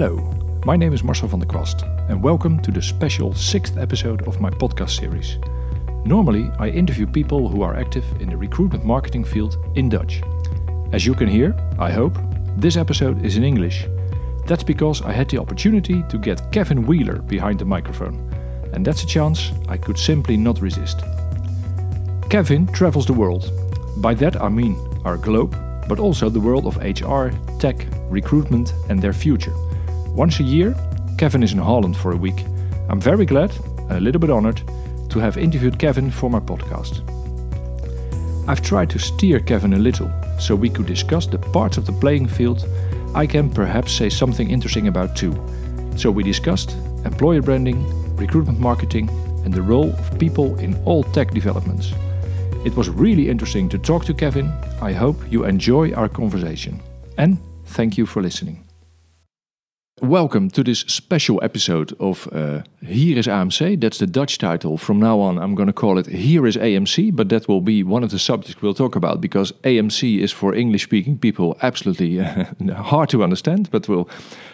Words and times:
Hello, 0.00 0.32
my 0.64 0.76
name 0.76 0.92
is 0.92 1.02
Marcel 1.02 1.26
van 1.26 1.40
der 1.40 1.46
Kwast, 1.46 1.82
and 2.08 2.22
welcome 2.22 2.60
to 2.62 2.70
the 2.70 2.80
special 2.80 3.34
sixth 3.34 3.76
episode 3.76 4.28
of 4.28 4.40
my 4.40 4.48
podcast 4.48 4.90
series. 4.90 5.38
Normally, 6.04 6.52
I 6.60 6.68
interview 6.68 7.04
people 7.04 7.48
who 7.48 7.62
are 7.62 7.74
active 7.74 8.04
in 8.20 8.30
the 8.30 8.36
recruitment 8.36 8.84
marketing 8.84 9.24
field 9.24 9.56
in 9.74 9.88
Dutch. 9.88 10.22
As 10.92 11.04
you 11.04 11.14
can 11.14 11.26
hear, 11.26 11.52
I 11.80 11.90
hope, 11.90 12.16
this 12.56 12.76
episode 12.76 13.24
is 13.26 13.36
in 13.36 13.42
English. 13.42 13.88
That's 14.46 14.62
because 14.62 15.02
I 15.02 15.10
had 15.10 15.28
the 15.30 15.38
opportunity 15.38 16.04
to 16.08 16.16
get 16.16 16.52
Kevin 16.52 16.86
Wheeler 16.86 17.20
behind 17.22 17.58
the 17.58 17.64
microphone, 17.64 18.32
and 18.72 18.84
that's 18.84 19.02
a 19.02 19.06
chance 19.08 19.50
I 19.68 19.78
could 19.78 19.98
simply 19.98 20.36
not 20.36 20.62
resist. 20.62 21.02
Kevin 22.30 22.68
travels 22.68 23.06
the 23.06 23.18
world. 23.18 23.50
By 23.96 24.14
that 24.14 24.40
I 24.40 24.48
mean 24.48 24.76
our 25.04 25.16
globe, 25.16 25.56
but 25.88 25.98
also 25.98 26.28
the 26.28 26.46
world 26.48 26.66
of 26.66 26.76
HR, 26.76 27.30
tech, 27.58 27.84
recruitment, 28.08 28.72
and 28.88 29.02
their 29.02 29.12
future. 29.12 29.54
Once 30.18 30.40
a 30.40 30.42
year, 30.42 30.74
Kevin 31.16 31.44
is 31.44 31.52
in 31.52 31.58
Holland 31.58 31.96
for 31.96 32.10
a 32.10 32.16
week. 32.16 32.44
I'm 32.88 33.00
very 33.00 33.24
glad, 33.24 33.52
a 33.90 34.00
little 34.00 34.20
bit 34.20 34.30
honored, 34.30 34.60
to 35.10 35.20
have 35.20 35.38
interviewed 35.38 35.78
Kevin 35.78 36.10
for 36.10 36.28
my 36.28 36.40
podcast. 36.40 37.02
I've 38.48 38.60
tried 38.60 38.90
to 38.90 38.98
steer 38.98 39.38
Kevin 39.38 39.74
a 39.74 39.78
little 39.78 40.10
so 40.40 40.56
we 40.56 40.70
could 40.70 40.86
discuss 40.86 41.28
the 41.28 41.38
parts 41.38 41.76
of 41.76 41.86
the 41.86 41.92
playing 41.92 42.26
field 42.26 42.68
I 43.14 43.26
can 43.26 43.48
perhaps 43.48 43.92
say 43.92 44.08
something 44.08 44.50
interesting 44.50 44.88
about 44.88 45.16
too. 45.16 45.32
So 45.96 46.10
we 46.10 46.24
discussed 46.24 46.72
employer 47.04 47.40
branding, 47.40 47.80
recruitment 48.16 48.58
marketing, 48.58 49.08
and 49.44 49.54
the 49.54 49.62
role 49.62 49.92
of 49.92 50.18
people 50.18 50.58
in 50.58 50.76
all 50.84 51.04
tech 51.04 51.30
developments. 51.30 51.92
It 52.64 52.74
was 52.74 52.88
really 52.88 53.28
interesting 53.28 53.68
to 53.70 53.78
talk 53.78 54.04
to 54.06 54.14
Kevin. 54.14 54.48
I 54.82 54.92
hope 54.92 55.16
you 55.30 55.44
enjoy 55.44 55.92
our 55.92 56.08
conversation. 56.08 56.82
And 57.16 57.38
thank 57.66 57.96
you 57.96 58.04
for 58.04 58.20
listening. 58.20 58.67
Welcome 60.00 60.50
to 60.50 60.62
this 60.62 60.80
special 60.80 61.40
episode 61.42 61.92
of 61.98 62.28
uh, 62.32 62.62
Here 62.86 63.18
is 63.18 63.26
AMC. 63.26 63.80
That's 63.80 63.98
the 63.98 64.06
Dutch 64.06 64.38
title. 64.38 64.78
From 64.78 65.00
now 65.00 65.18
on, 65.18 65.38
I'm 65.38 65.56
going 65.56 65.66
to 65.66 65.72
call 65.72 65.98
it 65.98 66.06
Here 66.06 66.46
is 66.46 66.56
AMC, 66.56 67.16
but 67.16 67.28
that 67.30 67.48
will 67.48 67.60
be 67.60 67.82
one 67.82 68.04
of 68.04 68.10
the 68.10 68.18
subjects 68.18 68.62
we'll 68.62 68.74
talk 68.74 68.94
about 68.94 69.20
because 69.20 69.52
AMC 69.64 70.20
is 70.20 70.30
for 70.32 70.54
English 70.54 70.84
speaking 70.84 71.18
people 71.18 71.56
absolutely 71.62 72.20
uh, 72.20 72.44
hard 72.74 73.08
to 73.08 73.24
understand. 73.24 73.70
But 73.70 73.88
we'll, 73.88 74.08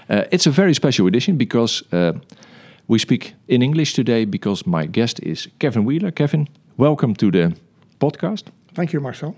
uh, 0.09 0.25
it's 0.31 0.47
a 0.47 0.50
very 0.50 0.72
special 0.72 1.06
edition 1.06 1.37
because 1.37 1.83
uh, 1.92 2.12
we 2.89 2.98
speak 2.98 3.34
in 3.47 3.62
English 3.62 3.92
today 3.92 4.25
because 4.25 4.67
my 4.67 4.87
guest 4.87 5.20
is 5.20 5.48
Kevin 5.59 5.84
Wheeler. 5.84 6.11
Kevin, 6.11 6.48
welcome 6.78 7.15
to 7.17 7.31
the 7.31 7.55
podcast. 8.00 8.45
Thank 8.75 8.92
you, 8.92 9.00
Marcel. 9.00 9.37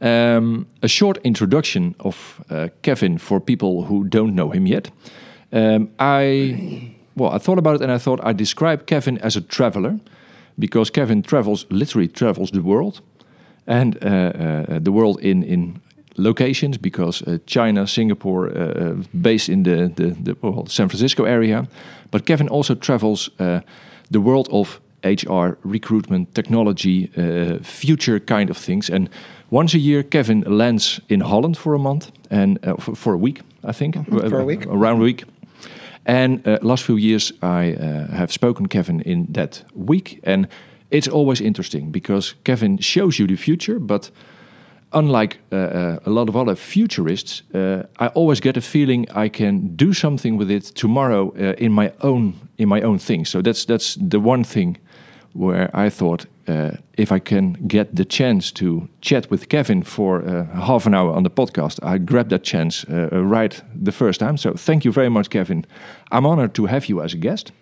Um, 0.00 0.66
a 0.82 0.88
short 0.88 1.18
introduction 1.22 1.94
of 2.00 2.42
uh, 2.50 2.68
Kevin 2.82 3.18
for 3.18 3.40
people 3.40 3.84
who 3.84 4.04
don't 4.04 4.34
know 4.34 4.50
him 4.50 4.66
yet. 4.66 4.90
Um, 5.54 5.88
I 5.98 6.94
well, 7.16 7.36
I 7.36 7.38
thought 7.38 7.58
about 7.58 7.76
it 7.76 7.82
and 7.82 7.92
I 7.92 7.98
thought 7.98 8.20
I'd 8.24 8.36
describe 8.36 8.86
Kevin 8.86 9.18
as 9.18 9.36
a 9.36 9.40
traveler 9.40 10.00
because 10.58 10.90
Kevin 10.90 11.22
travels 11.22 11.66
literally 11.70 12.08
travels 12.08 12.50
the 12.50 12.60
world 12.60 13.00
and 13.66 13.96
uh, 14.04 14.08
uh, 14.08 14.78
the 14.82 14.90
world 14.90 15.20
in 15.20 15.42
in 15.42 15.80
locations 16.16 16.78
because 16.78 17.22
uh, 17.22 17.38
China, 17.46 17.86
Singapore, 17.86 18.48
uh, 18.48 18.60
uh, 18.60 18.94
based 19.12 19.48
in 19.48 19.62
the 19.62 19.92
the, 19.94 20.16
the 20.24 20.36
well, 20.40 20.66
San 20.66 20.88
Francisco 20.88 21.24
area, 21.24 21.66
but 22.10 22.24
Kevin 22.24 22.48
also 22.48 22.74
travels 22.74 23.30
uh, 23.38 23.60
the 24.10 24.20
world 24.20 24.48
of 24.50 24.80
HR, 25.02 25.58
recruitment, 25.64 26.34
technology, 26.34 27.10
future 27.62 28.20
kind 28.20 28.50
of 28.50 28.56
things. 28.56 28.90
And 28.90 29.08
once 29.50 29.76
a 29.76 29.78
year, 29.78 30.02
Kevin 30.02 30.44
lands 30.46 31.00
in 31.08 31.20
Holland 31.20 31.56
for 31.56 31.74
a 31.74 31.78
month 31.78 32.10
and 32.30 32.58
for, 32.78 32.96
for, 32.96 33.12
a 33.12 33.18
week, 33.18 33.42
I 33.68 33.72
think, 33.72 33.96
mm 33.96 34.04
-hmm, 34.04 34.28
for 34.28 34.40
a 34.40 34.44
week, 34.44 34.66
around 34.66 35.00
a 35.00 35.04
week 35.04 35.24
and 36.06 36.46
uh, 36.46 36.58
last 36.62 36.84
few 36.84 36.96
years, 36.96 37.32
I 37.42 37.72
uh, 37.72 38.08
have 38.08 38.32
spoken 38.32 38.68
Kevin 38.68 39.00
in 39.00 39.26
that 39.32 39.64
week, 39.74 40.20
and 40.24 40.46
it's 40.90 41.08
always 41.08 41.40
interesting 41.40 41.90
because 41.90 42.34
Kevin 42.44 42.78
shows 42.78 43.18
you 43.18 43.26
the 43.26 43.36
future, 43.36 43.78
but 43.78 44.10
unlike 44.92 45.38
uh, 45.50 45.98
a 46.04 46.10
lot 46.10 46.28
of 46.28 46.36
other 46.36 46.54
futurists, 46.54 47.42
I 47.52 48.08
always 48.14 48.40
get 48.40 48.56
a 48.56 48.60
feeling 48.60 49.06
I 49.24 49.28
can 49.28 49.76
do 49.76 49.92
something 49.92 50.38
with 50.38 50.50
it 50.50 50.74
tomorrow 50.74 51.32
in 51.58 51.72
my 51.72 51.92
own 52.00 52.34
in 52.58 52.68
my 52.68 52.82
own 52.82 52.98
thing. 52.98 53.26
So 53.26 53.42
that's 53.42 53.64
that's 53.64 53.96
the 53.96 54.20
one 54.20 54.44
thing 54.44 54.78
where 55.34 55.70
I 55.74 55.90
thought 55.90 56.26
uh, 56.48 56.70
if 56.96 57.12
I 57.12 57.18
can 57.18 57.52
get 57.68 57.96
the 57.96 58.04
chance 58.04 58.52
to 58.52 58.88
chat 59.00 59.30
with 59.30 59.48
Kevin 59.48 59.82
for 59.82 60.22
uh, 60.22 60.44
half 60.60 60.86
an 60.86 60.94
hour 60.94 61.12
on 61.12 61.22
the 61.22 61.30
podcast, 61.30 61.78
I 61.82 61.98
grab 61.98 62.28
that 62.28 62.44
chance 62.44 62.84
uh, 62.84 63.08
right 63.12 63.62
the 63.74 63.92
first 63.92 64.20
time. 64.20 64.36
So 64.36 64.52
thank 64.52 64.84
you 64.84 64.92
very 64.92 65.08
much, 65.08 65.28
Kevin. 65.28 65.64
I'm 66.12 66.26
honored 66.26 66.54
to 66.54 66.66
have 66.66 66.88
you 66.88 67.02
as 67.02 67.14
a 67.14 67.16
guest. 67.16 67.52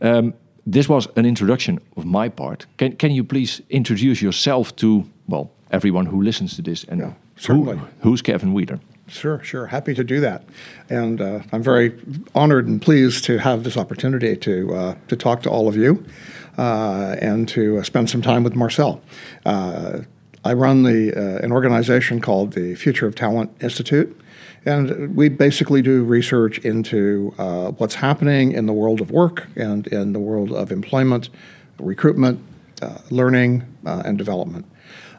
Um, 0.00 0.34
this 0.66 0.88
was 0.88 1.08
an 1.16 1.26
introduction 1.26 1.78
of 1.96 2.04
my 2.04 2.28
part. 2.28 2.66
Can, 2.76 2.96
can 2.96 3.10
you 3.10 3.24
please 3.24 3.62
introduce 3.68 4.22
yourself 4.22 4.76
to, 4.76 5.04
well, 5.26 5.50
everyone 5.70 6.06
who 6.06 6.22
listens 6.22 6.56
to 6.56 6.62
this? 6.62 6.84
And 6.84 7.00
yeah, 7.00 7.12
certainly. 7.36 7.76
Who, 7.76 8.10
who's 8.10 8.22
Kevin 8.22 8.52
Wheeler? 8.52 8.78
Sure, 9.08 9.42
sure. 9.42 9.66
Happy 9.66 9.94
to 9.94 10.04
do 10.04 10.20
that. 10.20 10.44
And 10.90 11.20
uh, 11.20 11.40
I'm 11.50 11.62
very 11.62 11.98
honored 12.34 12.66
and 12.66 12.80
pleased 12.80 13.24
to 13.24 13.38
have 13.38 13.64
this 13.64 13.76
opportunity 13.76 14.36
to, 14.36 14.74
uh, 14.74 14.94
to 15.08 15.16
talk 15.16 15.42
to 15.42 15.50
all 15.50 15.66
of 15.66 15.76
you 15.76 16.04
uh, 16.58 17.16
and 17.20 17.48
to 17.48 17.82
spend 17.84 18.10
some 18.10 18.20
time 18.20 18.44
with 18.44 18.54
Marcel. 18.54 19.00
Uh, 19.46 20.00
I 20.44 20.52
run 20.52 20.82
the, 20.82 21.12
uh, 21.16 21.44
an 21.44 21.52
organization 21.52 22.20
called 22.20 22.52
the 22.52 22.74
Future 22.74 23.06
of 23.06 23.14
Talent 23.14 23.50
Institute. 23.60 24.14
And 24.66 25.16
we 25.16 25.28
basically 25.28 25.82
do 25.82 26.04
research 26.04 26.58
into 26.58 27.34
uh, 27.38 27.70
what's 27.72 27.96
happening 27.96 28.52
in 28.52 28.66
the 28.66 28.72
world 28.72 29.00
of 29.00 29.10
work 29.10 29.46
and 29.56 29.86
in 29.86 30.12
the 30.12 30.18
world 30.18 30.52
of 30.52 30.70
employment, 30.70 31.30
recruitment, 31.78 32.44
uh, 32.82 32.98
learning, 33.10 33.64
uh, 33.86 34.02
and 34.04 34.18
development. 34.18 34.66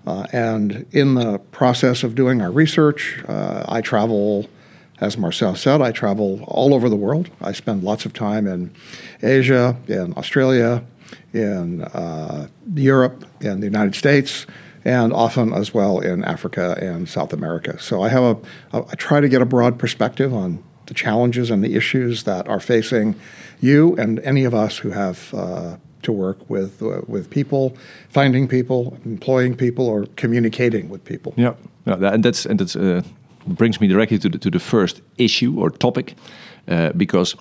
And 0.05 0.85
in 0.91 1.15
the 1.15 1.39
process 1.51 2.03
of 2.03 2.15
doing 2.15 2.41
our 2.41 2.51
research, 2.51 3.23
I 3.27 3.81
travel 3.81 4.49
as 5.01 5.17
Marcel 5.17 5.55
said, 5.55 5.81
I 5.81 5.91
travel 5.91 6.43
all 6.47 6.73
over 6.73 6.89
the 6.89 6.95
world. 6.95 7.29
I 7.41 7.53
spend 7.53 7.83
lots 7.83 8.05
of 8.05 8.13
time 8.13 8.47
in 8.47 8.71
Asia, 9.23 9.77
in 9.87 10.13
Australia, 10.17 10.83
in 11.33 11.83
uh, 11.83 12.47
Europe, 12.73 13.25
in 13.39 13.61
the 13.61 13.65
United 13.65 13.95
States, 13.95 14.45
and 14.83 15.13
often 15.13 15.53
as 15.53 15.73
well 15.73 15.99
in 15.99 16.23
Africa 16.23 16.77
and 16.81 17.07
South 17.07 17.33
America. 17.33 17.79
So 17.79 18.01
I 18.01 18.09
have 18.09 18.23
a, 18.23 18.37
I 18.73 18.95
try 18.95 19.21
to 19.21 19.29
get 19.29 19.41
a 19.41 19.45
broad 19.45 19.79
perspective 19.79 20.33
on 20.33 20.63
the 20.87 20.93
challenges 20.93 21.51
and 21.51 21.63
the 21.63 21.75
issues 21.75 22.23
that 22.23 22.47
are 22.47 22.59
facing 22.59 23.15
you 23.61 23.95
and 23.97 24.19
any 24.19 24.43
of 24.43 24.53
us 24.53 24.79
who 24.79 24.89
have 24.89 25.33
uh, 25.33 25.77
to 26.01 26.11
work 26.11 26.49
with 26.49 26.81
uh, 26.81 27.01
with 27.07 27.29
people, 27.29 27.73
finding 28.09 28.47
people, 28.47 28.97
employing 29.05 29.55
people, 29.55 29.85
or 29.85 30.05
communicating 30.15 30.89
with 30.89 31.03
people. 31.03 31.33
Yeah, 31.35 31.53
yeah 31.85 32.13
and 32.13 32.23
that's 32.23 32.45
and 32.45 32.59
that's 32.59 32.75
uh, 32.75 33.01
brings 33.45 33.79
me 33.79 33.87
directly 33.87 34.19
to 34.19 34.29
the, 34.29 34.37
to 34.37 34.49
the 34.49 34.59
first 34.59 35.01
issue 35.17 35.59
or 35.59 35.69
topic, 35.71 36.15
uh, 36.67 36.91
because 36.97 37.35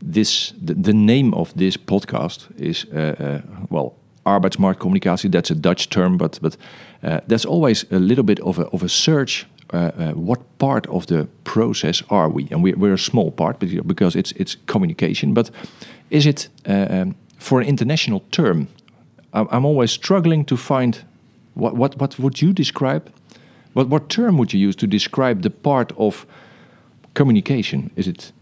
this 0.00 0.52
the, 0.64 0.74
the, 0.74 0.92
name 0.92 1.34
of 1.34 1.52
this 1.54 1.76
podcast 1.76 2.48
is 2.58 2.86
uh, 2.92 3.14
uh, 3.18 3.40
well 3.68 3.94
arbeidsmarktcommunicatie. 4.24 5.30
That's 5.30 5.50
a 5.50 5.54
Dutch 5.54 5.88
term, 5.88 6.16
but 6.16 6.38
but 6.42 6.56
uh, 7.02 7.20
that's 7.26 7.44
always 7.44 7.84
a 7.90 7.98
little 7.98 8.24
bit 8.24 8.40
of 8.40 8.58
a 8.58 8.62
of 8.72 8.82
a 8.82 8.88
search. 8.88 9.46
Uh, 9.72 9.76
uh, 9.76 10.12
what 10.14 10.40
part 10.58 10.86
of 10.88 11.06
the 11.06 11.28
process 11.44 12.02
are 12.08 12.28
we? 12.28 12.48
And 12.50 12.62
we, 12.62 12.72
we're 12.72 12.94
a 12.94 12.98
small 12.98 13.30
part 13.30 13.58
because 13.86 14.18
it's 14.18 14.32
it's 14.32 14.56
communication. 14.66 15.34
But 15.34 15.50
is 16.10 16.26
it 16.26 16.48
uh, 16.68 16.86
um, 16.90 17.14
for 17.40 17.60
an 17.60 17.66
international 17.66 18.20
term? 18.30 18.68
I'm 19.32 19.64
always 19.64 19.90
struggling 19.90 20.44
to 20.46 20.56
find 20.56 21.04
what 21.54 21.74
what 21.74 21.96
what 22.00 22.18
would 22.18 22.42
you 22.42 22.52
describe? 22.52 23.12
What 23.72 23.88
what 23.88 24.08
term 24.08 24.38
would 24.38 24.52
you 24.52 24.60
use 24.60 24.76
to 24.76 24.86
describe 24.86 25.42
the 25.42 25.50
part 25.50 25.92
of 25.96 26.26
communication? 27.14 27.90
Is 27.96 28.06
it 28.06 28.32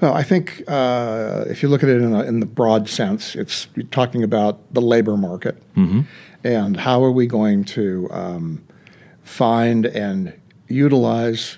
well, 0.00 0.12
I 0.12 0.22
think 0.22 0.62
uh, 0.68 1.44
if 1.48 1.62
you 1.62 1.68
look 1.68 1.82
at 1.82 1.88
it 1.88 2.02
in, 2.02 2.12
a, 2.12 2.22
in, 2.24 2.40
the 2.40 2.46
broad 2.46 2.86
sense, 2.86 3.34
it's 3.34 3.66
talking 3.90 4.22
about 4.22 4.58
the 4.74 4.82
labor 4.82 5.16
market 5.16 5.56
mm-hmm. 5.74 6.02
and 6.44 6.76
how 6.76 7.02
are 7.02 7.10
we 7.10 7.26
going 7.26 7.64
to 7.64 8.06
um, 8.10 8.62
find 9.22 9.86
and 9.86 10.34
utilize 10.68 11.56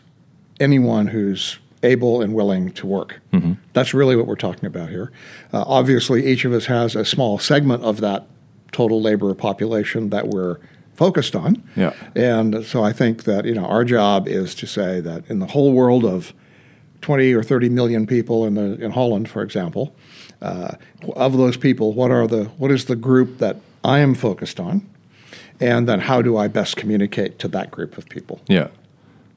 anyone 0.60 1.08
who's 1.08 1.58
able 1.82 2.22
and 2.22 2.34
willing 2.34 2.72
to 2.72 2.86
work. 2.86 3.20
Mm-hmm. 3.32 3.54
That's 3.72 3.92
really 3.92 4.16
what 4.16 4.26
we're 4.26 4.36
talking 4.36 4.66
about 4.66 4.90
here. 4.90 5.10
Uh, 5.52 5.64
obviously, 5.66 6.26
each 6.26 6.44
of 6.44 6.52
us 6.52 6.66
has 6.66 6.94
a 6.94 7.04
small 7.04 7.38
segment 7.38 7.82
of 7.82 8.00
that 8.00 8.26
total 8.70 9.00
labor 9.00 9.34
population 9.34 10.10
that 10.10 10.28
we're 10.28 10.58
focused 10.94 11.34
on. 11.34 11.62
Yeah. 11.76 11.92
And 12.14 12.64
so 12.64 12.82
I 12.82 12.92
think 12.92 13.24
that 13.24 13.44
you 13.44 13.54
know 13.54 13.66
our 13.66 13.84
job 13.84 14.28
is 14.28 14.54
to 14.56 14.66
say 14.66 15.00
that 15.00 15.28
in 15.28 15.38
the 15.38 15.46
whole 15.46 15.72
world 15.72 16.04
of 16.04 16.32
20 17.00 17.32
or 17.34 17.42
30 17.42 17.68
million 17.68 18.06
people 18.06 18.46
in 18.46 18.54
the 18.54 18.82
in 18.82 18.92
Holland, 18.92 19.28
for 19.28 19.42
example. 19.42 19.94
Uh, 20.40 20.74
of 21.14 21.36
those 21.36 21.56
people, 21.56 21.92
what 21.92 22.10
are 22.10 22.26
the 22.26 22.44
what 22.58 22.70
is 22.72 22.86
the 22.86 22.96
group 22.96 23.38
that 23.38 23.56
I 23.84 24.00
am 24.00 24.14
focused 24.14 24.58
on, 24.58 24.88
and 25.60 25.88
then 25.88 26.00
how 26.00 26.20
do 26.20 26.36
I 26.36 26.48
best 26.48 26.76
communicate 26.76 27.38
to 27.40 27.48
that 27.48 27.70
group 27.70 27.96
of 27.96 28.08
people? 28.08 28.40
Yeah, 28.48 28.68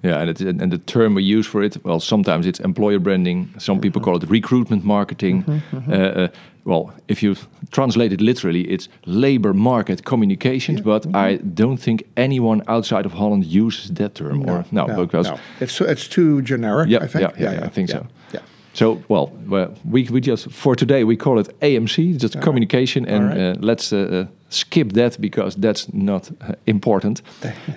Yeah, 0.06 0.22
and, 0.22 0.30
it, 0.30 0.42
and 0.42 0.72
the 0.72 0.78
term 0.78 1.16
we 1.16 1.24
use 1.24 1.48
for 1.48 1.64
it, 1.64 1.78
well, 1.84 2.00
sometimes 2.00 2.46
it's 2.46 2.60
employer 2.60 3.00
branding. 3.00 3.54
Some 3.58 3.80
people 3.80 4.02
call 4.02 4.18
it 4.18 4.30
recruitment 4.30 4.84
marketing. 4.84 5.44
Uh, 5.88 5.92
uh, 5.92 6.28
well, 6.66 6.94
if 7.08 7.22
you 7.22 7.36
translate 7.72 8.12
it 8.12 8.22
literally, 8.22 8.62
it's 8.62 8.90
labor 9.06 9.54
market 9.54 10.04
communications. 10.04 10.82
But 10.82 11.06
I 11.16 11.38
don't 11.38 11.78
think 11.78 12.04
anyone 12.18 12.64
outside 12.68 13.06
of 13.06 13.14
Holland 13.14 13.46
uses 13.46 13.92
that 13.94 14.16
term. 14.16 14.50
or 14.50 14.66
no, 14.72 14.86
because 15.06 15.30
no. 15.30 15.38
It's 15.60 15.82
it's 15.82 16.08
too 16.08 16.42
generic. 16.42 16.90
Yeah, 16.90 17.04
I 17.04 17.08
think. 17.08 17.22
yeah, 17.22 17.44
yeah, 17.44 17.60
yeah, 17.60 17.66
I 17.66 17.70
think 17.70 17.90
so. 17.90 18.08
Yeah. 18.34 18.42
So, 18.74 19.02
well, 19.08 19.32
we, 19.86 20.04
we 20.10 20.20
just 20.20 20.52
for 20.52 20.76
today 20.76 21.04
we 21.06 21.16
call 21.16 21.40
it 21.40 21.48
AMC, 21.62 22.18
just 22.18 22.42
communication, 22.42 23.06
and 23.06 23.30
right. 23.30 23.38
uh, 23.38 23.56
let's 23.60 23.94
uh, 23.94 23.98
uh, 23.98 24.26
skip 24.50 24.92
that 24.94 25.18
because 25.22 25.56
that's 25.56 25.94
not 25.94 26.32
uh, 26.42 26.56
important. 26.66 27.22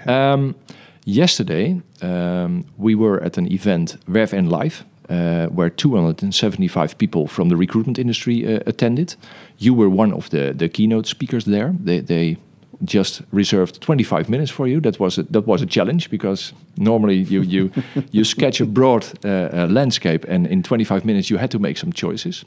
um, 0.06 0.54
yesterday, 1.08 1.80
um, 2.02 2.64
we 2.76 2.94
were 2.94 3.22
at 3.24 3.38
an 3.38 3.50
event, 3.50 3.96
Rev 4.06 4.34
and 4.34 4.50
Live, 4.50 4.84
uh, 5.08 5.46
where 5.46 5.70
275 5.70 6.98
people 6.98 7.26
from 7.26 7.48
the 7.48 7.56
recruitment 7.56 7.98
industry 7.98 8.46
uh, 8.46 8.60
attended. 8.66 9.16
You 9.56 9.72
were 9.72 9.88
one 9.88 10.12
of 10.12 10.28
the, 10.28 10.52
the 10.52 10.68
keynote 10.68 11.06
speakers 11.06 11.46
there. 11.46 11.74
They, 11.82 12.00
they 12.00 12.36
just 12.84 13.22
reserved 13.32 13.80
25 13.80 14.28
minutes 14.28 14.50
for 14.50 14.68
you. 14.68 14.80
That 14.80 15.00
was 15.00 15.18
a, 15.18 15.22
that 15.22 15.46
was 15.46 15.62
a 15.62 15.66
challenge 15.66 16.10
because 16.10 16.52
normally 16.76 17.16
you 17.16 17.42
you 17.42 17.72
you 18.12 18.24
sketch 18.24 18.60
a 18.60 18.66
broad 18.66 19.04
uh, 19.24 19.28
uh, 19.28 19.66
landscape, 19.70 20.24
and 20.28 20.46
in 20.46 20.62
25 20.62 21.04
minutes 21.04 21.28
you 21.30 21.38
had 21.38 21.50
to 21.50 21.58
make 21.58 21.78
some 21.78 21.92
choices. 21.92 22.44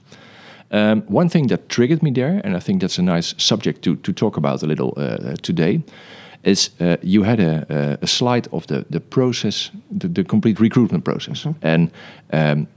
Um, 0.71 1.01
one 1.09 1.27
thing 1.27 1.47
that 1.47 1.67
triggered 1.67 2.01
me 2.01 2.11
there, 2.11 2.39
and 2.45 2.55
I 2.55 2.59
think 2.59 2.79
that's 2.79 2.97
a 2.97 3.01
nice 3.01 3.35
subject 3.37 3.81
to 3.81 3.95
to 3.95 4.13
talk 4.13 4.37
about 4.37 4.63
a 4.63 4.67
little 4.67 4.93
uh, 4.95 5.35
today, 5.41 5.81
is 6.43 6.71
uh, 6.79 6.97
you 7.01 7.23
had 7.23 7.39
a, 7.39 7.97
a, 8.01 8.07
slide 8.07 8.47
of 8.51 8.65
the 8.65 8.85
the 8.89 8.99
process, 8.99 9.71
the, 9.99 10.07
the 10.07 10.23
complete 10.23 10.59
recruitment 10.59 11.03
process, 11.03 11.47
and. 11.61 11.91
Um, 12.33 12.67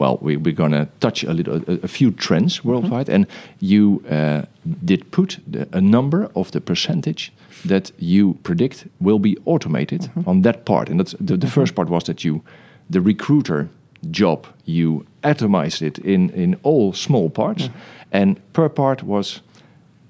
well, 0.00 0.18
we, 0.22 0.38
we're 0.38 0.54
going 0.54 0.72
to 0.72 0.88
touch 1.00 1.24
a 1.24 1.32
little, 1.32 1.56
a, 1.68 1.78
a 1.82 1.88
few 1.88 2.10
trends 2.10 2.64
worldwide, 2.64 3.10
and 3.10 3.26
you 3.60 4.02
uh, 4.10 4.42
did 4.82 5.10
put 5.10 5.38
the, 5.46 5.68
a 5.72 5.80
number 5.80 6.30
of 6.34 6.50
the 6.50 6.60
percentage 6.60 7.32
that 7.66 7.92
you 7.98 8.38
predict 8.42 8.86
will 8.98 9.18
be 9.18 9.36
automated 9.44 10.10
on 10.26 10.42
that 10.42 10.64
part, 10.64 10.88
and 10.88 10.98
that's 10.98 11.14
the, 11.20 11.36
the 11.36 11.46
first 11.46 11.74
part 11.74 11.90
was 11.90 12.04
that 12.04 12.24
you, 12.24 12.42
the 12.88 13.00
recruiter 13.00 13.68
job, 14.10 14.46
you 14.64 15.04
atomized 15.22 15.82
it 15.82 15.98
in 15.98 16.30
in 16.30 16.58
all 16.62 16.92
small 16.94 17.28
parts, 17.28 17.68
and 18.10 18.40
per 18.52 18.68
part 18.68 19.02
was 19.02 19.42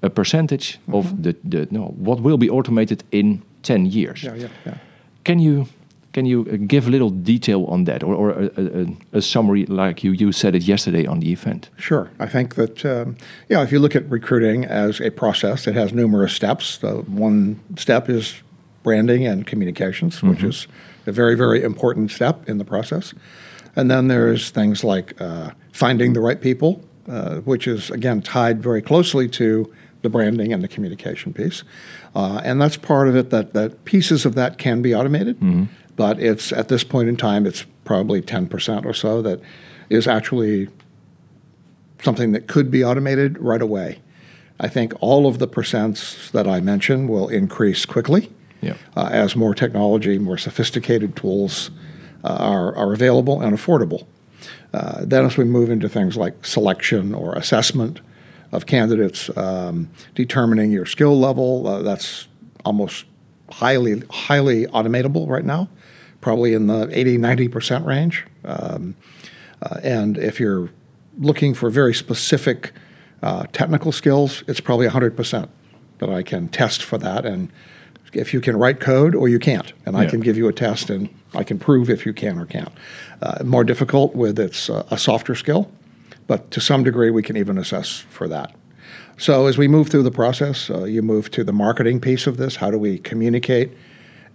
a 0.01 0.09
percentage 0.09 0.79
of 0.91 1.23
the 1.23 1.35
the 1.43 1.67
no 1.71 1.93
what 1.97 2.21
will 2.21 2.37
be 2.37 2.49
automated 2.49 3.03
in 3.11 3.41
ten 3.61 3.85
years. 3.85 4.23
Yeah, 4.23 4.35
yeah, 4.35 4.49
yeah. 4.65 4.77
Can 5.23 5.39
you 5.39 5.67
can 6.13 6.25
you 6.25 6.41
uh, 6.51 6.57
give 6.67 6.87
a 6.87 6.89
little 6.89 7.09
detail 7.09 7.65
on 7.65 7.85
that, 7.85 8.03
or, 8.03 8.13
or 8.15 8.31
a, 8.31 8.49
a, 8.57 9.17
a, 9.17 9.21
summary 9.21 9.65
like 9.65 10.03
you, 10.03 10.11
you 10.11 10.31
said 10.31 10.55
it 10.55 10.63
yesterday 10.63 11.05
on 11.05 11.19
the 11.19 11.31
event? 11.31 11.69
Sure. 11.77 12.09
I 12.19 12.27
think 12.27 12.55
that, 12.55 12.85
um, 12.85 13.15
yeah, 13.49 13.63
if 13.63 13.71
you 13.71 13.79
look 13.79 13.95
at 13.95 14.09
recruiting 14.09 14.65
as 14.65 14.99
a 14.99 15.09
process, 15.09 15.67
it 15.67 15.75
has 15.75 15.93
numerous 15.93 16.33
steps. 16.33 16.77
The 16.77 16.95
one 17.07 17.59
step 17.77 18.09
is 18.09 18.41
branding 18.83 19.25
and 19.25 19.47
communications, 19.47 20.17
mm-hmm. 20.17 20.29
which 20.29 20.43
is 20.43 20.67
a 21.05 21.11
very, 21.11 21.35
very 21.35 21.63
important 21.63 22.11
step 22.11 22.47
in 22.49 22.57
the 22.57 22.65
process. 22.65 23.13
And 23.75 23.89
then 23.89 24.07
there's 24.07 24.49
things 24.49 24.83
like 24.83 25.19
uh, 25.21 25.51
finding 25.71 26.13
the 26.13 26.19
right 26.19 26.41
people, 26.41 26.83
uh, 27.07 27.37
which 27.37 27.67
is, 27.67 27.89
again, 27.89 28.21
tied 28.21 28.61
very 28.61 28.81
closely 28.81 29.29
to 29.29 29.73
the 30.01 30.09
branding 30.09 30.51
and 30.51 30.63
the 30.63 30.67
communication 30.67 31.33
piece. 31.33 31.63
Uh, 32.15 32.41
and 32.43 32.61
that's 32.61 32.77
part 32.77 33.07
of 33.07 33.15
it 33.15 33.29
that, 33.29 33.53
that 33.53 33.85
pieces 33.85 34.25
of 34.25 34.35
that 34.35 34.57
can 34.57 34.81
be 34.81 34.95
automated. 34.95 35.37
Mm-hmm 35.37 35.65
but 35.95 36.19
it's 36.19 36.51
at 36.51 36.67
this 36.67 36.83
point 36.83 37.09
in 37.09 37.15
time, 37.15 37.45
it's 37.45 37.65
probably 37.83 38.23
10% 38.23 38.85
or 38.85 38.93
so 38.93 39.21
that 39.21 39.39
is 39.89 40.07
actually 40.07 40.67
something 42.01 42.31
that 42.31 42.47
could 42.47 42.71
be 42.71 42.83
automated 42.83 43.37
right 43.37 43.61
away. 43.61 43.99
I 44.59 44.67
think 44.67 44.93
all 44.99 45.27
of 45.27 45.39
the 45.39 45.47
percents 45.47 46.31
that 46.31 46.47
I 46.47 46.59
mentioned 46.59 47.09
will 47.09 47.29
increase 47.29 47.85
quickly 47.85 48.31
yeah. 48.61 48.77
uh, 48.95 49.09
as 49.11 49.35
more 49.35 49.53
technology, 49.53 50.17
more 50.17 50.39
sophisticated 50.39 51.15
tools 51.15 51.71
uh, 52.23 52.29
are, 52.29 52.75
are 52.75 52.93
available 52.93 53.41
and 53.41 53.55
affordable. 53.55 54.05
Uh, 54.73 55.05
then, 55.05 55.25
as 55.25 55.37
we 55.37 55.43
move 55.43 55.69
into 55.69 55.87
things 55.87 56.17
like 56.17 56.45
selection 56.45 57.13
or 57.13 57.35
assessment 57.35 57.99
of 58.51 58.65
candidates, 58.65 59.35
um, 59.37 59.89
determining 60.15 60.71
your 60.71 60.85
skill 60.85 61.17
level, 61.19 61.67
uh, 61.67 61.81
that's 61.81 62.27
almost 62.65 63.05
highly 63.51 64.01
highly 64.09 64.65
automatable 64.67 65.27
right 65.27 65.45
now 65.45 65.67
probably 66.21 66.53
in 66.53 66.67
the 66.67 66.87
80, 66.97 67.17
90% 67.17 67.85
range. 67.85 68.25
Um, 68.45 68.95
uh, 69.61 69.79
and 69.83 70.17
if 70.17 70.39
you're 70.39 70.69
looking 71.17 71.53
for 71.53 71.69
very 71.69 71.93
specific 71.93 72.71
uh, 73.21 73.45
technical 73.51 73.91
skills, 73.91 74.43
it's 74.47 74.59
probably 74.59 74.87
100% 74.87 75.49
that 75.97 76.09
I 76.09 76.23
can 76.23 76.47
test 76.47 76.81
for 76.81 76.97
that. 76.99 77.25
And 77.25 77.51
if 78.13 78.33
you 78.33 78.41
can 78.41 78.57
write 78.57 78.79
code 78.79 79.13
or 79.13 79.27
you 79.27 79.39
can't, 79.39 79.73
and 79.85 79.95
I 79.95 80.05
can 80.05 80.19
give 80.19 80.37
you 80.37 80.47
a 80.47 80.53
test 80.53 80.89
and 80.89 81.09
I 81.33 81.43
can 81.43 81.59
prove 81.59 81.89
if 81.89 82.05
you 82.05 82.13
can 82.13 82.39
or 82.39 82.45
can't. 82.45 82.71
Uh, 83.21 83.43
more 83.43 83.63
difficult 83.63 84.15
with 84.15 84.39
it's 84.39 84.69
uh, 84.69 84.85
a 84.89 84.97
softer 84.97 85.35
skill, 85.35 85.71
but 86.31 86.49
to 86.51 86.61
some 86.61 86.81
degree 86.81 87.11
we 87.11 87.21
can 87.21 87.35
even 87.35 87.57
assess 87.57 87.97
for 87.97 88.25
that. 88.29 88.55
So 89.17 89.47
as 89.47 89.57
we 89.57 89.67
move 89.67 89.89
through 89.89 90.03
the 90.03 90.11
process, 90.11 90.69
uh, 90.69 90.85
you 90.85 91.01
move 91.01 91.29
to 91.31 91.43
the 91.43 91.51
marketing 91.51 91.99
piece 91.99 92.25
of 92.25 92.37
this. 92.37 92.55
How 92.55 92.71
do 92.71 92.77
we 92.77 92.97
communicate 92.97 93.71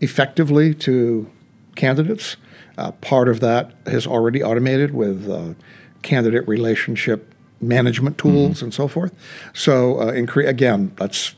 effectively 0.00 0.74
to 0.74 1.30
candidates. 1.76 2.36
Uh, 2.76 2.90
part 2.92 3.28
of 3.28 3.40
that 3.40 3.72
is 3.86 4.06
already 4.06 4.42
automated 4.42 4.92
with 4.92 5.30
uh, 5.30 5.54
candidate 6.02 6.46
relationship 6.48 7.32
management 7.60 8.18
tools 8.18 8.56
mm-hmm. 8.56 8.66
and 8.66 8.74
so 8.74 8.88
forth. 8.88 9.14
So, 9.54 9.98
uh, 9.98 10.12
incre- 10.12 10.48
again, 10.48 10.92
that's 10.96 11.34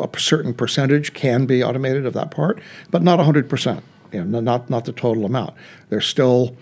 a 0.00 0.08
certain 0.18 0.54
percentage 0.54 1.12
can 1.12 1.46
be 1.46 1.62
automated 1.62 2.06
of 2.06 2.14
that 2.14 2.30
part, 2.30 2.60
but 2.90 3.02
not 3.02 3.20
100%. 3.20 3.82
You 4.12 4.24
know, 4.24 4.40
not 4.40 4.70
not 4.70 4.84
the 4.84 4.92
total 4.92 5.24
amount. 5.24 5.54
There's 5.88 6.06
still, 6.06 6.56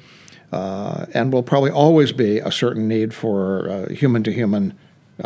uh, 0.53 1.07
and 1.15 1.33
will 1.33 1.43
probably 1.43 1.71
always 1.71 2.13
be 2.13 2.39
a 2.39 2.53
certain 2.53 2.87
need 2.87 3.13
for 3.13 3.87
human 3.91 4.23
to 4.23 4.33
human 4.33 4.79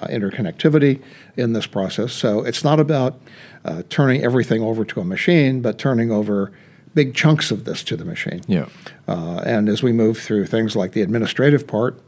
interconnectivity 0.04 1.02
in 1.36 1.52
this 1.52 1.66
process. 1.66 2.12
So 2.12 2.42
it's 2.44 2.62
not 2.62 2.80
about 2.80 3.18
uh, 3.64 3.82
turning 3.88 4.22
everything 4.22 4.62
over 4.62 4.84
to 4.84 5.00
a 5.00 5.04
machine, 5.04 5.60
but 5.60 5.78
turning 5.78 6.10
over 6.10 6.52
big 6.94 7.14
chunks 7.14 7.50
of 7.50 7.64
this 7.64 7.82
to 7.84 7.96
the 7.96 8.04
machine. 8.04 8.40
Yeah. 8.46 8.66
Uh, 9.06 9.42
and 9.44 9.68
as 9.68 9.82
we 9.82 9.92
move 9.92 10.18
through 10.18 10.46
things 10.46 10.74
like 10.74 10.92
the 10.92 11.02
administrative 11.02 11.66
part, 11.66 12.00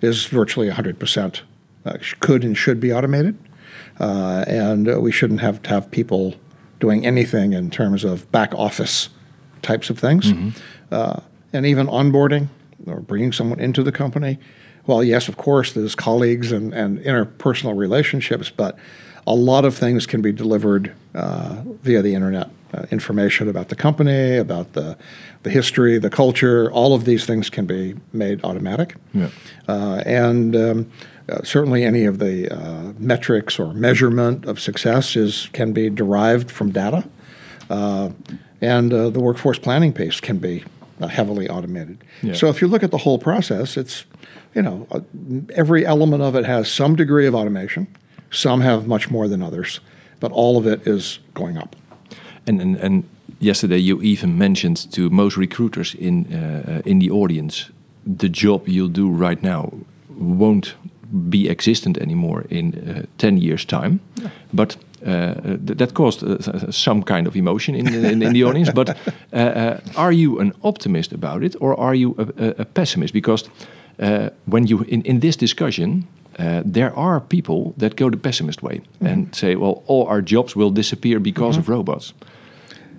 is 0.00 0.24
virtually 0.26 0.70
100% 0.70 1.40
uh, 1.84 1.98
could 2.20 2.42
and 2.42 2.56
should 2.56 2.80
be 2.80 2.92
automated. 2.92 3.36
Uh, 3.98 4.44
and 4.46 4.88
uh, 4.88 4.98
we 5.00 5.12
shouldn't 5.12 5.40
have 5.40 5.62
to 5.62 5.70
have 5.70 5.90
people 5.90 6.34
doing 6.78 7.04
anything 7.04 7.52
in 7.52 7.70
terms 7.70 8.02
of 8.02 8.30
back 8.32 8.54
office 8.54 9.10
types 9.60 9.90
of 9.90 9.98
things. 9.98 10.32
Mm-hmm. 10.32 10.50
Uh, 10.90 11.20
and 11.52 11.66
even 11.66 11.86
onboarding 11.86 12.48
or 12.86 13.00
bringing 13.00 13.32
someone 13.32 13.60
into 13.60 13.82
the 13.82 13.92
company. 13.92 14.38
Well, 14.86 15.04
yes, 15.04 15.28
of 15.28 15.36
course, 15.36 15.72
there's 15.72 15.94
colleagues 15.94 16.52
and, 16.52 16.72
and 16.72 16.98
interpersonal 17.00 17.76
relationships, 17.76 18.50
but 18.50 18.78
a 19.26 19.34
lot 19.34 19.64
of 19.64 19.76
things 19.76 20.06
can 20.06 20.22
be 20.22 20.32
delivered 20.32 20.94
uh, 21.14 21.62
via 21.82 22.02
the 22.02 22.14
internet 22.14 22.50
uh, 22.72 22.86
information 22.90 23.48
about 23.48 23.68
the 23.68 23.76
company, 23.76 24.36
about 24.36 24.72
the, 24.72 24.96
the 25.42 25.50
history, 25.50 25.98
the 25.98 26.10
culture. 26.10 26.70
All 26.70 26.94
of 26.94 27.04
these 27.04 27.26
things 27.26 27.50
can 27.50 27.66
be 27.66 27.96
made 28.12 28.42
automatic. 28.44 28.96
Yeah. 29.12 29.28
Uh, 29.68 30.02
and 30.06 30.56
um, 30.56 30.90
uh, 31.28 31.42
certainly 31.42 31.84
any 31.84 32.04
of 32.04 32.18
the 32.18 32.52
uh, 32.52 32.92
metrics 32.98 33.58
or 33.58 33.74
measurement 33.74 34.46
of 34.46 34.60
success 34.60 35.16
is 35.16 35.48
can 35.52 35.72
be 35.72 35.90
derived 35.90 36.50
from 36.50 36.70
data. 36.70 37.04
Uh, 37.68 38.10
and 38.60 38.92
uh, 38.92 39.10
the 39.10 39.20
workforce 39.20 39.58
planning 39.58 39.92
piece 39.92 40.20
can 40.20 40.38
be 40.38 40.64
heavily 41.08 41.48
automated. 41.48 42.04
Yeah. 42.22 42.34
So 42.34 42.48
if 42.48 42.60
you 42.60 42.68
look 42.68 42.82
at 42.82 42.90
the 42.90 42.98
whole 42.98 43.18
process, 43.18 43.76
it's, 43.76 44.04
you 44.54 44.62
know, 44.62 44.86
every 45.54 45.86
element 45.86 46.22
of 46.22 46.34
it 46.34 46.44
has 46.44 46.70
some 46.70 46.96
degree 46.96 47.26
of 47.26 47.34
automation. 47.34 47.86
Some 48.30 48.60
have 48.60 48.86
much 48.86 49.10
more 49.10 49.28
than 49.28 49.42
others, 49.42 49.80
but 50.20 50.32
all 50.32 50.56
of 50.56 50.66
it 50.66 50.86
is 50.86 51.18
going 51.34 51.56
up. 51.56 51.76
And, 52.46 52.60
and, 52.60 52.76
and 52.76 53.04
yesterday 53.40 53.78
you 53.78 54.02
even 54.02 54.38
mentioned 54.38 54.92
to 54.92 55.10
most 55.10 55.36
recruiters 55.36 55.94
in 55.94 56.26
uh, 56.32 56.82
in 56.84 57.00
the 57.00 57.10
audience, 57.10 57.70
the 58.18 58.28
job 58.28 58.68
you'll 58.68 58.92
do 58.92 59.10
right 59.10 59.42
now 59.42 59.72
won't 60.08 60.74
be 61.28 61.48
existent 61.48 61.98
anymore 61.98 62.44
in 62.50 62.74
uh, 62.88 63.02
10 63.18 63.38
years 63.38 63.64
time. 63.64 64.00
Yeah. 64.16 64.30
But 64.52 64.76
uh, 65.06 65.34
th 65.66 65.78
that 65.78 65.92
caused 65.92 66.22
uh, 66.22 66.70
some 66.70 67.02
kind 67.02 67.26
of 67.26 67.34
emotion 67.34 67.74
in, 67.74 67.86
in, 67.86 68.22
in 68.22 68.32
the 68.32 68.44
audience. 68.44 68.72
But 68.72 68.88
uh, 68.88 69.36
uh, 69.36 69.78
are 69.94 70.12
you 70.12 70.40
an 70.40 70.52
optimist 70.62 71.12
about 71.12 71.42
it 71.42 71.56
or 71.60 71.74
are 71.80 71.96
you 71.96 72.14
a, 72.18 72.54
a 72.60 72.64
pessimist? 72.64 73.12
Because 73.12 73.48
when 74.44 74.66
you 74.66 74.84
in, 74.88 75.02
in 75.02 75.20
this 75.20 75.36
discussion, 75.36 76.04
there 76.72 76.92
are 76.94 77.20
people 77.20 77.72
that 77.76 77.96
go 77.96 78.10
the 78.10 78.16
pessimist 78.16 78.60
way 78.60 78.74
mm 78.74 78.82
-hmm. 78.82 79.12
and 79.12 79.36
say, 79.36 79.56
well, 79.56 79.82
all 79.86 80.06
our 80.06 80.22
jobs 80.24 80.54
will 80.54 80.72
disappear 80.72 81.20
because 81.20 81.58
mm 81.58 81.62
-hmm. 81.62 81.70
of 81.70 81.76
robots. 81.76 82.14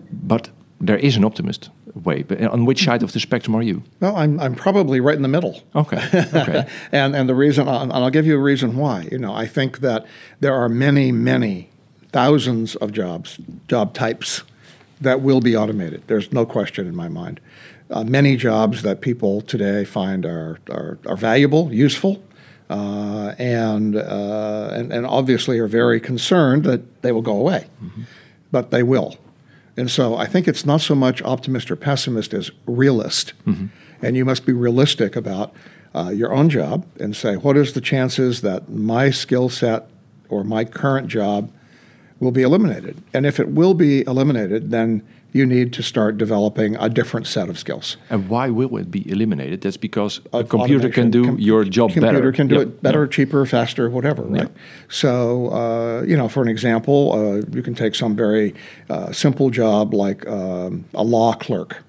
But 0.10 0.51
there 0.86 1.00
is 1.00 1.15
an 1.17 1.24
optimist 1.24 1.70
way. 1.93 2.24
But 2.24 2.41
on 2.41 2.65
which 2.65 2.84
side 2.84 3.03
of 3.03 3.12
the 3.12 3.20
spectrum 3.20 3.55
are 3.55 3.63
you? 3.63 3.84
Well, 4.00 4.15
I'm, 4.15 4.39
I'm 4.39 4.55
probably 4.55 5.00
right 5.00 5.15
in 5.15 5.22
the 5.22 5.27
middle. 5.27 5.62
Okay. 5.74 6.01
Okay. 6.34 6.67
and 6.91 7.15
and 7.15 7.29
the 7.29 7.36
reason, 7.36 7.67
and 7.67 7.91
I'll 7.91 8.10
give 8.10 8.25
you 8.25 8.38
a 8.38 8.43
reason 8.43 8.75
why. 8.75 9.08
You 9.12 9.17
know, 9.17 9.34
I 9.43 9.48
think 9.48 9.79
that 9.79 10.05
there 10.39 10.53
are 10.53 10.70
many, 10.70 11.12
many 11.12 11.71
thousands 12.12 12.75
of 12.75 12.91
jobs, 12.91 13.39
job 13.68 13.94
types 13.94 14.44
that 15.00 15.22
will 15.22 15.41
be 15.41 15.56
automated. 15.56 16.03
There's 16.08 16.32
no 16.32 16.46
question 16.46 16.88
in 16.88 16.96
my 16.96 17.08
mind. 17.08 17.39
Uh, 17.89 18.03
many 18.03 18.38
jobs 18.38 18.84
that 18.84 19.01
people 19.01 19.41
today 19.41 19.84
find 19.84 20.25
are, 20.25 20.60
are, 20.70 20.98
are 21.06 21.18
valuable, 21.18 21.74
useful, 21.74 22.24
uh, 22.70 23.34
and, 23.38 23.98
uh, 23.98 24.70
and, 24.72 24.94
and 24.94 25.06
obviously 25.06 25.60
are 25.60 25.68
very 25.68 26.00
concerned 26.00 26.63
that 26.63 27.01
they 27.01 27.12
will 27.12 27.22
go 27.22 27.36
away. 27.36 27.68
Mm-hmm. 27.84 28.03
But 28.51 28.72
they 28.72 28.84
will. 28.84 29.18
And 29.75 29.89
so 29.89 30.15
I 30.15 30.25
think 30.25 30.48
it's 30.48 30.65
not 30.65 30.82
so 30.82 30.96
much 30.96 31.22
optimist 31.24 31.72
or 31.72 31.75
pessimist 31.75 32.34
as 32.34 32.51
realist. 32.65 33.34
Mm-hmm. 33.46 33.68
And 34.01 34.15
you 34.15 34.25
must 34.25 34.46
be 34.46 34.53
realistic 34.53 35.15
about 35.15 35.53
uh, 35.94 36.12
your 36.13 36.34
own 36.34 36.50
job 36.50 36.86
and 37.00 37.15
say, 37.15 37.36
what 37.36 37.58
is 37.58 37.74
the 37.74 37.82
chances 37.82 38.41
that 38.41 38.70
my 38.70 39.10
skill 39.10 39.50
set 39.50 39.88
or 40.30 40.44
my 40.44 40.63
current 40.65 41.08
job 41.08 41.51
will 42.22 42.32
be 42.32 42.44
eliminated? 42.44 43.04
And 43.13 43.25
if 43.25 43.40
it 43.40 43.50
will 43.50 43.74
be 43.74 44.06
eliminated, 44.08 44.72
then 44.72 45.01
you 45.34 45.46
need 45.46 45.72
to 45.74 45.82
start 45.82 46.18
developing 46.18 46.75
a 46.75 46.90
different 46.90 47.25
set 47.25 47.50
of 47.50 47.58
skills. 47.58 47.98
And 48.10 48.30
why 48.30 48.50
will 48.50 48.78
it 48.78 48.92
be 48.92 49.10
eliminated? 49.10 49.62
That's 49.62 49.78
because 49.78 50.22
a 50.34 50.44
computer 50.44 50.90
can 50.90 51.10
do 51.10 51.25
Com- 51.25 51.40
your 51.40 51.63
job 51.63 51.92
computer 51.92 52.08
better. 52.08 52.32
Computer 52.32 52.36
can 52.36 52.48
do 52.48 52.56
yep. 52.56 52.68
it 52.68 52.84
better, 52.84 53.04
yep. 53.04 53.12
cheaper, 53.12 53.46
faster, 53.46 53.90
whatever, 53.90 54.24
right? 54.24 54.42
Yep. 54.42 54.58
So, 54.90 55.50
uh, 55.51 56.04
you 56.04 56.16
know, 56.16 56.28
for 56.28 56.44
an 56.44 56.50
example, 56.50 57.13
uh, 57.13 57.56
you 57.56 57.63
can 57.63 57.75
take 57.75 57.96
some 57.96 58.16
very 58.16 58.54
uh, 58.90 59.12
simple 59.13 59.50
job 59.50 59.94
like 59.94 60.28
um, 60.28 60.86
a 60.94 61.04
law 61.04 61.34
clerk. 61.34 61.84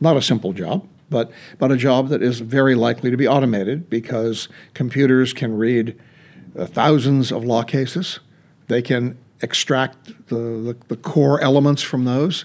Not 0.00 0.16
a 0.16 0.22
simple 0.22 0.52
job, 0.52 0.86
but, 1.10 1.30
but 1.58 1.70
a 1.70 1.76
job 1.76 2.08
that 2.08 2.22
is 2.22 2.40
very 2.40 2.74
likely 2.74 3.10
to 3.10 3.16
be 3.16 3.28
automated 3.28 3.88
because 3.88 4.48
computers 4.74 5.32
can 5.32 5.56
read 5.56 5.98
uh, 6.58 6.66
thousands 6.66 7.30
of 7.30 7.44
law 7.44 7.62
cases. 7.62 8.18
They 8.66 8.82
can 8.82 9.16
extract 9.40 10.28
the, 10.28 10.36
the, 10.36 10.76
the 10.88 10.96
core 10.96 11.40
elements 11.40 11.82
from 11.82 12.04
those 12.04 12.44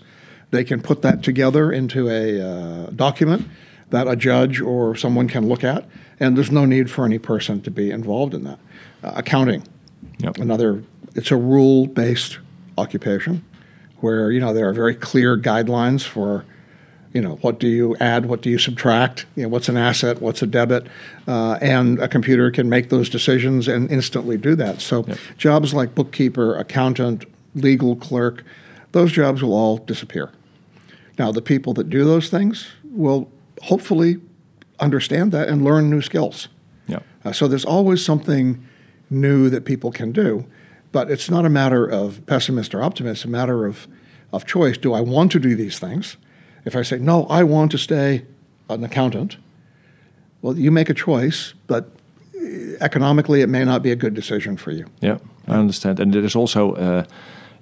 they 0.51 0.63
can 0.63 0.81
put 0.81 1.01
that 1.01 1.23
together 1.23 1.71
into 1.71 2.09
a 2.09 2.41
uh, 2.41 2.89
document 2.91 3.47
that 3.89 4.07
a 4.07 4.15
judge 4.15 4.61
or 4.61 4.95
someone 4.95 5.27
can 5.27 5.47
look 5.47 5.63
at, 5.63 5.85
and 6.19 6.37
there's 6.37 6.51
no 6.51 6.65
need 6.65 6.91
for 6.91 7.05
any 7.05 7.19
person 7.19 7.61
to 7.61 7.71
be 7.71 7.91
involved 7.91 8.33
in 8.33 8.43
that. 8.43 8.59
Uh, 9.03 9.13
accounting, 9.15 9.63
yep. 10.19 10.37
another, 10.37 10.83
it's 11.15 11.31
a 11.31 11.35
rule 11.35 11.87
based 11.87 12.39
occupation 12.77 13.43
where 13.97 14.31
you 14.31 14.39
know 14.39 14.53
there 14.53 14.67
are 14.67 14.73
very 14.73 14.95
clear 14.95 15.37
guidelines 15.37 16.03
for 16.03 16.45
you 17.13 17.21
know 17.21 17.35
what 17.37 17.59
do 17.59 17.67
you 17.67 17.95
add 17.99 18.25
what 18.25 18.41
do 18.41 18.49
you 18.49 18.57
subtract 18.57 19.25
you 19.35 19.43
know 19.43 19.49
what's 19.49 19.69
an 19.69 19.77
asset 19.77 20.21
what's 20.21 20.41
a 20.41 20.47
debit 20.47 20.85
uh, 21.27 21.57
and 21.61 21.99
a 21.99 22.07
computer 22.07 22.51
can 22.51 22.69
make 22.69 22.89
those 22.89 23.09
decisions 23.09 23.67
and 23.67 23.89
instantly 23.91 24.37
do 24.37 24.55
that 24.55 24.79
so 24.81 25.03
yep. 25.07 25.17
jobs 25.37 25.73
like 25.73 25.95
bookkeeper 25.95 26.55
accountant 26.55 27.25
legal 27.55 27.95
clerk 27.95 28.43
those 28.91 29.11
jobs 29.11 29.41
will 29.41 29.53
all 29.53 29.77
disappear 29.77 30.31
now, 31.19 31.33
the 31.33 31.41
people 31.41 31.73
that 31.73 31.89
do 31.89 32.05
those 32.05 32.29
things 32.29 32.69
will 32.85 33.29
hopefully 33.63 34.21
understand 34.79 35.33
that 35.33 35.49
and 35.49 35.65
learn 35.65 35.89
new 35.89 36.01
skills. 36.01 36.47
Yeah. 36.87 36.99
Uh, 37.25 37.33
so 37.33 37.49
there's 37.49 37.65
always 37.65 38.03
something 38.03 38.65
new 39.09 39.49
that 39.49 39.65
people 39.65 39.91
can 39.91 40.13
do, 40.13 40.45
but 40.93 41.11
it's 41.11 41.29
not 41.29 41.45
a 41.45 41.49
matter 41.49 41.85
of 41.85 42.25
pessimist 42.25 42.73
or 42.73 42.81
optimist. 42.81 43.19
It's 43.19 43.25
a 43.25 43.27
matter 43.27 43.65
of 43.65 43.87
of 44.31 44.45
choice. 44.45 44.77
Do 44.77 44.93
I 44.93 45.01
want 45.01 45.31
to 45.33 45.39
do 45.39 45.55
these 45.55 45.79
things? 45.79 46.15
If 46.65 46.75
I 46.75 46.83
say 46.83 46.99
no, 46.99 47.25
I 47.25 47.43
want 47.43 47.71
to 47.71 47.77
stay 47.77 48.25
an 48.69 48.83
accountant. 48.83 49.37
Well, 50.41 50.57
you 50.57 50.71
make 50.71 50.89
a 50.89 50.93
choice, 50.93 51.53
but 51.67 51.89
economically, 52.79 53.41
it 53.41 53.49
may 53.49 53.65
not 53.65 53.81
be 53.81 53.91
a 53.91 53.95
good 53.95 54.13
decision 54.13 54.57
for 54.57 54.71
you. 54.71 54.85
Yeah, 55.01 55.17
I 55.47 55.57
understand. 55.57 55.99
And 55.99 56.13
there 56.13 56.23
is 56.23 56.35
also 56.35 56.73
uh, 56.73 57.03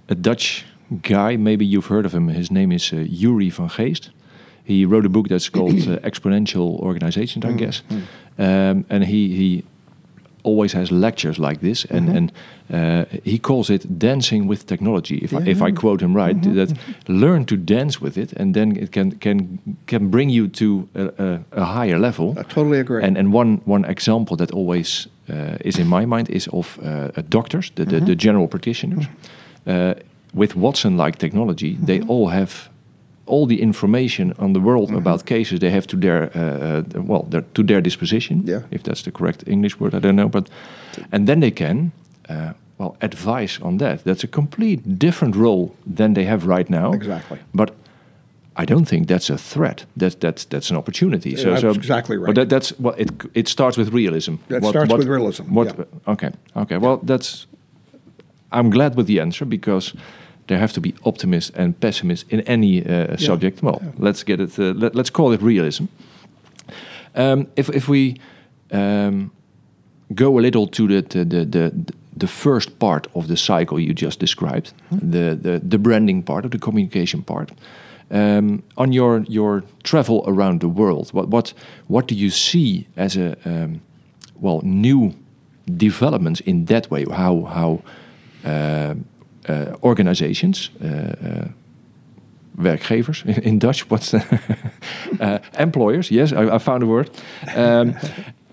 a 0.09 0.15
Dutch 0.15 0.65
guy. 1.01 1.37
Maybe 1.37 1.65
you've 1.65 1.87
heard 1.87 2.05
of 2.05 2.13
him. 2.13 2.27
His 2.27 2.51
name 2.51 2.71
is 2.71 2.93
uh, 2.93 2.97
Yuri 2.97 3.49
van 3.49 3.69
Geest. 3.69 4.11
He 4.63 4.85
wrote 4.85 5.05
a 5.05 5.09
book 5.09 5.29
that's 5.29 5.49
called 5.49 5.87
uh, 5.87 5.99
Exponential 6.03 6.79
Organizations, 6.79 7.45
I 7.45 7.51
mm, 7.51 7.57
guess. 7.57 7.83
Mm. 7.89 8.01
Um, 8.37 8.85
and 8.89 9.05
he 9.05 9.35
he 9.35 9.63
always 10.43 10.73
has 10.73 10.91
lectures 10.91 11.37
like 11.37 11.59
this, 11.59 11.85
and 11.85 12.07
mm-hmm. 12.07 12.17
and 12.17 12.31
uh, 12.73 13.05
he 13.23 13.39
calls 13.39 13.69
it 13.69 13.97
dancing 13.97 14.47
with 14.49 14.65
technology. 14.65 15.17
If 15.17 15.31
yeah. 15.31 15.39
I, 15.39 15.49
if 15.49 15.61
I 15.61 15.71
quote 15.71 16.05
him 16.05 16.15
right, 16.15 16.41
mm-hmm. 16.41 16.55
that 16.55 16.77
learn 17.07 17.45
to 17.45 17.55
dance 17.57 18.01
with 18.01 18.17
it, 18.17 18.33
and 18.33 18.53
then 18.53 18.77
it 18.77 18.91
can 18.91 19.11
can 19.19 19.59
can 19.85 20.09
bring 20.09 20.29
you 20.29 20.47
to 20.47 20.87
a, 20.95 21.03
a, 21.17 21.39
a 21.51 21.65
higher 21.65 21.99
level. 21.99 22.35
I 22.37 22.43
totally 22.43 22.79
agree. 22.79 23.03
And 23.03 23.17
and 23.17 23.33
one 23.33 23.61
one 23.65 23.85
example 23.85 24.37
that 24.37 24.51
always 24.51 25.07
uh, 25.29 25.57
is 25.59 25.77
in 25.77 25.87
my 25.87 26.05
mind 26.05 26.29
is 26.29 26.47
of 26.47 26.79
uh, 26.83 27.09
doctors, 27.29 27.71
the, 27.75 27.85
the, 27.85 27.95
mm-hmm. 27.95 28.05
the 28.05 28.15
general 28.15 28.47
practitioners. 28.47 29.05
Mm-hmm. 29.05 29.69
Uh, 29.69 29.93
with 30.33 30.55
Watson-like 30.55 31.17
technology, 31.17 31.69
mm 31.69 31.77
-hmm. 31.77 31.85
they 31.85 32.01
all 32.07 32.29
have 32.29 32.51
all 33.27 33.47
the 33.47 33.59
information 33.61 34.33
on 34.37 34.53
the 34.53 34.59
world 34.59 34.89
mm 34.89 34.95
-hmm. 34.95 35.07
about 35.07 35.23
cases 35.23 35.59
they 35.59 35.71
have 35.71 35.85
to 35.85 35.97
their 35.97 36.29
uh, 36.35 36.41
uh, 36.41 37.05
well 37.05 37.25
their, 37.29 37.43
to 37.51 37.63
their 37.63 37.81
disposition. 37.81 38.41
Yeah. 38.45 38.61
if 38.69 38.81
that's 38.81 39.01
the 39.01 39.11
correct 39.11 39.47
English 39.47 39.77
word, 39.79 39.93
I 39.93 39.99
don't 39.99 40.15
know. 40.15 40.29
But 40.29 40.49
and 41.09 41.25
then 41.25 41.39
they 41.39 41.51
can 41.51 41.91
uh, 42.29 42.49
well 42.77 42.95
advise 42.99 43.59
on 43.61 43.77
that. 43.77 44.03
That's 44.03 44.23
a 44.23 44.27
complete 44.27 44.81
different 44.97 45.35
role 45.35 45.69
than 45.95 46.13
they 46.13 46.25
have 46.25 46.45
right 46.55 46.69
now. 46.69 46.93
Exactly. 46.93 47.37
But 47.51 47.71
I 48.59 48.65
don't 48.65 48.85
think 48.85 49.07
that's 49.07 49.29
a 49.29 49.37
threat. 49.37 49.85
That's 49.99 50.15
that's 50.15 50.45
that's 50.45 50.71
an 50.71 50.77
opportunity. 50.77 51.35
So, 51.35 51.49
yeah, 51.49 51.59
so 51.59 51.69
exactly 51.69 52.17
right. 52.17 52.25
But 52.25 52.35
that, 52.35 52.49
that's 52.49 52.79
well, 52.79 52.95
it 52.97 53.11
it 53.33 53.47
starts 53.47 53.77
with 53.77 53.93
realism. 53.93 54.31
It 54.49 54.61
what, 54.61 54.69
starts 54.69 54.89
what, 54.89 54.99
with 54.99 55.07
realism. 55.07 55.43
What? 55.53 55.77
Yeah. 55.77 55.85
Okay. 56.05 56.31
Okay. 56.53 56.77
Well, 56.79 56.99
that's. 57.03 57.47
I'm 58.51 58.69
glad 58.69 58.95
with 58.95 59.07
the 59.07 59.19
answer 59.21 59.45
because 59.45 59.93
there 60.47 60.57
have 60.57 60.73
to 60.73 60.81
be 60.81 60.93
optimists 61.03 61.51
and 61.55 61.79
pessimists 61.79 62.25
in 62.29 62.41
any 62.41 62.85
uh, 62.85 63.17
subject. 63.17 63.61
Well, 63.61 63.79
yeah. 63.81 63.91
let's 63.97 64.23
get 64.23 64.39
it. 64.39 64.59
Uh, 64.59 64.73
let, 64.73 64.95
us 64.95 65.09
call 65.09 65.33
it 65.33 65.41
realism. 65.41 65.85
Um, 67.15 67.47
if 67.55 67.69
if 67.69 67.87
we 67.87 68.19
um, 68.71 69.31
go 70.13 70.39
a 70.39 70.41
little 70.41 70.67
to 70.67 70.87
the, 70.87 71.01
to 71.01 71.25
the 71.25 71.45
the 71.45 71.71
the 72.19 72.27
first 72.27 72.79
part 72.79 73.07
of 73.13 73.27
the 73.27 73.37
cycle 73.37 73.79
you 73.79 73.93
just 73.93 74.19
described, 74.19 74.73
hmm. 74.89 75.11
the, 75.11 75.35
the 75.35 75.59
the 75.69 75.77
branding 75.77 76.23
part 76.23 76.45
of 76.45 76.51
the 76.51 76.59
communication 76.59 77.23
part. 77.23 77.51
Um, 78.09 78.63
on 78.75 78.93
your 78.93 79.25
your 79.27 79.63
travel 79.83 80.23
around 80.27 80.61
the 80.61 80.69
world, 80.69 81.09
what 81.13 81.27
what 81.27 81.53
what 81.87 82.07
do 82.07 82.15
you 82.15 82.29
see 82.29 82.87
as 82.95 83.17
a 83.17 83.35
um, 83.45 83.81
well 84.41 84.61
new 84.63 85.13
developments 85.77 86.41
in 86.41 86.65
that 86.65 86.89
way? 86.89 87.05
How 87.11 87.43
how 87.43 87.81
uh, 88.45 88.93
organizations, 89.87 90.69
uh, 90.81 90.87
uh, 90.87 91.47
werkgevers 92.57 93.25
in 93.43 93.59
Dutch. 93.59 93.89
What's 93.89 94.11
the 94.11 95.41
employers? 95.59 96.09
Yes, 96.11 96.31
I, 96.31 96.55
I, 96.55 96.59
found 96.59 96.83
a 96.83 96.85
word. 96.85 97.09
Um, 97.55 97.95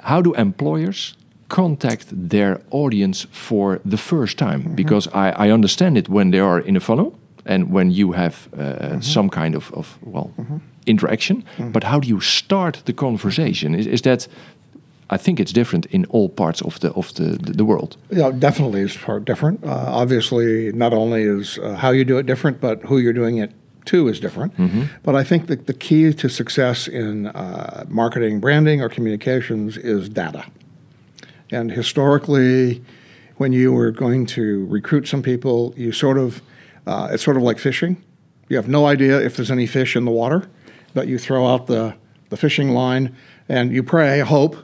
how 0.01 0.23
do 0.23 0.35
employers 0.35 1.17
contact 1.49 2.07
their 2.29 2.61
audience 2.71 3.27
for 3.31 3.81
the 3.91 3.97
first 3.97 4.37
time? 4.37 4.59
Mm 4.59 4.65
-hmm. 4.65 4.75
Because 4.75 5.11
I, 5.11 5.47
I, 5.47 5.53
understand 5.53 5.97
it 5.97 6.09
when 6.09 6.31
they 6.31 6.41
are 6.41 6.63
in 6.65 6.77
a 6.77 6.81
funnel 6.81 7.13
and 7.45 7.65
when 7.71 7.95
you 7.95 8.15
have 8.15 8.35
uh, 8.57 8.61
mm 8.61 8.91
-hmm. 8.91 9.03
some 9.03 9.29
kind 9.29 9.57
of, 9.57 9.71
of 9.73 9.99
well 10.01 10.31
mm 10.37 10.47
-hmm. 10.47 10.61
interaction. 10.85 11.37
Mm-hmm. 11.37 11.71
But 11.71 11.85
how 11.85 12.01
do 12.01 12.07
you 12.07 12.21
start 12.21 12.81
the 12.85 12.95
conversation? 12.95 13.75
Is, 13.75 13.87
is 13.87 14.01
that 14.01 14.29
I 15.11 15.17
think 15.17 15.39
it's 15.39 15.53
different 15.53 15.87
in 15.87 16.07
all 16.07 16.29
parts 16.29 16.63
of 16.63 16.81
the 16.81 16.93
of 16.93 17.15
the, 17.15 17.39
the 17.39 17.65
world. 17.65 17.97
Yeah, 18.11 18.31
definitely 18.31 18.83
it's 18.83 18.97
far 18.97 19.21
different. 19.21 19.65
Uh, 19.65 19.85
obviously, 19.87 20.73
not 20.73 20.93
only 20.93 21.23
is 21.23 21.59
uh, 21.59 21.75
how 21.75 21.91
you 21.91 22.05
do 22.05 22.19
it 22.19 22.27
different, 22.27 22.61
but 22.61 22.83
who 22.85 22.99
you're 22.99 23.13
doing 23.13 23.39
it 23.39 23.53
to 23.87 24.09
is 24.09 24.19
different. 24.19 24.57
Mm-hmm. 24.57 24.85
But 25.03 25.15
I 25.15 25.25
think 25.25 25.47
that 25.49 25.67
the 25.67 25.75
key 25.75 26.13
to 26.15 26.29
success 26.29 26.89
in 26.89 27.27
uh, 27.27 27.85
marketing, 27.89 28.41
branding, 28.41 28.81
or 28.81 28.89
communications 28.89 29.77
is 29.77 30.09
data. 30.09 30.47
And 31.51 31.73
historically, 31.73 32.83
when 33.37 33.53
you 33.53 33.73
were 33.73 33.91
going 33.91 34.27
to 34.27 34.67
recruit 34.67 35.07
some 35.07 35.23
people, 35.23 35.75
you 35.77 35.93
sort 35.93 36.19
of 36.19 36.41
uh, 36.87 37.09
it's 37.13 37.23
sort 37.23 37.37
of 37.37 37.43
like 37.43 37.59
fishing. 37.59 38.03
You 38.49 38.57
have 38.57 38.69
no 38.69 38.87
idea 38.87 39.21
if 39.21 39.37
there's 39.37 39.51
any 39.51 39.67
fish 39.67 39.97
in 39.97 40.05
the 40.05 40.11
water, 40.11 40.49
but 40.95 41.09
you 41.09 41.19
throw 41.19 41.47
out 41.47 41.67
the 41.67 41.95
the 42.31 42.37
fishing 42.39 42.71
line 42.71 43.15
and 43.49 43.71
you 43.71 43.83
pray, 43.83 44.21
hope 44.21 44.57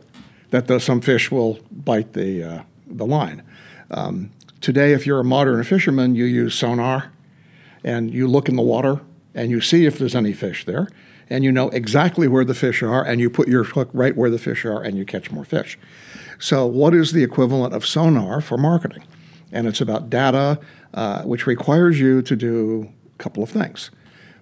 that 0.50 0.66
the, 0.66 0.78
some 0.78 1.00
fish 1.00 1.30
will 1.30 1.59
bite 1.71 2.12
the, 2.12 2.42
uh, 2.42 2.62
the 2.87 3.07
line. 3.07 3.42
Um, 3.90 4.30
today, 4.61 4.92
if 4.92 5.07
you're 5.07 5.21
a 5.21 5.25
modern 5.25 5.62
fisherman, 5.64 6.14
you 6.14 6.25
use 6.25 6.54
sonar 6.54 7.12
and 7.83 8.12
you 8.12 8.26
look 8.28 8.49
in 8.49 8.57
the 8.57 8.62
water 8.62 9.00
and 9.35 9.50
you 9.50 9.61
see 9.61 9.87
if 9.87 9.99
there's 9.99 10.14
any 10.14 10.33
fish 10.33 10.64
there 10.64 10.88
and 11.30 11.45
you 11.45 11.52
know 11.52 11.69
exactly 11.71 12.26
where 12.26 12.45
the 12.45 12.54
fish 12.54 12.83
are 12.83 13.04
and 13.04 13.21
you 13.21 13.30
put 13.30 13.49
your 13.49 13.62
hook 13.62 13.88
right 13.92 14.16
where 14.16 14.28
the 14.28 14.38
fish 14.38 14.64
are 14.64 14.83
and 14.83 14.99
you 14.99 15.04
catch 15.04 15.30
more 15.30 15.45
fish. 15.45 15.78
So, 16.38 16.66
what 16.66 16.95
is 16.95 17.12
the 17.12 17.23
equivalent 17.23 17.75
of 17.75 17.87
sonar 17.87 18.40
for 18.40 18.59
marketing? 18.59 19.04
And 19.52 19.66
it's 19.66 19.80
about 19.80 20.11
data, 20.11 20.59
uh, 20.95 21.23
which 21.23 21.47
requires 21.47 22.00
you 22.00 22.23
to 22.23 22.37
do 22.37 22.90
a 23.14 23.23
couple 23.23 23.42
of 23.42 23.50
things. 23.50 23.90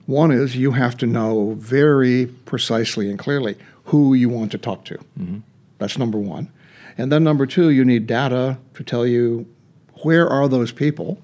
One 0.06 0.30
is 0.30 0.56
you 0.56 0.72
have 0.72 0.96
to 0.98 1.06
know 1.06 1.54
very 1.58 2.26
precisely 2.26 3.10
and 3.10 3.18
clearly 3.18 3.56
who 3.84 4.14
you 4.14 4.28
want 4.28 4.52
to 4.52 4.58
talk 4.58 4.84
to. 4.86 4.98
That's 5.78 5.98
number 5.98 6.18
one. 6.18 6.50
And 6.96 7.12
then 7.12 7.24
number 7.24 7.46
two, 7.46 7.70
you 7.70 7.84
need 7.84 8.06
data 8.06 8.58
to 8.74 8.84
tell 8.84 9.06
you 9.06 9.46
where 10.02 10.28
are 10.28 10.48
those 10.48 10.72
people 10.72 11.22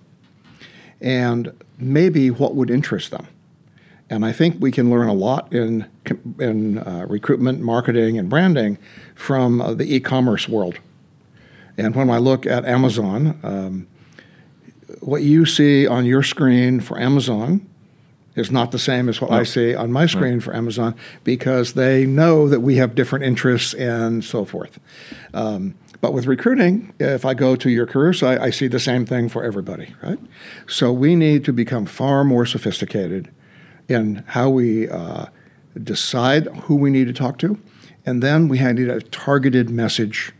and 1.00 1.52
maybe 1.78 2.30
what 2.30 2.54
would 2.54 2.70
interest 2.70 3.11
them. 3.11 3.26
And 4.08 4.25
I 4.25 4.32
think 4.32 4.56
we 4.61 4.70
can 4.70 4.90
learn 4.90 5.08
a 5.08 5.14
lot 5.14 5.52
in, 5.52 5.87
in 6.38 6.78
uh, 6.78 7.06
recruitment, 7.08 7.61
marketing, 7.61 8.18
and 8.18 8.28
branding 8.28 8.78
from 9.14 9.61
uh, 9.61 9.75
the 9.75 9.92
e 9.92 10.00
commerce 10.00 10.49
world. 10.49 10.78
And 11.76 11.96
when 11.96 12.11
I 12.11 12.18
look 12.18 12.46
at 12.46 12.64
Amazon, 12.64 13.38
um, 13.42 13.87
what 15.00 15.23
you 15.23 15.44
see 15.46 15.87
on 15.87 16.04
your 16.04 16.23
screen 16.23 16.80
for 16.80 17.00
Amazon 17.00 17.66
is 18.37 18.50
not 18.50 18.73
the 18.73 18.79
same 18.79 19.09
as 19.09 19.21
what 19.21 19.31
I 19.31 19.45
see 19.45 19.75
on 19.75 19.93
my 19.93 20.07
screen 20.07 20.41
for 20.41 20.55
Amazon 20.55 20.95
because 21.23 21.75
they 21.75 22.05
know 22.05 22.49
that 22.49 22.61
we 22.61 22.76
have 22.76 22.95
different 22.95 23.25
interests 23.25 23.75
and 23.75 24.25
so 24.25 24.45
forth. 24.45 24.81
Um, 25.33 25.75
but 26.00 26.12
with 26.12 26.26
recruiting, 26.26 26.93
if 26.99 27.25
I 27.25 27.33
go 27.35 27.57
to 27.57 27.71
your 27.71 27.87
career 27.87 28.12
site, 28.12 28.41
I 28.41 28.50
see 28.50 28.67
the 28.67 28.81
same 28.81 29.07
thing 29.07 29.29
for 29.29 29.43
everybody, 29.43 29.95
right? 30.03 30.19
So 30.67 30.93
we 30.93 31.14
need 31.17 31.45
to 31.47 31.53
become 31.53 31.87
far 31.87 32.25
more 32.25 32.45
sophisticated 32.45 33.31
in 33.88 34.25
how 34.26 34.50
we 34.50 34.88
uh, 34.88 35.26
decide 35.83 36.47
who 36.64 36.76
we 36.76 36.91
need 36.91 37.07
to 37.07 37.12
talk 37.12 37.38
to, 37.38 37.59
and 38.05 38.23
then 38.23 38.49
we 38.49 38.59
need 38.59 38.88
a 38.88 39.00
targeted 39.00 39.71
message 39.71 40.33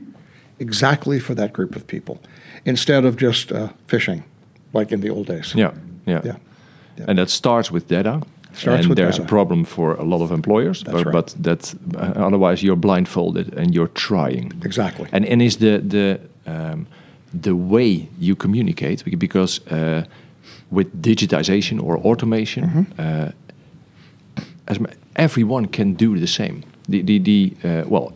exactly 0.59 1.19
for 1.19 1.35
that 1.35 1.53
group 1.53 1.77
of 1.77 1.87
people 1.87 2.21
instead 2.65 3.05
of 3.05 3.17
just 3.17 3.53
uh, 3.53 3.69
fishing 3.87 4.25
like 4.73 4.93
in 4.93 5.01
the 5.01 5.09
old 5.09 5.27
days. 5.27 5.55
Yeah, 5.55 5.73
yeah, 6.07 6.21
Yeah. 6.25 6.37
And 7.07 7.19
that 7.19 7.31
starts 7.31 7.71
with 7.71 7.87
data. 7.89 8.21
Starts 8.53 8.81
and 8.81 8.89
with 8.89 8.97
there's 8.99 9.17
data. 9.17 9.25
a 9.25 9.29
problem 9.29 9.65
for 9.65 9.95
a 9.95 10.05
lot 10.05 10.21
of 10.23 10.31
employers, 10.31 10.83
That's 10.85 10.93
but, 11.03 11.07
right. 11.07 11.13
but 11.13 11.35
that 11.43 11.75
uh, 11.97 12.27
otherwise 12.27 12.63
you're 12.67 12.77
blindfolded 12.81 13.53
and 13.59 13.75
you're 13.75 13.91
trying. 13.93 14.53
Exactly. 14.65 15.07
And 15.13 15.25
and 15.27 15.43
is 15.43 15.57
the 15.57 15.81
the 15.89 16.19
um, 16.47 16.87
the 17.43 17.53
way 17.55 18.09
you 18.21 18.37
communicate 18.37 19.03
because 19.19 19.61
uh, 19.71 20.03
with 20.71 20.87
digitization 21.03 21.81
or 21.83 21.97
automation, 21.99 22.65
Mm-hmm. 22.65 22.83
uh, 22.99 23.31
as 24.67 24.79
everyone 25.17 25.67
can 25.67 25.95
do 25.95 26.19
the 26.19 26.27
same. 26.27 26.63
The 26.89 27.03
the, 27.03 27.19
the 27.19 27.53
uh, 27.65 27.83
well, 27.89 28.13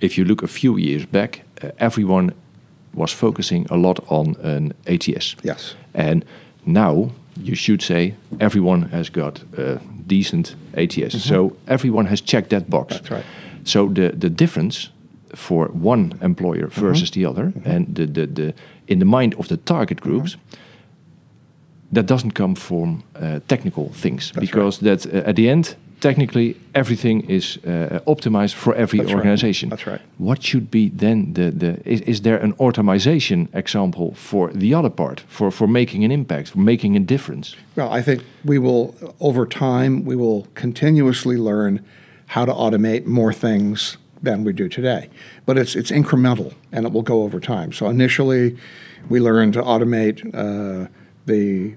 if 0.00 0.16
you 0.18 0.24
look 0.24 0.42
a 0.42 0.48
few 0.48 0.78
years 0.78 1.06
back, 1.06 1.42
uh, 1.62 1.68
everyone 1.78 2.32
was 2.94 3.12
focusing 3.12 3.66
a 3.70 3.76
lot 3.76 3.98
on 4.08 4.36
an 4.42 4.72
ATS. 4.86 5.36
Yes. 5.44 5.74
And 5.94 6.24
now 6.64 7.10
you 7.42 7.54
should 7.54 7.82
say 7.82 8.14
everyone 8.38 8.88
has 8.90 9.10
got 9.10 9.42
a 9.56 9.78
decent 10.06 10.56
ATS. 10.76 11.22
So 11.24 11.52
everyone 11.66 12.08
has 12.08 12.20
checked 12.22 12.48
that 12.48 12.68
box. 12.68 12.94
Mm-hmm. 12.94 13.04
That's 13.04 13.10
right. 13.10 13.24
So 13.64 13.88
the, 13.88 14.10
the 14.18 14.30
difference 14.30 14.90
for 15.34 15.68
one 15.72 16.14
employer 16.22 16.66
Mm-hmm. 16.68 16.86
versus 16.86 17.10
the 17.10 17.26
other 17.26 17.52
and 17.64 17.86
the, 17.94 18.06
the, 18.06 18.26
the 18.26 18.54
in 18.86 18.98
the 18.98 19.04
mind 19.04 19.34
of 19.34 19.46
the 19.46 19.56
target 19.56 20.00
groups 20.00 20.36
that 21.92 22.06
doesn't 22.06 22.32
come 22.34 22.54
from 22.54 23.02
uh, 23.16 23.40
technical 23.46 23.88
things 23.92 24.32
That's 24.32 24.46
because 24.46 24.78
that 24.78 25.06
uh, 25.06 25.28
at 25.28 25.34
the 25.36 25.48
end 25.48 25.76
technically 26.00 26.56
everything 26.74 27.20
is 27.28 27.58
uh, 27.58 28.00
optimized 28.06 28.54
for 28.54 28.74
every 28.74 28.98
That's 28.98 29.12
right. 29.12 29.16
organization 29.16 29.68
That's 29.68 29.86
right. 29.86 30.00
what 30.18 30.42
should 30.42 30.70
be 30.70 30.88
then 30.88 31.34
the, 31.34 31.50
the 31.50 31.80
is, 31.84 32.00
is 32.02 32.20
there 32.22 32.38
an 32.38 32.52
automation 32.58 33.48
example 33.52 34.14
for 34.14 34.52
the 34.52 34.74
other 34.74 34.90
part 34.90 35.20
for, 35.28 35.50
for 35.50 35.66
making 35.68 36.04
an 36.04 36.10
impact 36.10 36.50
for 36.50 36.58
making 36.58 36.96
a 36.96 37.00
difference 37.00 37.56
Well, 37.76 37.92
I 37.92 38.02
think 38.02 38.24
we 38.44 38.58
will, 38.58 38.94
over 39.20 39.46
time, 39.46 40.04
we 40.04 40.16
will 40.16 40.46
continuously 40.54 41.36
learn 41.36 41.84
how 42.26 42.44
to 42.44 42.52
automate 42.52 43.06
more 43.06 43.32
things 43.32 43.96
than 44.22 44.44
we 44.44 44.52
do 44.52 44.68
today. 44.68 45.08
But 45.46 45.56
it's, 45.56 45.74
it's 45.74 45.90
incremental 45.90 46.52
and 46.72 46.86
it 46.86 46.92
will 46.92 47.02
go 47.02 47.22
over 47.22 47.40
time. 47.40 47.72
So 47.72 47.88
initially, 47.88 48.56
we 49.08 49.20
learn 49.20 49.52
to 49.52 49.62
automate 49.62 50.18
uh, 50.34 50.88
the 51.26 51.76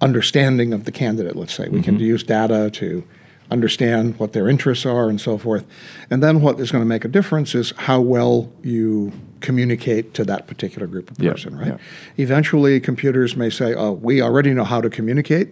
understanding 0.00 0.72
of 0.72 0.84
the 0.84 0.92
candidate, 0.92 1.36
let's 1.36 1.54
say. 1.54 1.68
We 1.68 1.82
can 1.82 1.98
use 1.98 2.22
data 2.22 2.70
to 2.70 3.04
understand 3.52 4.18
what 4.18 4.32
their 4.32 4.48
interests 4.48 4.84
are 4.86 5.08
and 5.08 5.20
so 5.20 5.38
forth. 5.38 5.64
And 6.10 6.22
then 6.22 6.40
what 6.40 6.58
is 6.58 6.72
going 6.72 6.82
to 6.82 6.88
make 6.88 7.04
a 7.04 7.08
difference 7.08 7.54
is 7.54 7.72
how 7.76 8.00
well 8.00 8.50
you 8.62 9.12
communicate 9.40 10.14
to 10.14 10.24
that 10.24 10.46
particular 10.46 10.86
group 10.86 11.10
of 11.10 11.18
Yeah, 11.20 11.32
person, 11.32 11.56
right? 11.56 11.68
yeah. 11.68 11.76
Eventually, 12.16 12.80
computers 12.80 13.36
may 13.36 13.50
say, 13.50 13.74
oh, 13.74 13.92
we 13.92 14.20
already 14.22 14.52
know 14.54 14.64
how 14.64 14.80
to 14.80 14.88
communicate 14.90 15.48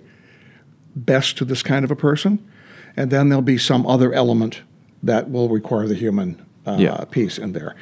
best 0.96 1.36
to 1.38 1.44
this 1.44 1.62
kind 1.62 1.84
of 1.84 1.90
a 1.90 1.96
person. 1.96 2.38
And 2.96 3.10
then 3.10 3.28
there'll 3.28 3.42
be 3.42 3.58
some 3.58 3.86
other 3.86 4.12
element 4.12 4.62
that 5.02 5.30
will 5.30 5.48
require 5.48 5.86
the 5.86 5.94
human 5.94 6.44
uh, 6.66 6.76
Yeah. 6.78 7.04
piece 7.10 7.38
in 7.38 7.52
there. 7.52 7.74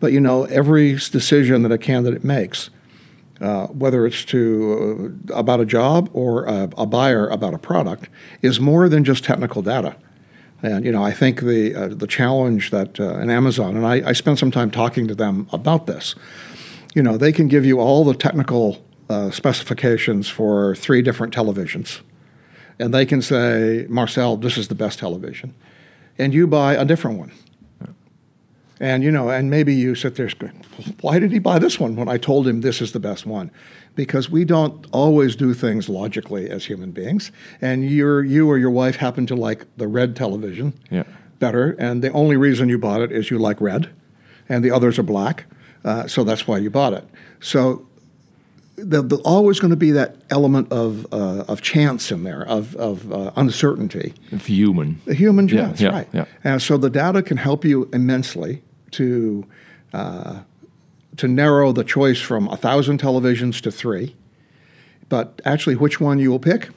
But 0.00 0.12
you 0.12 0.20
know, 0.20 0.44
every 0.44 0.92
decision 0.94 1.62
that 1.62 1.72
a 1.72 1.78
candidate 1.78 2.24
makes, 2.24 2.70
uh, 3.40 3.66
whether 3.66 4.06
it's 4.06 4.24
to 4.26 5.14
uh, 5.30 5.34
about 5.34 5.60
a 5.60 5.66
job 5.66 6.08
or 6.12 6.44
a, 6.44 6.70
a 6.78 6.86
buyer 6.86 7.28
about 7.28 7.54
a 7.54 7.58
product, 7.58 8.08
is 8.42 8.60
more 8.60 8.88
than 8.88 9.04
just 9.04 9.24
technical 9.24 9.62
data. 9.62 9.96
And 10.62 10.84
you 10.84 10.92
know, 10.92 11.04
I 11.04 11.12
think 11.12 11.40
the 11.40 11.74
uh, 11.74 11.88
the 11.88 12.06
challenge 12.06 12.70
that 12.70 12.98
uh, 12.98 13.18
in 13.18 13.30
Amazon, 13.30 13.76
and 13.76 13.86
I, 13.86 14.08
I 14.08 14.12
spent 14.12 14.38
some 14.38 14.50
time 14.50 14.70
talking 14.70 15.06
to 15.08 15.14
them 15.14 15.48
about 15.52 15.86
this. 15.86 16.14
You 16.94 17.02
know, 17.02 17.18
they 17.18 17.32
can 17.32 17.46
give 17.48 17.66
you 17.66 17.78
all 17.78 18.04
the 18.04 18.14
technical 18.14 18.82
uh, 19.10 19.30
specifications 19.30 20.28
for 20.28 20.74
three 20.74 21.02
different 21.02 21.34
televisions, 21.34 22.00
and 22.78 22.94
they 22.94 23.04
can 23.04 23.20
say, 23.20 23.86
Marcel, 23.88 24.38
this 24.38 24.56
is 24.56 24.68
the 24.68 24.74
best 24.74 24.98
television, 24.98 25.54
and 26.18 26.32
you 26.32 26.46
buy 26.46 26.74
a 26.74 26.84
different 26.86 27.18
one. 27.18 27.32
And 28.80 29.02
you 29.02 29.10
know, 29.10 29.30
and 29.30 29.48
maybe 29.50 29.74
you 29.74 29.94
sit 29.94 30.16
there 30.16 30.28
going, 30.38 30.62
why 31.00 31.18
did 31.18 31.32
he 31.32 31.38
buy 31.38 31.58
this 31.58 31.80
one 31.80 31.96
when 31.96 32.08
I 32.08 32.18
told 32.18 32.46
him 32.46 32.60
this 32.60 32.80
is 32.82 32.92
the 32.92 33.00
best 33.00 33.24
one? 33.24 33.50
Because 33.94 34.28
we 34.30 34.44
don't 34.44 34.86
always 34.92 35.34
do 35.36 35.54
things 35.54 35.88
logically 35.88 36.50
as 36.50 36.66
human 36.66 36.90
beings. 36.90 37.32
And 37.62 37.88
you're, 37.90 38.22
you 38.22 38.46
or 38.50 38.58
your 38.58 38.70
wife 38.70 38.96
happen 38.96 39.26
to 39.26 39.34
like 39.34 39.64
the 39.78 39.88
red 39.88 40.14
television 40.14 40.74
Yeah. 40.90 41.04
better, 41.38 41.74
and 41.78 42.02
the 42.02 42.10
only 42.12 42.36
reason 42.36 42.68
you 42.68 42.78
bought 42.78 43.00
it 43.00 43.10
is 43.12 43.30
you 43.30 43.38
like 43.38 43.60
red, 43.62 43.88
and 44.48 44.62
the 44.62 44.70
others 44.70 44.98
are 44.98 45.02
black, 45.02 45.44
uh, 45.84 46.06
so 46.06 46.22
that's 46.24 46.46
why 46.46 46.58
you 46.58 46.68
bought 46.68 46.92
it. 46.92 47.04
So 47.40 47.86
there's 48.76 49.10
always 49.24 49.58
going 49.58 49.70
to 49.70 49.76
be 49.76 49.90
that 49.92 50.16
element 50.28 50.70
of, 50.70 51.06
uh, 51.10 51.44
of 51.48 51.62
chance 51.62 52.12
in 52.12 52.24
there, 52.24 52.42
of, 52.46 52.76
of 52.76 53.10
uh, 53.10 53.30
uncertainty. 53.36 54.12
of 54.32 54.44
human 54.44 55.00
The 55.06 55.14
human 55.14 55.48
Yeah, 55.48 55.54
chance, 55.68 55.80
yeah, 55.80 55.88
right? 55.88 56.08
yeah. 56.12 56.26
And 56.44 56.60
so 56.60 56.76
the 56.76 56.90
data 56.90 57.22
can 57.22 57.38
help 57.38 57.64
you 57.64 57.88
immensely 57.94 58.62
to 58.96 59.44
uh, 59.92 60.40
to 61.16 61.28
narrow 61.28 61.72
the 61.72 61.84
choice 61.84 62.20
from 62.20 62.48
a 62.48 62.56
thousand 62.56 63.00
televisions 63.00 63.60
to 63.62 63.70
three. 63.70 64.14
But 65.08 65.40
actually, 65.44 65.76
which 65.76 66.00
one 66.00 66.18
you 66.18 66.30
will 66.30 66.40
pick, 66.40 66.68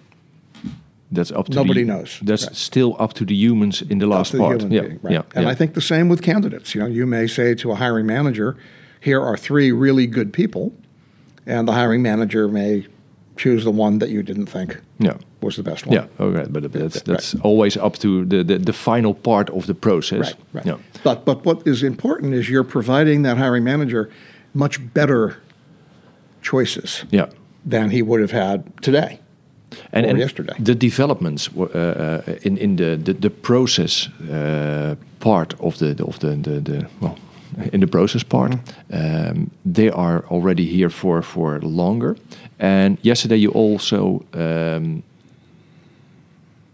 that's 1.11 1.31
up 1.31 1.47
to 1.47 1.55
Nobody 1.55 1.83
the, 1.83 1.93
knows. 1.93 2.19
that's 2.23 2.45
Right. 2.45 2.55
still 2.55 2.95
up 2.99 3.13
to 3.13 3.25
the 3.25 3.33
humans 3.35 3.81
in 3.81 3.97
the 3.99 4.05
last 4.07 4.31
to 4.31 4.37
the 4.37 4.43
part 4.43 4.61
human 4.61 4.71
yeah 4.71 4.81
being, 4.81 4.99
right? 5.01 5.13
yeah 5.13 5.23
And 5.35 5.43
yeah. 5.45 5.51
I 5.51 5.55
think 5.55 5.73
the 5.73 5.81
same 5.81 6.07
with 6.09 6.21
candidates. 6.21 6.75
You 6.75 6.81
know, 6.81 6.87
you 6.87 7.05
may 7.07 7.27
say 7.27 7.55
to 7.55 7.71
a 7.71 7.75
hiring 7.75 8.05
manager, 8.05 8.55
"Here 9.01 9.19
are 9.21 9.35
three 9.37 9.71
really 9.71 10.07
good 10.07 10.31
people," 10.31 10.71
and 11.47 11.67
the 11.67 11.73
hiring 11.73 12.01
manager 12.03 12.47
may 12.47 12.85
choose 13.35 13.63
the 13.63 13.71
one 13.71 13.99
that 13.99 14.09
you 14.09 14.21
didn't 14.21 14.47
think 14.47 14.77
yeah 14.99 15.17
was 15.41 15.55
the 15.55 15.63
best 15.63 15.85
one. 15.87 15.95
yeah 15.95 16.07
okay 16.27 16.45
but 16.49 16.61
that's 16.71 16.95
Right. 16.95 17.05
that's 17.05 17.35
always 17.43 17.77
up 17.77 17.97
to 17.97 18.25
the, 18.25 18.43
the 18.43 18.57
the 18.65 18.73
final 18.73 19.13
part 19.13 19.49
of 19.49 19.65
the 19.65 19.73
process 19.73 20.19
Right, 20.19 20.35
right. 20.53 20.65
yeah 20.65 20.77
But 21.03 21.25
but 21.25 21.45
what 21.45 21.61
is 21.67 21.81
important 21.83 22.33
is 22.33 22.47
you're 22.49 22.67
providing 22.69 23.23
that 23.23 23.37
hiring 23.37 23.63
manager 23.63 24.09
much 24.53 24.79
better 24.93 25.35
choices 26.41 27.05
yeah 27.11 27.27
than 27.69 27.89
he 27.89 28.01
would 28.01 28.21
have 28.21 28.31
had 28.31 28.61
today. 28.81 29.19
and, 29.93 30.05
or 30.05 30.09
and 30.09 30.19
yesterday. 30.19 30.53
the 30.65 30.75
developments 30.75 31.49
uh, 31.57 31.61
uh, 31.63 32.21
in 32.41 32.57
in 32.57 32.75
the 32.75 32.97
the, 33.03 33.13
the 33.13 33.29
process 33.29 34.09
uh, 34.29 34.95
part 35.19 35.53
of 35.59 35.77
the 35.77 35.95
of 36.03 36.17
the, 36.19 36.35
the, 36.41 36.61
the 36.61 36.85
well 37.01 37.15
in 37.73 37.79
the 37.79 37.87
process 37.87 38.23
part 38.23 38.51
Mm-hmm. 38.51 39.31
um, 39.31 39.49
they 39.73 39.89
are 39.91 40.23
already 40.29 40.65
here 40.65 40.89
for 40.89 41.21
for 41.21 41.59
longer 41.61 42.15
and 42.59 42.97
yesterday 43.01 43.37
you 43.41 43.51
also 43.55 44.23
um, 44.33 45.03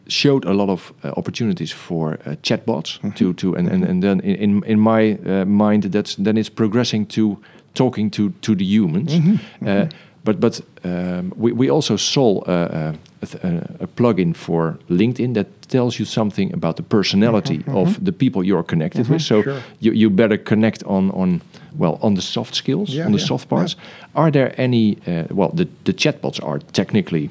showed 0.08 0.46
a 0.46 0.54
lot 0.54 0.70
of 0.70 0.94
uh, 1.04 1.12
opportunities 1.18 1.72
for 1.74 2.14
uh, 2.14 2.36
chatbots 2.42 3.00
Mm-hmm. 3.00 3.12
to 3.16 3.34
to 3.34 3.56
and, 3.56 3.68
and, 3.70 3.84
and 3.86 4.02
then 4.02 4.20
in 4.22 4.36
in, 4.36 4.64
in 4.66 4.80
my 4.80 5.18
uh, 5.26 5.46
mind 5.46 5.84
that's 5.92 6.16
then 6.24 6.38
it's 6.38 6.50
progressing 6.50 7.08
to 7.08 7.38
talking 7.74 8.12
to 8.12 8.30
to 8.42 8.56
the 8.56 8.66
humans 8.66 9.12
Mm-hmm. 9.14 9.68
Uh, 9.68 9.86
but 10.24 10.40
but 10.40 10.62
um, 10.84 11.32
we, 11.38 11.52
we 11.52 11.72
also 11.72 11.98
saw 11.98 12.40
uh, 12.48 12.52
uh, 12.52 12.94
a, 13.22 13.26
th- 13.26 13.44
a 13.82 13.88
plugin 13.96 14.34
for 14.36 14.78
LinkedIn 14.90 15.34
that 15.34 15.46
tells 15.68 16.00
you 16.00 16.06
something 16.06 16.54
about 16.54 16.76
the 16.76 16.84
personality 16.84 17.64
of 17.68 17.98
the 18.06 18.12
people 18.12 18.44
you're 18.44 18.64
connected 18.64 19.08
with 19.10 19.22
so 19.22 19.36
Mm-hmm. 19.42 19.52
sure. 19.52 19.62
you, 19.80 19.94
you 19.94 20.10
better 20.10 20.38
connect 20.44 20.84
on 20.86 21.12
on 21.12 21.42
well 21.78 21.98
on 22.02 22.16
the 22.16 22.22
soft 22.22 22.56
skills 22.56 22.90
Yeah, 22.90 23.06
on 23.06 23.12
the 23.12 23.20
yeah, 23.20 23.28
soft 23.28 23.48
parts 23.48 23.76
are 24.14 24.32
there 24.32 24.52
any 24.58 24.98
uh, 25.08 25.24
well 25.30 25.52
the, 25.56 25.68
the 25.84 25.94
chatbots 25.94 26.40
are 26.44 26.60
technically 26.72 27.30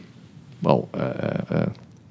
well 0.63 0.89
uh, 0.95 0.99
uh, 1.55 1.67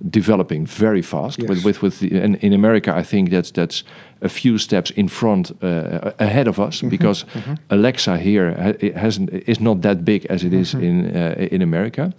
developing 0.09 0.67
very 0.67 1.01
fast. 1.01 1.39
Yes. 1.39 1.49
With 1.49 1.63
with 1.63 1.81
with 1.81 1.99
the, 1.99 2.23
and 2.23 2.35
in 2.35 2.53
America, 2.53 2.93
I 2.99 3.03
think 3.03 3.29
that's 3.29 3.51
that's 3.51 3.83
a 4.21 4.29
few 4.29 4.57
steps 4.57 4.91
in 4.91 5.09
front 5.09 5.51
uh, 5.61 6.11
ahead 6.19 6.47
of 6.47 6.59
us 6.59 6.81
because 6.81 7.25
Alexa 7.69 8.17
here 8.17 8.53
ha- 8.53 8.77
it 8.79 8.95
hasn't 8.95 9.29
is 9.47 9.59
not 9.59 9.81
that 9.81 10.03
big 10.03 10.25
as 10.29 10.43
it 10.43 10.53
is 10.53 10.73
in 10.73 11.15
uh, 11.15 11.47
in 11.51 11.61
America, 11.61 12.13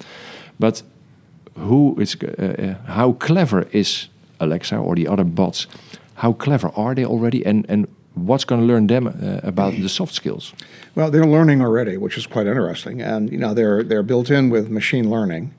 but 0.59 0.83
who 1.57 1.97
is 2.01 2.17
uh, 2.23 2.27
uh, 2.43 2.93
how 2.93 3.13
clever 3.13 3.67
is 3.71 4.09
Alexa 4.39 4.77
or 4.77 4.95
the 4.95 5.09
other 5.09 5.25
bots? 5.25 5.67
How 6.15 6.33
clever 6.33 6.71
are 6.75 6.95
they 6.95 7.05
already, 7.07 7.47
and 7.47 7.67
and 7.69 7.87
what's 8.15 8.45
going 8.45 8.61
to 8.61 8.67
learn 8.67 8.87
them 8.87 9.07
uh, 9.07 9.49
about 9.49 9.75
the 9.75 9.89
soft 9.89 10.15
skills? 10.15 10.55
Well, 10.95 11.11
they're 11.11 11.27
learning 11.27 11.63
already, 11.63 11.97
which 11.97 12.17
is 12.17 12.27
quite 12.27 12.47
interesting, 12.47 13.03
and 13.03 13.31
you 13.31 13.39
know 13.39 13.55
they're 13.55 13.83
they're 13.85 14.07
built 14.07 14.31
in 14.31 14.51
with 14.51 14.69
machine 14.69 15.11
learning, 15.11 15.51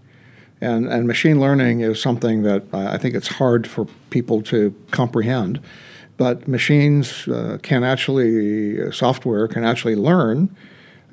and 0.61 0.87
and 0.87 1.07
machine 1.07 1.39
learning 1.39 1.81
is 1.81 2.01
something 2.01 2.43
that 2.43 2.63
I 2.73 2.97
think 2.97 3.15
it's 3.15 3.27
hard 3.27 3.67
for 3.67 3.85
people 4.09 4.41
to 4.43 4.73
comprehend, 4.91 5.59
but 6.17 6.47
machines 6.47 7.27
uh, 7.27 7.57
can 7.61 7.83
actually 7.83 8.81
uh, 8.81 8.91
software 8.91 9.47
can 9.47 9.63
actually 9.63 9.95
learn, 9.95 10.55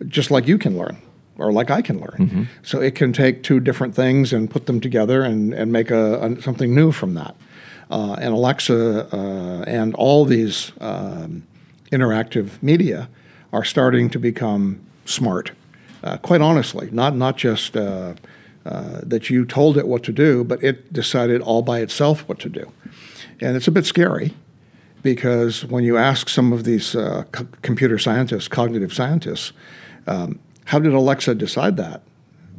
just 0.07 0.31
like 0.31 0.47
you 0.47 0.59
can 0.59 0.77
learn. 0.79 0.97
Or 1.39 1.51
like 1.51 1.71
I 1.71 1.83
can 1.83 1.99
learn, 1.99 2.49
so 2.63 2.81
it 2.81 2.95
can 2.95 3.13
take 3.13 3.43
two 3.43 3.59
different 3.59 3.95
things 3.95 4.33
and 4.33 4.51
put 4.51 4.67
them 4.67 4.81
together 4.81 5.23
and, 5.23 5.55
and 5.55 5.73
make 5.73 5.91
a, 5.91 6.21
a 6.21 6.43
something 6.43 6.75
new 6.75 6.93
from 6.93 7.15
that. 7.15 7.35
Uh, 7.91 8.15
and 8.21 8.35
Alexa 8.35 9.09
uh, 9.13 9.65
and 9.67 9.95
all 9.95 10.25
these 10.27 10.73
um, 10.81 11.43
interactive 11.91 12.63
media 12.63 13.09
are 13.53 13.65
starting 13.65 14.11
to 14.11 14.19
become 14.19 14.79
smart. 15.05 15.53
Uh, 16.05 16.19
quite 16.19 16.43
honestly, 16.43 16.91
not 16.93 17.17
not 17.17 17.37
just 17.39 17.77
uh, 17.77 18.15
uh, 18.65 19.01
that 19.03 19.29
you 19.31 19.45
told 19.45 19.77
it 19.77 19.87
what 19.89 20.03
to 20.05 20.13
do, 20.13 20.45
but 20.45 20.63
it 20.63 20.93
decided 20.93 21.41
all 21.41 21.63
by 21.63 21.81
itself 21.81 22.27
what 22.29 22.39
to 22.41 22.49
do, 22.49 22.71
and 23.41 23.57
it's 23.57 23.69
a 23.69 23.73
bit 23.73 23.85
scary 23.87 24.35
because 25.03 25.65
when 25.65 25.83
you 25.85 25.97
ask 25.97 26.29
some 26.29 26.53
of 26.53 26.65
these 26.65 26.95
uh, 26.95 27.25
co- 27.33 27.49
computer 27.63 27.99
scientists, 27.99 28.49
cognitive 28.49 28.93
scientists, 28.93 29.53
um, 30.07 30.39
how 30.67 30.79
did 30.79 30.93
Alexa 30.95 31.35
decide 31.35 31.77
that? 31.77 32.03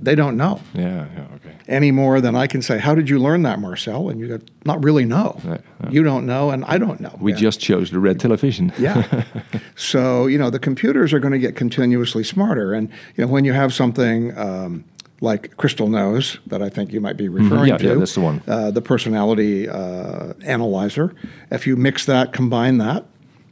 They 0.01 0.15
don't 0.15 0.35
know 0.35 0.59
Yeah, 0.73 1.05
yeah, 1.15 1.25
okay. 1.35 1.55
any 1.69 1.89
more 1.91 2.19
than 2.19 2.35
I 2.35 2.45
can 2.47 2.61
say, 2.61 2.77
"How 2.79 2.93
did 2.93 3.09
you 3.09 3.17
learn 3.19 3.43
that, 3.43 3.59
Marcel?" 3.59 4.09
And 4.09 4.19
you 4.19 4.27
go, 4.27 4.39
"Not 4.65 4.83
really 4.83 5.05
know. 5.05 5.39
Yeah, 5.45 5.57
yeah. 5.81 5.89
You 5.89 6.03
don't 6.03 6.25
know, 6.25 6.49
and 6.49 6.65
I 6.65 6.77
don't 6.77 6.99
know." 6.99 7.15
We 7.21 7.31
Yeah. 7.31 7.37
just 7.37 7.61
chose 7.61 7.89
the 7.91 7.99
red 7.99 8.19
television. 8.19 8.73
Yeah. 8.77 9.23
so, 9.75 10.27
you 10.27 10.37
know, 10.37 10.49
the 10.49 10.59
computers 10.59 11.13
are 11.13 11.19
going 11.19 11.31
to 11.31 11.39
get 11.39 11.55
continuously 11.55 12.23
smarter. 12.25 12.73
And, 12.73 12.89
you 13.15 13.23
know, 13.25 13.31
when 13.31 13.45
you 13.45 13.53
have 13.53 13.73
something 13.73 14.37
um, 14.37 14.83
like 15.23 15.55
Crystal 15.55 15.87
Knows, 15.87 16.39
that 16.47 16.61
I 16.61 16.67
think 16.67 16.91
you 16.91 16.99
might 16.99 17.15
be 17.15 17.29
referring 17.29 17.51
Mm-hmm. 17.53 17.67
Yeah, 17.67 17.77
to, 17.77 17.87
yeah, 17.87 17.93
that's 17.95 18.15
the 18.15 18.19
one. 18.19 18.43
Uh, 18.45 18.71
the 18.71 18.81
personality 18.81 19.69
uh, 19.69 20.33
analyzer, 20.43 21.15
if 21.49 21.65
you 21.65 21.77
mix 21.77 22.05
that, 22.05 22.33
combine 22.33 22.77
that 22.79 23.05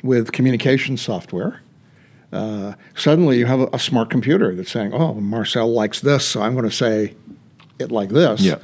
with 0.03 0.33
communication 0.33 0.97
software, 0.97 1.61
uh, 2.33 2.73
suddenly 2.93 3.37
you 3.37 3.45
have 3.45 3.61
a, 3.61 3.69
a 3.71 3.79
smart 3.79 4.09
computer 4.09 4.53
that's 4.53 4.69
saying, 4.69 4.93
oh, 4.93 5.13
Marcel 5.13 5.71
likes 5.71 6.01
this, 6.01 6.27
so 6.27 6.41
I'm 6.41 6.53
going 6.55 6.69
to 6.69 6.75
say 6.75 7.15
it 7.79 7.89
like 7.89 8.09
this. 8.09 8.41
Yeah. 8.41 8.57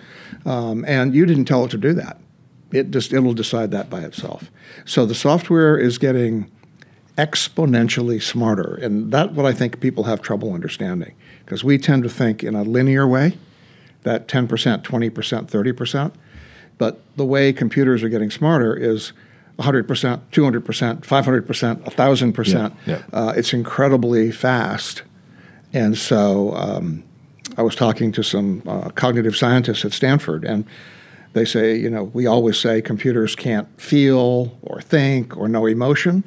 Um, 0.45 0.83
and 0.85 1.15
you 1.15 1.25
didn't 1.25 1.45
tell 1.45 1.63
it 1.63 1.71
to 1.71 1.77
do 1.77 1.93
that. 1.93 2.19
It 2.73 2.91
just 2.91 3.13
it'll 3.13 3.33
decide 3.33 3.71
that 3.71 3.89
by 3.89 4.01
itself. 4.01 4.51
So 4.83 5.05
the 5.05 5.15
software 5.15 5.77
is 5.77 5.97
getting 5.97 6.51
exponentially 7.17 8.21
smarter, 8.21 8.77
and 8.81 9.13
that's 9.13 9.31
what 9.31 9.45
I 9.45 9.53
think 9.53 9.79
people 9.79 10.03
have 10.03 10.21
trouble 10.21 10.53
understanding 10.53 11.15
because 11.47 11.63
we 11.63 11.77
tend 11.77 12.03
to 12.03 12.09
think 12.09 12.43
in 12.43 12.55
a 12.55 12.63
linear 12.63 13.07
way, 13.07 13.37
that 14.03 14.27
10%, 14.27 14.49
20%, 14.81 14.81
30%. 14.83 16.11
But 16.77 16.99
the 17.15 17.23
way 17.23 17.53
computers 17.53 18.03
are 18.03 18.09
getting 18.09 18.29
smarter 18.29 18.75
is 18.75 19.13
100%, 19.57 19.87
200%, 19.87 20.99
500%, 20.99 21.83
1,000%. 21.83 22.53
Yeah, 22.53 22.69
yeah. 22.85 23.01
Uh, 23.13 23.33
it's 23.33 23.53
incredibly 23.53 24.29
fast. 24.29 25.03
And 25.71 25.97
so 25.97 26.53
um, 26.53 27.05
I 27.55 27.61
was 27.61 27.75
talking 27.75 28.11
to 28.11 28.23
some 28.23 28.61
uh, 28.67 28.89
cognitive 28.89 29.37
scientists 29.37 29.85
at 29.85 29.93
Stanford, 29.93 30.43
and 30.43 30.65
they 31.31 31.45
say, 31.45 31.77
you 31.77 31.89
know, 31.89 32.03
we 32.03 32.27
always 32.27 32.59
say 32.59 32.81
computers 32.81 33.37
can't 33.37 33.69
feel 33.79 34.57
or 34.63 34.81
think 34.81 35.37
or 35.37 35.47
know 35.47 35.65
emotion. 35.65 36.25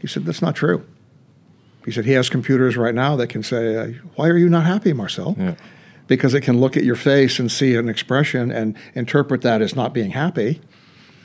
He 0.00 0.06
said, 0.06 0.24
that's 0.24 0.40
not 0.40 0.56
true. 0.56 0.82
He 1.84 1.90
said 1.90 2.04
he 2.04 2.12
has 2.12 2.28
computers 2.28 2.76
right 2.76 2.94
now 2.94 3.16
that 3.16 3.28
can 3.28 3.42
say, 3.42 3.76
uh, 3.76 3.86
why 4.16 4.28
are 4.28 4.36
you 4.36 4.48
not 4.48 4.64
happy, 4.64 4.92
Marcel? 4.92 5.34
Yeah. 5.38 5.54
Because 6.06 6.34
it 6.34 6.42
can 6.42 6.60
look 6.60 6.76
at 6.76 6.84
your 6.84 6.96
face 6.96 7.38
and 7.38 7.50
see 7.50 7.74
an 7.76 7.88
expression 7.88 8.50
and 8.50 8.76
interpret 8.94 9.42
that 9.42 9.62
as 9.62 9.74
not 9.74 9.92
being 9.92 10.10
happy. 10.10 10.60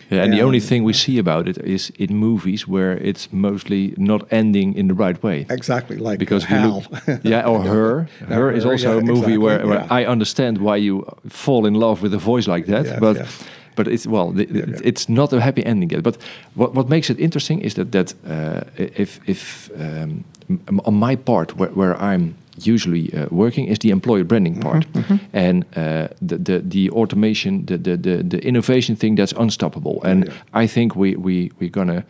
Yeah, 0.10 0.24
and 0.24 0.32
the 0.32 0.42
only 0.42 0.62
thing 0.62 0.86
we 0.86 0.94
see 0.94 1.18
about 1.18 1.50
it 1.50 1.58
is 1.58 1.90
in 2.00 2.16
movies 2.16 2.66
where 2.66 2.94
it's 2.94 3.28
mostly 3.34 3.94
not 3.98 4.26
ending 4.32 4.74
in 4.74 4.88
the 4.88 4.94
right 4.94 5.22
way. 5.22 5.46
Exactly, 5.50 5.98
like 5.98 6.18
Because 6.18 6.46
Hal. 6.46 6.86
look, 6.90 7.24
yeah, 7.26 7.46
or 7.46 7.62
her, 7.74 8.08
her 8.30 8.52
is 8.52 8.64
Her, 8.64 8.72
also 8.72 8.94
yeah, 8.94 9.00
a 9.00 9.02
movie 9.02 9.12
exactly, 9.12 9.38
where, 9.38 9.68
where 9.68 9.80
yeah. 9.80 9.88
I 9.90 10.06
understand 10.06 10.60
why 10.60 10.78
you 10.78 11.06
fall 11.28 11.66
in 11.66 11.74
love 11.74 12.02
with 12.02 12.14
a 12.14 12.18
voice 12.18 12.48
like 12.48 12.68
that, 12.68 12.86
Yes, 12.86 13.00
but 13.00 13.16
yes. 13.18 13.44
But 13.78 13.88
it's 13.88 14.06
well, 14.08 14.32
the, 14.36 14.44
yeah. 14.46 14.80
it's 14.84 15.08
not 15.08 15.34
a 15.34 15.40
happy 15.40 15.62
ending 15.66 15.92
yet. 15.94 16.04
But 16.04 16.18
what 16.56 16.74
what 16.76 16.90
makes 16.90 17.10
it 17.10 17.20
interesting 17.20 17.62
is 17.64 17.74
that 17.74 17.92
that 17.92 18.14
uh, 18.30 18.62
if 18.98 19.20
if 19.26 19.70
um, 19.76 20.24
m- 20.50 20.80
on 20.84 20.94
my 21.00 21.16
part 21.18 21.52
where, 21.58 21.70
where 21.74 21.96
I'm 22.14 22.34
usually 22.66 23.10
uh, 23.14 23.26
working 23.30 23.68
is 23.70 23.78
the 23.80 23.90
employer 23.92 24.24
branding 24.26 24.60
part 24.62 24.86
Mm-hmm, 24.94 25.18
and 25.34 25.64
uh, 25.76 26.08
the, 26.28 26.38
the 26.44 26.62
the 26.70 26.90
automation 26.92 27.66
the, 27.66 27.78
the 27.78 27.98
the 27.98 28.24
the 28.30 28.38
innovation 28.38 28.96
thing 28.98 29.18
that's 29.20 29.34
unstoppable 29.38 30.00
and 30.04 30.26
Yeah. 30.26 30.64
I 30.64 30.68
think 30.68 30.96
we 30.96 31.16
we 31.16 31.52
we're 31.60 31.70
gonna 31.72 32.04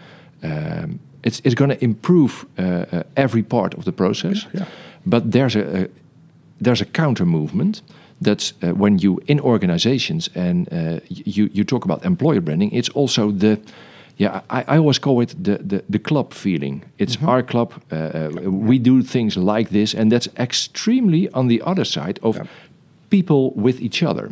um, 0.44 1.00
it's 1.24 1.42
it's 1.44 1.56
gonna 1.56 1.76
improve 1.80 2.46
uh, 2.60 2.64
uh, 2.64 3.04
every 3.16 3.44
part 3.44 3.74
of 3.78 3.84
the 3.84 3.92
process 3.92 4.48
Yeah. 4.54 4.66
but 5.06 5.32
there's 5.32 5.56
a, 5.56 5.60
a 5.84 5.88
there's 6.64 6.82
a 6.82 6.86
counter 6.86 7.26
movement 7.26 7.82
that's 8.22 8.54
uh, 8.64 8.74
when 8.74 8.98
you 9.00 9.20
in 9.28 9.40
organizations 9.40 10.30
and 10.36 10.68
uh, 10.72 11.00
you 11.10 11.50
you 11.54 11.64
talk 11.64 11.86
about 11.86 12.04
employer 12.06 12.42
branding 12.42 12.72
it's 12.74 12.90
also 12.96 13.32
the 13.32 13.58
yeah 14.18 14.42
I, 14.50 14.64
I 14.76 14.78
always 14.78 15.00
call 15.00 15.22
it 15.22 15.36
the, 15.44 15.58
the 15.70 15.82
the 15.92 16.00
club 16.00 16.34
feeling. 16.34 16.82
It's 16.98 17.18
our 17.22 17.44
club 17.44 17.72
uh, 17.92 17.96
uh, 17.96 18.30
we 18.70 18.80
do 18.80 19.04
things 19.04 19.36
like 19.38 19.70
this 19.70 19.94
and 19.96 20.12
that's 20.12 20.30
extremely 20.38 21.30
on 21.34 21.48
the 21.48 21.62
other 21.66 21.86
side 21.86 22.20
of 22.22 22.36
Yeah. 22.36 22.46
people 23.10 23.52
with 23.56 23.80
each 23.82 24.04
other. 24.04 24.32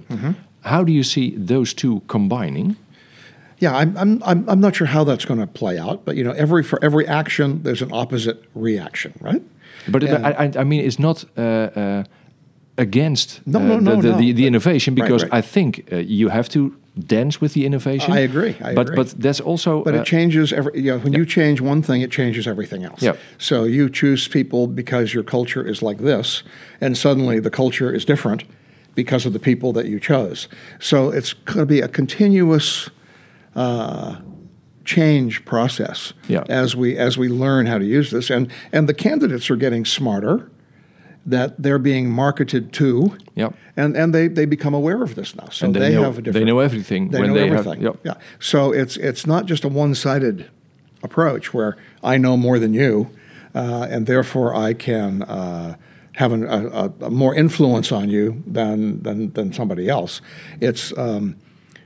How 0.61 0.83
do 0.85 0.91
you 0.91 1.03
see 1.03 1.35
those 1.47 1.73
two 1.75 2.01
combining? 2.07 2.75
Yeah, 3.61 3.81
I'm, 3.81 3.95
I'm, 3.97 4.21
I'm, 4.25 4.49
I'm 4.49 4.59
not 4.59 4.75
sure 4.75 4.87
how 4.87 5.05
that's 5.05 5.25
going 5.25 5.39
to 5.39 5.47
play 5.47 5.79
out, 5.79 6.03
but 6.05 6.15
you 6.15 6.23
know, 6.23 6.33
every 6.35 6.63
for 6.63 6.79
every 6.83 7.05
action, 7.07 7.61
there's 7.63 7.81
an 7.81 7.89
opposite 7.93 8.37
reaction, 8.55 9.11
right? 9.21 9.41
But 9.87 10.03
I, 10.03 10.31
I, 10.45 10.51
I 10.61 10.63
mean, 10.63 10.81
it's 10.85 10.99
not 10.99 11.23
uh, 11.37 11.41
uh, 11.41 12.03
against 12.77 13.41
No, 13.45 13.59
uh, 13.59 13.63
no, 13.63 13.79
no, 13.79 13.95
the, 13.95 14.01
the, 14.01 14.09
no. 14.09 14.33
the, 14.33 14.47
innovation 14.47 14.95
because 14.95 15.23
right. 15.23 15.33
I 15.33 15.41
think 15.41 15.87
uh, 15.91 15.97
you 15.97 16.29
have 16.29 16.49
to 16.49 16.75
dance 16.97 17.41
with 17.41 17.53
the 17.53 17.65
innovation. 17.65 18.13
I 18.13 18.19
agree, 18.19 18.55
I 18.61 18.73
but 18.73 18.87
agree. 18.87 18.95
but 18.95 19.21
that's 19.21 19.39
also 19.39 19.83
But 19.83 19.95
uh, 19.95 20.01
it 20.01 20.05
changes 20.05 20.53
every. 20.53 20.81
You 20.81 20.91
know, 20.91 20.99
when 20.99 21.13
you 21.13 21.25
change 21.25 21.61
one 21.61 21.81
thing, 21.81 22.01
it 22.01 22.11
changes 22.11 22.47
everything 22.47 22.83
else. 22.83 23.01
Yeah. 23.01 23.15
So 23.37 23.63
you 23.65 23.89
choose 23.89 24.27
people 24.27 24.67
because 24.67 25.13
your 25.13 25.23
culture 25.23 25.65
is 25.67 25.81
like 25.81 25.97
this, 25.99 26.43
and 26.81 26.97
suddenly 26.97 27.39
the 27.39 27.49
culture 27.49 27.93
is 27.95 28.05
different 28.05 28.43
because 28.95 29.25
of 29.25 29.33
the 29.33 29.39
people 29.39 29.73
that 29.73 29.85
you 29.87 29.99
chose. 29.99 30.47
So 30.79 31.09
it's 31.09 31.33
going 31.33 31.59
to 31.59 31.65
be 31.65 31.81
a 31.81 31.87
continuous 31.87 32.89
uh, 33.55 34.15
change 34.85 35.43
process 35.45 36.13
Yeah. 36.27 36.43
as 36.49 36.75
we 36.75 36.97
as 36.97 37.17
we 37.17 37.27
learn 37.27 37.65
how 37.65 37.77
to 37.77 37.85
use 37.85 38.11
this, 38.11 38.29
and 38.29 38.51
and 38.71 38.87
the 38.87 38.93
candidates 38.93 39.49
are 39.49 39.57
getting 39.57 39.85
smarter. 39.85 40.49
That 41.27 41.55
they're 41.61 41.79
being 41.79 42.09
marketed 42.11 42.71
to, 42.73 43.17
Yeah. 43.35 43.49
and 43.75 43.97
and 43.97 44.13
they, 44.13 44.27
they 44.27 44.45
become 44.45 44.75
aware 44.75 45.01
of 45.01 45.15
this 45.15 45.35
now. 45.35 45.47
So 45.51 45.65
And 45.65 45.75
they 45.75 45.79
they, 45.79 45.93
know- 45.95 46.03
have 46.03 46.19
a 46.19 46.21
different. 46.21 46.45
they 46.45 46.51
know 46.51 46.59
everything 46.59 47.09
They 47.09 47.19
when 47.19 47.29
know 47.29 47.33
they 47.33 47.47
have- 47.49 47.59
everything. 47.65 47.81
yep. 47.83 47.95
Yeah. 48.03 48.13
So 48.39 48.71
it's 48.71 48.95
it's 48.97 49.25
not 49.25 49.47
just 49.47 49.63
a 49.63 49.67
one 49.67 49.95
sided 49.95 50.45
approach 51.01 51.51
where 51.53 51.77
I 52.03 52.17
know 52.17 52.37
more 52.37 52.59
than 52.59 52.73
you, 52.75 53.09
uh, 53.55 53.87
and 53.89 54.05
therefore 54.05 54.53
I 54.53 54.73
can 54.73 55.23
uh, 55.23 55.75
have 56.13 56.31
an, 56.31 56.43
a, 56.43 56.67
a, 56.67 56.93
a 57.07 57.09
more 57.09 57.33
influence 57.33 57.91
on 57.91 58.09
you 58.09 58.43
than 58.45 59.01
than 59.01 59.31
than 59.33 59.51
somebody 59.51 59.89
else. 59.89 60.21
It's 60.61 60.93
um, 60.95 61.35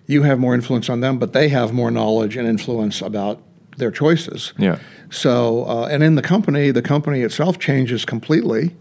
you 0.06 0.24
have 0.24 0.38
more 0.40 0.54
influence 0.54 0.90
on 0.90 1.00
them, 1.00 1.18
but 1.18 1.32
they 1.32 1.48
have 1.50 1.72
more 1.74 1.92
knowledge 1.92 2.36
and 2.36 2.46
influence 2.46 3.02
about 3.02 3.40
their 3.78 3.92
choices. 3.92 4.54
Yeah. 4.58 4.80
So 5.10 5.64
uh, 5.66 5.88
and 5.90 6.04
in 6.04 6.16
the 6.16 6.22
company, 6.22 6.72
the 6.72 6.82
company 6.82 7.22
itself 7.22 7.58
changes 7.58 8.04
completely 8.06 8.76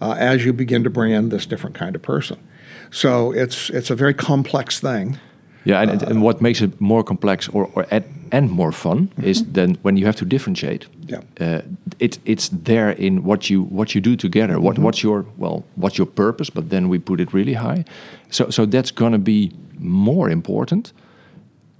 uh, 0.00 0.12
as 0.18 0.44
you 0.44 0.52
begin 0.52 0.84
to 0.84 0.90
bring 0.90 1.12
in 1.12 1.28
this 1.28 1.46
different 1.46 1.76
kind 1.76 1.96
of 1.96 2.02
person. 2.02 2.38
So 2.90 3.32
it's 3.32 3.70
it's 3.70 3.90
a 3.90 3.94
very 3.94 4.14
complex 4.14 4.80
thing. 4.80 5.18
yeah, 5.64 5.82
and, 5.82 6.02
and 6.02 6.22
what 6.22 6.40
makes 6.40 6.62
it 6.62 6.80
more 6.80 7.04
complex 7.04 7.48
or, 7.48 7.70
or 7.74 7.86
and, 7.90 8.04
and 8.32 8.50
more 8.50 8.72
fun 8.72 9.10
is 9.22 9.44
then 9.52 9.76
when 9.82 9.96
you 9.96 10.06
have 10.06 10.16
to 10.16 10.24
differentiate. 10.24 10.86
Mm-hmm. 10.86 11.08
Yeah. 11.08 11.46
Uh, 11.46 11.62
it, 11.98 12.18
it's 12.24 12.48
there 12.64 12.90
in 12.90 13.24
what 13.24 13.50
you 13.50 13.62
what 13.62 13.94
you 13.94 14.00
do 14.00 14.16
together. 14.16 14.54
Mm-hmm. 14.54 14.64
What 14.64 14.78
what's 14.78 15.02
your 15.02 15.24
well 15.36 15.64
what's 15.76 15.98
your 15.98 16.06
purpose? 16.06 16.50
But 16.50 16.70
then 16.70 16.88
we 16.88 16.98
put 16.98 17.20
it 17.20 17.32
really 17.32 17.54
high. 17.54 17.84
So 18.30 18.50
so 18.50 18.66
that's 18.66 18.92
gonna 18.92 19.18
be 19.18 19.50
more 19.78 20.30
important 20.30 20.92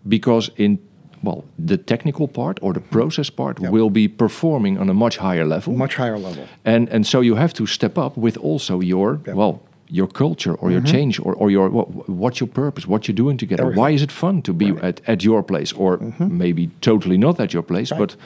because 0.07 0.50
in 0.57 0.78
well 1.22 1.42
the 1.66 1.76
technical 1.76 2.28
part 2.28 2.59
or 2.62 2.72
the 2.72 2.81
process 2.81 3.31
part 3.31 3.61
Yep. 3.61 3.72
will 3.72 3.90
be 3.90 4.09
performing 4.09 4.78
on 4.81 4.88
a 4.90 4.94
much 4.94 5.16
higher 5.18 5.46
level 5.46 5.72
Much 5.74 5.94
higher 5.96 6.18
level. 6.18 6.44
and 6.64 6.88
and 6.92 7.07
so 7.07 7.20
you 7.22 7.37
have 7.37 7.52
to 7.52 7.66
step 7.66 7.96
up 7.98 8.16
with 8.16 8.37
also 8.44 8.81
your 8.81 9.11
Yep. 9.12 9.20
Mm-hmm. 9.26 9.38
well 9.38 9.61
your 9.90 10.09
culture 10.09 10.54
or 10.61 10.70
your 10.70 10.83
change 10.85 11.18
or, 11.20 11.35
or 11.35 11.50
your 11.50 11.68
what, 11.70 11.88
what's 12.09 12.38
your 12.40 12.50
purpose 12.52 12.87
what 12.88 13.07
you're 13.09 13.16
doing 13.24 13.38
together 13.38 13.62
Everything. 13.62 13.81
why 13.85 13.94
is 13.94 14.02
it 14.02 14.12
fun 14.12 14.42
to 14.42 14.52
be 14.52 14.66
at, 14.83 15.00
at 15.07 15.22
your 15.22 15.42
place 15.42 15.72
or 15.76 15.98
maybe 16.18 16.68
totally 16.81 17.16
not 17.18 17.40
at 17.40 17.52
your 17.52 17.62
place 17.64 17.90
Mm-hmm. 17.92 18.00
Right. 18.02 18.16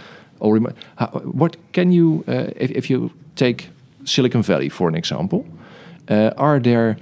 but 0.41 0.41
or 0.41 0.59
how, 0.97 1.07
what 1.43 1.57
can 1.73 1.93
you 1.93 2.25
uh, 2.29 2.33
if, 2.65 2.71
if 2.71 2.91
you 2.91 3.11
take 3.37 3.69
silicon 4.05 4.43
valley 4.43 4.69
for 4.71 4.89
an 4.89 4.95
example 4.95 5.45
uh, 6.11 6.31
are 6.37 6.61
there 6.61 6.97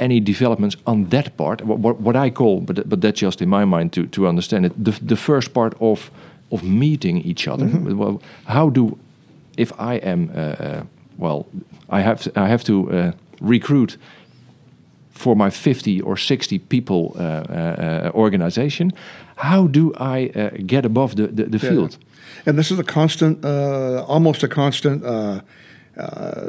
any 0.00 0.20
developments 0.20 0.76
on 0.84 1.08
that 1.08 1.36
part 1.36 1.60
what, 1.62 1.78
what, 1.78 2.00
what 2.00 2.16
i 2.16 2.30
call 2.30 2.60
but, 2.60 2.88
but 2.88 3.00
that's 3.00 3.20
just 3.22 3.40
in 3.42 3.48
my 3.48 3.64
mind 3.64 3.92
to, 3.92 4.06
to 4.06 4.26
understand 4.28 4.64
it 4.66 4.72
the, 4.84 4.92
the 5.06 5.16
first 5.16 5.52
part 5.52 5.74
of 5.80 6.10
of 6.50 6.62
meeting 6.62 7.18
each 7.30 7.46
other 7.48 7.66
Mm-hmm. 7.66 7.98
well, 7.98 8.20
how 8.44 8.70
do 8.70 8.96
if 9.56 9.72
I 9.78 9.94
am 10.10 10.30
uh, 10.34 10.38
uh, 10.40 10.82
well, 11.18 11.44
I 11.88 12.00
have 12.02 12.18
I 12.34 12.48
have 12.48 12.64
to 12.64 12.72
uh, 12.72 13.12
recruit 13.40 13.98
for 15.10 15.36
my 15.36 15.50
fifty 15.50 16.00
or 16.00 16.16
sixty 16.16 16.58
people 16.58 17.12
uh, 17.14 17.22
uh, 17.22 18.08
uh, 18.08 18.10
organization. 18.14 18.92
How 19.36 19.68
do 19.68 19.92
I 19.98 20.30
uh, 20.34 20.50
get 20.66 20.84
above 20.84 21.14
the 21.16 21.26
the, 21.26 21.44
the 21.44 21.58
Yeah. 21.58 21.70
field? 21.70 21.98
And 22.46 22.56
this 22.56 22.70
is 22.70 22.78
a 22.78 22.84
constant, 22.84 23.44
uh, 23.44 24.04
almost 24.08 24.42
a 24.42 24.48
constant 24.48 25.02
uh, 25.04 25.40
uh, 25.96 26.48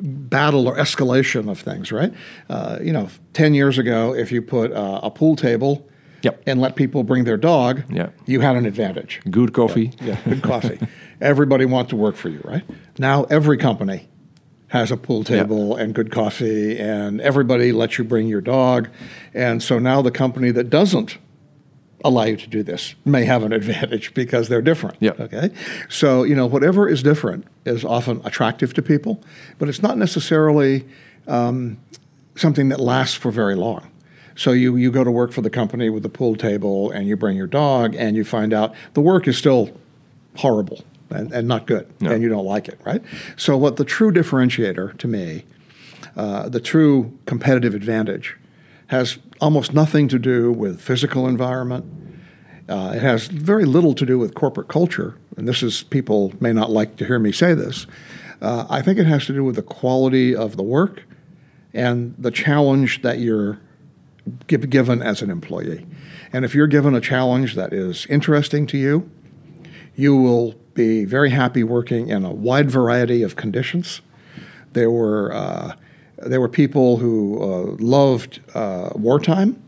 battle 0.00 0.68
or 0.68 0.76
escalation 0.76 1.50
of 1.50 1.58
things, 1.60 1.90
right? 1.92 2.12
Uh, 2.48 2.78
you 2.82 2.92
know, 2.92 3.08
10 3.32 3.54
years 3.54 3.78
ago, 3.78 4.14
if 4.14 4.30
you 4.32 4.42
put 4.42 4.72
uh, 4.72 5.00
a 5.02 5.10
pool 5.10 5.36
table 5.36 5.88
Yep. 6.22 6.42
and 6.46 6.60
let 6.60 6.74
people 6.76 7.04
bring 7.04 7.24
their 7.24 7.36
dog, 7.36 7.84
Yeah. 7.90 8.08
you 8.24 8.40
had 8.40 8.56
an 8.56 8.66
advantage. 8.66 9.20
Good 9.30 9.52
coffee. 9.52 9.92
Yeah, 10.02 10.18
good 10.24 10.42
coffee. 10.42 10.78
Everybody 11.20 11.64
wants 11.66 11.90
to 11.90 11.96
work 11.96 12.16
for 12.16 12.28
you, 12.30 12.40
right? 12.44 12.64
Now 12.98 13.24
every 13.24 13.56
company 13.58 14.08
has 14.68 14.90
a 14.90 14.96
pool 14.96 15.22
table 15.22 15.76
and 15.76 15.94
good 15.94 16.10
coffee, 16.10 16.76
and 16.78 17.20
everybody 17.20 17.70
lets 17.70 17.98
you 17.98 18.04
bring 18.04 18.26
your 18.26 18.40
dog. 18.40 18.88
And 19.32 19.62
so 19.62 19.78
now 19.78 20.02
the 20.02 20.10
company 20.10 20.50
that 20.50 20.68
doesn't 20.68 21.18
allow 22.06 22.24
you 22.24 22.36
to 22.36 22.46
do 22.48 22.62
this 22.62 22.94
may 23.04 23.24
have 23.24 23.42
an 23.42 23.52
advantage 23.60 24.14
because 24.14 24.48
they're 24.48 24.62
different. 24.62 24.96
Yeah. 25.00 25.12
Okay. 25.18 25.50
So, 25.88 26.22
you 26.22 26.34
know, 26.34 26.46
whatever 26.46 26.88
is 26.88 27.02
different 27.02 27.46
is 27.64 27.84
often 27.84 28.20
attractive 28.24 28.72
to 28.74 28.82
people, 28.82 29.22
but 29.58 29.68
it's 29.68 29.82
not 29.82 29.98
necessarily 29.98 30.84
um, 31.26 31.78
something 32.36 32.68
that 32.68 32.80
lasts 32.80 33.14
for 33.16 33.30
very 33.30 33.54
long. 33.56 33.90
So 34.34 34.52
you, 34.52 34.76
you 34.76 34.90
go 34.90 35.02
to 35.02 35.10
work 35.10 35.32
for 35.32 35.40
the 35.40 35.50
company 35.50 35.88
with 35.88 36.02
the 36.02 36.10
pool 36.10 36.36
table 36.36 36.90
and 36.90 37.08
you 37.08 37.16
bring 37.16 37.36
your 37.36 37.46
dog 37.46 37.94
and 37.94 38.16
you 38.16 38.24
find 38.24 38.52
out 38.52 38.74
the 38.92 39.00
work 39.00 39.26
is 39.26 39.38
still 39.38 39.70
horrible 40.36 40.84
and, 41.08 41.32
and 41.32 41.48
not 41.48 41.66
good 41.66 41.88
No. 42.00 42.10
and 42.10 42.22
you 42.22 42.28
don't 42.28 42.44
like 42.44 42.68
it, 42.68 42.78
right? 42.84 43.02
So 43.36 43.56
what 43.56 43.76
the 43.76 43.84
true 43.84 44.12
differentiator 44.12 44.98
to 44.98 45.08
me, 45.08 45.44
uh, 46.16 46.48
the 46.50 46.60
true 46.60 47.18
competitive 47.24 47.74
advantage, 47.74 48.36
has 48.88 49.18
almost 49.40 49.72
nothing 49.72 50.06
to 50.08 50.18
do 50.18 50.52
with 50.52 50.80
physical 50.80 51.26
environment. 51.26 51.84
Uh, 52.68 52.92
it 52.94 53.02
has 53.02 53.28
very 53.28 53.64
little 53.64 53.94
to 53.94 54.04
do 54.04 54.18
with 54.18 54.34
corporate 54.34 54.68
culture, 54.68 55.16
and 55.36 55.46
this 55.46 55.62
is 55.62 55.84
people 55.84 56.32
may 56.40 56.52
not 56.52 56.70
like 56.70 56.96
to 56.96 57.04
hear 57.04 57.18
me 57.18 57.30
say 57.30 57.54
this. 57.54 57.86
Uh, 58.42 58.66
I 58.68 58.82
think 58.82 58.98
it 58.98 59.06
has 59.06 59.26
to 59.26 59.32
do 59.32 59.44
with 59.44 59.56
the 59.56 59.62
quality 59.62 60.34
of 60.34 60.56
the 60.56 60.62
work 60.62 61.04
and 61.72 62.14
the 62.18 62.30
challenge 62.30 63.02
that 63.02 63.18
you're 63.18 63.60
give, 64.46 64.68
given 64.68 65.02
as 65.02 65.22
an 65.22 65.30
employee. 65.30 65.86
And 66.32 66.44
if 66.44 66.54
you're 66.54 66.66
given 66.66 66.94
a 66.94 67.00
challenge 67.00 67.54
that 67.54 67.72
is 67.72 68.06
interesting 68.06 68.66
to 68.68 68.78
you, 68.78 69.10
you 69.94 70.16
will 70.16 70.54
be 70.74 71.04
very 71.04 71.30
happy 71.30 71.62
working 71.62 72.08
in 72.08 72.24
a 72.24 72.32
wide 72.32 72.70
variety 72.70 73.22
of 73.22 73.36
conditions. 73.36 74.00
There 74.72 74.90
were 74.90 75.32
uh, 75.32 75.76
there 76.18 76.40
were 76.40 76.48
people 76.48 76.98
who 76.98 77.42
uh, 77.42 77.76
loved 77.78 78.40
uh, 78.54 78.90
wartime 78.94 79.62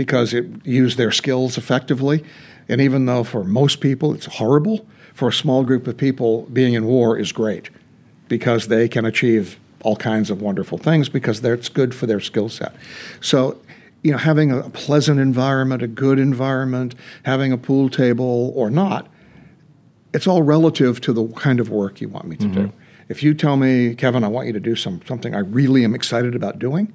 because 0.00 0.32
it 0.32 0.46
used 0.64 0.96
their 0.96 1.12
skills 1.12 1.58
effectively, 1.58 2.24
and 2.70 2.80
even 2.80 3.04
though 3.04 3.22
for 3.22 3.44
most 3.44 3.82
people 3.82 4.14
it's 4.14 4.24
horrible, 4.24 4.86
for 5.12 5.28
a 5.28 5.32
small 5.32 5.62
group 5.62 5.86
of 5.86 5.94
people 5.98 6.46
being 6.50 6.72
in 6.72 6.86
war 6.86 7.18
is 7.18 7.32
great 7.32 7.68
because 8.26 8.68
they 8.68 8.88
can 8.88 9.04
achieve 9.04 9.60
all 9.82 9.96
kinds 9.96 10.30
of 10.30 10.40
wonderful 10.40 10.78
things 10.78 11.10
because 11.10 11.42
that's 11.42 11.68
good 11.68 11.94
for 11.94 12.06
their 12.06 12.18
skill 12.18 12.48
set. 12.48 12.74
So, 13.20 13.60
you 14.02 14.10
know, 14.10 14.16
having 14.16 14.50
a 14.50 14.70
pleasant 14.70 15.20
environment, 15.20 15.82
a 15.82 15.86
good 15.86 16.18
environment, 16.18 16.94
having 17.24 17.52
a 17.52 17.58
pool 17.58 17.90
table 17.90 18.54
or 18.56 18.70
not, 18.70 19.06
it's 20.14 20.26
all 20.26 20.42
relative 20.42 21.02
to 21.02 21.12
the 21.12 21.28
kind 21.34 21.60
of 21.60 21.68
work 21.68 22.00
you 22.00 22.08
want 22.08 22.26
me 22.26 22.36
to 22.36 22.48
do. 22.48 22.60
Mm-hmm. 22.68 22.76
If 23.10 23.22
you 23.22 23.34
tell 23.34 23.58
me, 23.58 23.94
Kevin, 23.96 24.24
I 24.24 24.28
want 24.28 24.46
you 24.46 24.54
to 24.54 24.60
do 24.60 24.76
some, 24.76 25.02
something 25.06 25.34
I 25.34 25.40
really 25.40 25.84
am 25.84 25.94
excited 25.94 26.34
about 26.34 26.58
doing, 26.58 26.90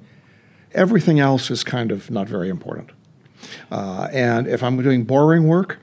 everything 0.72 1.18
else 1.18 1.50
is 1.50 1.64
kind 1.64 1.90
of 1.90 2.10
not 2.10 2.28
very 2.28 2.48
important. 2.48 2.90
Uh, 3.70 4.08
and 4.12 4.46
if 4.46 4.62
I'm 4.62 4.82
doing 4.82 5.04
boring 5.04 5.46
work, 5.46 5.78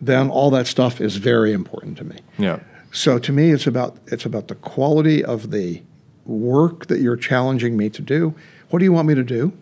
then 0.00 0.30
all 0.30 0.50
that 0.50 0.66
stuff 0.66 1.00
is 1.00 1.16
very 1.16 1.52
important 1.52 1.98
to 1.98 2.04
me. 2.04 2.16
Yeah. 2.38 2.60
So 2.92 3.18
to 3.18 3.32
me, 3.32 3.50
it's 3.50 3.66
about 3.66 3.96
it's 4.06 4.24
about 4.24 4.48
the 4.48 4.54
quality 4.56 5.24
of 5.24 5.50
the 5.50 5.82
work 6.24 6.86
that 6.86 7.00
you're 7.00 7.16
challenging 7.16 7.76
me 7.76 7.90
to 7.90 8.02
do. 8.02 8.34
What 8.70 8.78
do 8.78 8.84
you 8.84 8.92
want 8.92 9.08
me 9.08 9.14
to 9.14 9.22
do? 9.22 9.52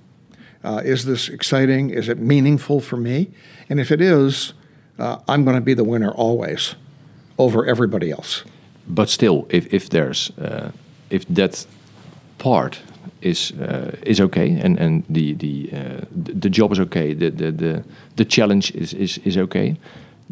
Uh, 0.64 0.82
is 0.84 1.04
this 1.04 1.28
exciting? 1.28 1.90
Is 1.90 2.08
it 2.08 2.18
meaningful 2.18 2.80
for 2.80 2.96
me? 2.96 3.30
And 3.68 3.80
if 3.80 3.90
it 3.90 4.00
is, 4.00 4.54
uh, 4.98 5.18
I'm 5.28 5.44
going 5.44 5.56
to 5.56 5.62
be 5.62 5.74
the 5.74 5.84
winner 5.84 6.10
always 6.10 6.74
over 7.38 7.64
everybody 7.66 8.10
else. 8.10 8.44
But 8.86 9.08
still, 9.08 9.46
if 9.50 9.72
if 9.72 9.88
there's 9.90 10.30
uh, 10.38 10.72
if 11.10 11.26
that 11.28 11.66
part 12.38 12.80
is 13.20 13.52
uh, 13.52 13.96
is 14.02 14.20
okay 14.20 14.60
and 14.62 14.78
and 14.78 15.04
the 15.08 15.34
the 15.34 15.70
uh, 15.72 16.04
the 16.24 16.32
the 16.32 16.50
job 16.50 16.72
is 16.72 16.80
okay, 16.80 17.14
the 17.14 17.30
the 17.30 17.52
the, 17.52 17.82
the 18.16 18.24
challenge 18.24 18.72
is, 18.74 18.92
is 18.92 19.18
is 19.24 19.36
okay, 19.36 19.76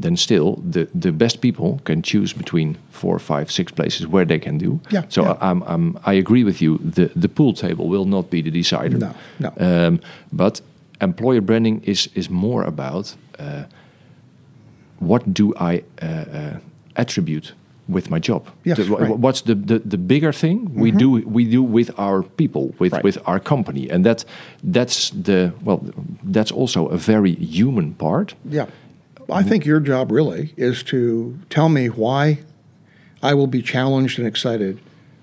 then 0.03 0.17
still 0.17 0.63
the 0.73 0.89
the 1.01 1.13
best 1.13 1.41
people 1.41 1.81
can 1.85 2.03
choose 2.03 2.35
between 2.37 2.77
four, 2.91 3.19
five, 3.19 3.51
six 3.51 3.73
places 3.73 4.07
where 4.07 4.27
they 4.27 4.39
can 4.39 4.59
do. 4.59 4.81
Yeah, 4.91 5.05
So 5.09 5.23
yeah. 5.23 5.37
I'm 5.41 5.63
I'm 5.63 5.99
I 6.05 6.19
agree 6.19 6.45
with 6.45 6.61
you. 6.61 6.79
The 6.95 7.11
the 7.21 7.29
pool 7.29 7.53
table 7.53 7.89
will 7.89 8.07
not 8.07 8.31
be 8.31 8.43
the 8.43 8.51
decider. 8.51 8.99
No, 8.99 9.15
no. 9.39 9.53
Um, 9.59 10.01
but 10.33 10.63
employer 11.01 11.41
branding 11.41 11.83
is 11.85 12.09
is 12.15 12.29
more 12.29 12.65
about 12.65 13.17
uh, 13.39 13.65
what 14.99 15.23
do 15.33 15.53
I 15.61 15.83
uh, 16.03 16.07
uh, 16.07 16.59
attribute 16.95 17.55
with 17.89 18.11
my 18.11 18.19
job? 18.19 18.43
Yes, 18.65 18.79
The- 18.79 18.85
right. 18.85 19.03
Mm-hmm. 19.11 19.21
What's 19.23 19.43
the, 19.43 19.55
the, 19.55 19.79
the 19.79 19.99
bigger 19.99 20.33
thing 20.33 20.75
we 20.75 20.91
do 20.91 21.11
we 21.27 21.45
do 21.45 21.63
with 21.63 21.91
our 21.99 22.23
people 22.23 22.75
with 22.79 22.93
Right. 22.93 23.05
with 23.05 23.19
our 23.27 23.41
company, 23.41 23.91
and 23.91 24.05
that 24.05 24.25
that's 24.63 25.11
the 25.11 25.53
well 25.65 25.81
that's 26.33 26.51
also 26.53 26.87
a 26.89 26.97
very 26.97 27.35
human 27.35 27.95
part. 27.95 28.35
Yeah. 28.51 28.67
I 29.41 29.43
think 29.43 29.67
your 29.67 29.81
job 29.81 30.13
really 30.13 30.53
is 30.57 30.83
to 30.85 31.37
tell 31.51 31.69
me 31.69 31.89
why 31.89 32.39
I 33.23 33.35
will 33.35 33.49
be 33.49 33.61
challenged 33.63 34.19
and 34.21 34.29
excited 34.29 34.79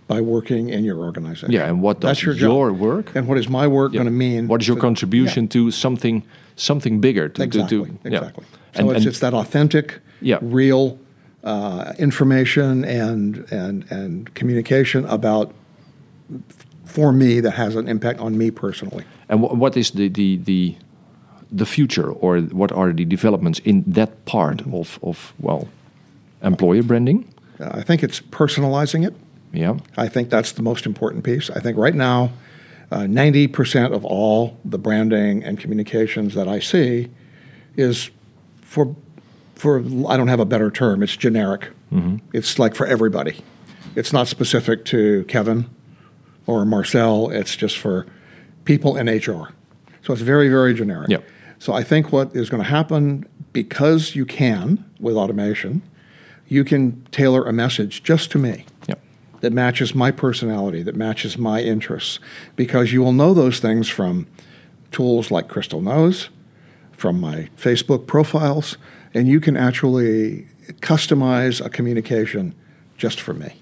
by 0.08 0.20
working 0.20 0.68
in 0.70 0.84
your 0.84 0.98
organization. 0.98 1.52
Yeah, 1.52 1.70
and 1.70 1.82
what 1.82 2.02
does 2.02 2.10
That's 2.10 2.24
your, 2.24 2.36
your, 2.36 2.70
job. 2.72 2.80
work? 2.80 3.16
And 3.16 3.28
what 3.28 3.38
is 3.38 3.48
my 3.48 3.66
work 3.68 3.94
yeah, 3.94 4.00
going 4.00 4.08
to 4.08 4.12
mean? 4.12 4.48
What 4.50 4.62
is 4.62 4.68
your 4.68 4.76
to- 4.76 4.82
contribution 4.82 5.48
to 5.48 5.72
something 5.72 6.24
something 6.56 7.00
bigger? 7.02 7.30
To, 7.30 7.36
to- 7.36 7.44
Exactly. 7.44 7.78
to, 7.86 7.86
yeah. 8.04 8.18
exactly. 8.18 8.44
So 8.46 8.80
And, 8.80 8.90
it's, 8.90 8.98
and 8.98 9.06
it's 9.08 9.20
that 9.20 9.34
authentic, 9.34 10.00
Yeah. 10.22 10.40
real 10.42 10.98
uh, 11.44 11.94
information 11.98 12.86
and, 12.86 13.46
and, 13.52 13.92
and 13.92 14.34
communication 14.34 15.06
about, 15.06 15.54
for 16.86 17.12
me, 17.12 17.40
that 17.40 17.52
has 17.52 17.76
an 17.76 17.88
impact 17.88 18.20
on 18.20 18.38
me 18.38 18.52
personally. 18.52 19.04
And 19.30 19.42
wh- 19.42 19.54
what 19.58 19.76
is 19.76 19.92
the, 19.92 20.08
the, 20.08 20.38
the, 20.38 20.76
the 21.52 21.66
future 21.66 22.10
or 22.12 22.40
what 22.40 22.72
are 22.72 22.94
the 22.94 23.06
developments 23.06 23.60
in 23.60 23.84
that 23.88 24.26
part 24.26 24.62
of, 24.62 25.00
of, 25.04 25.34
well, 25.40 25.68
employer 26.42 26.84
branding? 26.84 27.34
Uh, 27.60 27.70
I 27.74 27.82
think 27.82 28.04
it's 28.04 28.20
personalizing 28.20 29.06
it. 29.06 29.14
Yeah. 29.52 29.78
I 29.98 30.08
think 30.08 30.30
that's 30.30 30.52
the 30.54 30.64
most 30.64 30.86
important 30.86 31.24
piece. 31.24 31.50
I 31.50 31.60
think 31.60 31.78
right 31.78 31.94
now, 31.94 32.32
uh, 32.92 33.02
90% 33.02 33.92
of 33.92 34.06
all 34.06 34.58
the 34.64 34.78
branding 34.78 35.44
and 35.44 35.60
communications 35.60 36.36
that 36.36 36.48
I 36.48 36.60
see 36.60 37.10
is 37.76 38.12
for, 38.62 38.96
for 39.56 39.80
I 40.08 40.18
don't 40.18 40.28
have 40.28 40.40
a 40.40 40.46
better 40.46 40.72
term, 40.72 41.04
it's 41.04 41.16
generic. 41.16 41.70
Mm-hmm. 41.92 42.18
It's 42.34 42.58
like 42.60 42.76
for 42.76 42.86
everybody. 42.88 43.44
It's 43.96 44.12
not 44.12 44.28
specific 44.28 44.86
to 44.86 45.24
Kevin 45.26 45.70
or 46.48 46.66
Marcel, 46.66 47.30
it's 47.30 47.56
just 47.56 47.78
for 47.78 48.06
people 48.66 48.98
in 48.98 49.08
HR. 49.08 49.50
So 50.02 50.12
it's 50.14 50.22
very, 50.22 50.50
very 50.50 50.74
generic. 50.74 51.10
Yep. 51.10 51.24
So 51.60 51.74
I 51.74 51.84
think 51.84 52.12
what 52.12 52.36
is 52.36 52.50
going 52.50 52.62
to 52.62 52.70
happen 52.70 53.26
because 53.54 54.16
you 54.16 54.26
can 54.26 54.84
with 55.00 55.16
automation, 55.16 55.82
you 56.48 56.66
can 56.66 57.06
tailor 57.12 57.46
a 57.46 57.54
message 57.54 58.04
just 58.04 58.32
to 58.32 58.38
me 58.38 58.66
Yeah. 58.88 58.96
that 59.40 59.54
matches 59.54 59.96
my 59.96 60.12
personality, 60.12 60.82
that 60.84 60.96
matches 60.96 61.38
my 61.38 61.62
interests, 61.62 62.20
because 62.56 62.92
you 62.92 63.02
will 63.02 63.14
know 63.14 63.34
those 63.34 63.60
things 63.60 63.88
from 63.88 64.28
tools 64.92 65.32
like 65.32 65.48
Crystal 65.48 65.82
Knows, 65.82 66.30
from 66.92 67.20
my 67.22 67.48
Facebook 67.58 68.08
profiles, 68.08 68.78
and 69.14 69.28
you 69.28 69.40
can 69.40 69.56
actually 69.56 70.48
customize 70.82 71.64
a 71.64 71.70
communication 71.70 72.56
just 72.98 73.20
for 73.20 73.34
me. 73.34 73.56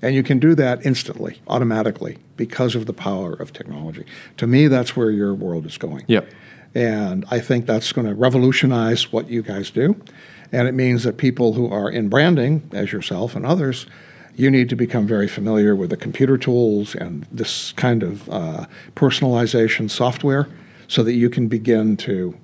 And 0.00 0.14
you 0.14 0.24
can 0.24 0.40
do 0.40 0.54
that 0.56 0.84
instantly, 0.84 1.40
automatically, 1.46 2.18
because 2.36 2.74
of 2.74 2.86
the 2.86 2.92
power 2.92 3.34
of 3.34 3.52
technology. 3.52 4.04
To 4.38 4.46
me, 4.48 4.66
that's 4.66 4.96
where 4.96 5.10
your 5.10 5.32
world 5.32 5.64
is 5.64 5.78
going. 5.78 6.04
Yeah. 6.08 6.22
And 6.74 7.24
I 7.30 7.38
think 7.38 7.66
that's 7.66 7.92
going 7.92 8.08
to 8.08 8.14
revolutionize 8.14 9.12
what 9.12 9.28
you 9.30 9.42
guys 9.42 9.70
do. 9.70 10.00
And 10.50 10.66
it 10.66 10.72
means 10.72 11.04
that 11.04 11.18
people 11.18 11.52
who 11.52 11.70
are 11.70 11.88
in 11.88 12.08
branding, 12.08 12.68
as 12.72 12.92
yourself 12.92 13.36
and 13.36 13.46
others, 13.46 13.86
you 14.34 14.50
need 14.50 14.68
to 14.70 14.76
become 14.76 15.06
very 15.06 15.28
familiar 15.28 15.76
with 15.76 15.90
the 15.90 15.96
computer 15.96 16.36
tools 16.36 16.94
and 16.94 17.26
this 17.30 17.72
kind 17.72 18.02
of 18.02 18.28
uh, 18.30 18.66
personalization 18.96 19.90
software 19.90 20.48
so 20.88 21.02
that 21.02 21.12
you 21.12 21.30
can 21.30 21.48
begin 21.48 21.96
to 21.98 22.36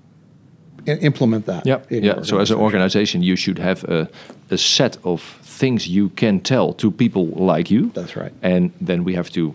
implement 1.03 1.45
that. 1.47 1.67
Yeah, 1.67 1.81
yeah. 1.91 2.23
So 2.23 2.39
as 2.39 2.51
an 2.51 2.57
organization, 2.59 3.23
you 3.23 3.37
should 3.37 3.59
have 3.59 3.85
a, 3.85 4.09
a 4.51 4.57
set 4.57 4.97
of 5.03 5.23
things 5.59 5.87
you 5.87 6.09
can 6.15 6.41
tell 6.41 6.73
to 6.75 6.91
people 6.91 7.27
like 7.55 7.71
you. 7.75 7.91
That's 7.95 8.17
right. 8.17 8.33
And 8.43 8.71
then 8.87 9.05
we 9.05 9.15
have 9.15 9.29
to 9.31 9.55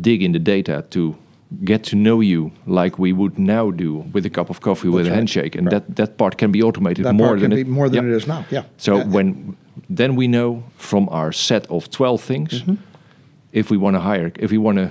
dig 0.00 0.22
in 0.22 0.32
the 0.32 0.38
data 0.38 0.84
to 0.90 1.14
get 1.64 1.82
to 1.84 1.96
know 1.96 2.22
you 2.22 2.50
like 2.66 2.98
we 2.98 3.12
would 3.12 3.38
now 3.38 3.70
do 3.70 4.04
with 4.14 4.26
a 4.26 4.30
cup 4.30 4.50
of 4.50 4.60
coffee 4.60 4.88
with 4.88 5.06
a 5.06 5.10
handshake, 5.14 5.58
and 5.58 5.66
Right. 5.66 5.86
that 5.86 5.96
that 5.96 6.16
part 6.16 6.36
can 6.36 6.50
be 6.52 6.62
automated 6.62 7.04
That 7.04 7.14
more 7.14 7.26
part 7.28 7.40
than 7.40 7.50
can 7.50 7.58
it, 7.60 7.64
be 7.64 7.70
more 7.70 7.88
than 7.90 8.04
yeah. 8.06 8.12
it 8.12 8.16
is 8.16 8.26
now. 8.26 8.44
Yeah. 8.50 8.64
So 8.76 8.92
Uh, 8.94 9.04
when 9.14 9.56
then 9.96 10.16
we 10.16 10.26
know 10.26 10.62
from 10.76 11.08
our 11.10 11.32
set 11.32 11.66
of 11.70 11.88
twelve 11.90 12.18
things 12.26 12.50
Mm-hmm. 12.52 12.74
if 13.52 13.70
we 13.70 13.76
want 13.76 13.96
to 13.96 14.00
hire, 14.00 14.30
if 14.38 14.50
we 14.50 14.58
want 14.58 14.78
to 14.78 14.88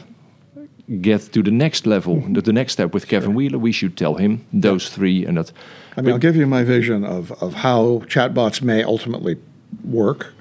get 1.00 1.32
to 1.34 1.42
the 1.44 1.52
next 1.52 1.86
level, 1.86 2.16
Mm-hmm. 2.16 2.34
the, 2.34 2.42
the 2.42 2.54
next 2.54 2.74
step 2.74 2.94
with 2.94 3.08
Kevin 3.08 3.34
Wheeler, 3.34 3.58
we 3.58 3.72
should 3.72 3.96
tell 3.96 4.16
him 4.16 4.46
those 4.52 4.90
three 4.90 5.26
and 5.26 5.38
that. 5.38 5.52
I 5.98 6.02
mean, 6.02 6.14
I'll 6.14 6.20
give 6.20 6.36
you 6.36 6.48
my 6.48 6.64
vision 6.64 7.04
of, 7.04 7.32
of 7.42 7.54
how 7.56 8.04
chatbots 8.08 8.62
may 8.62 8.84
ultimately 8.84 9.38
work 9.84 10.34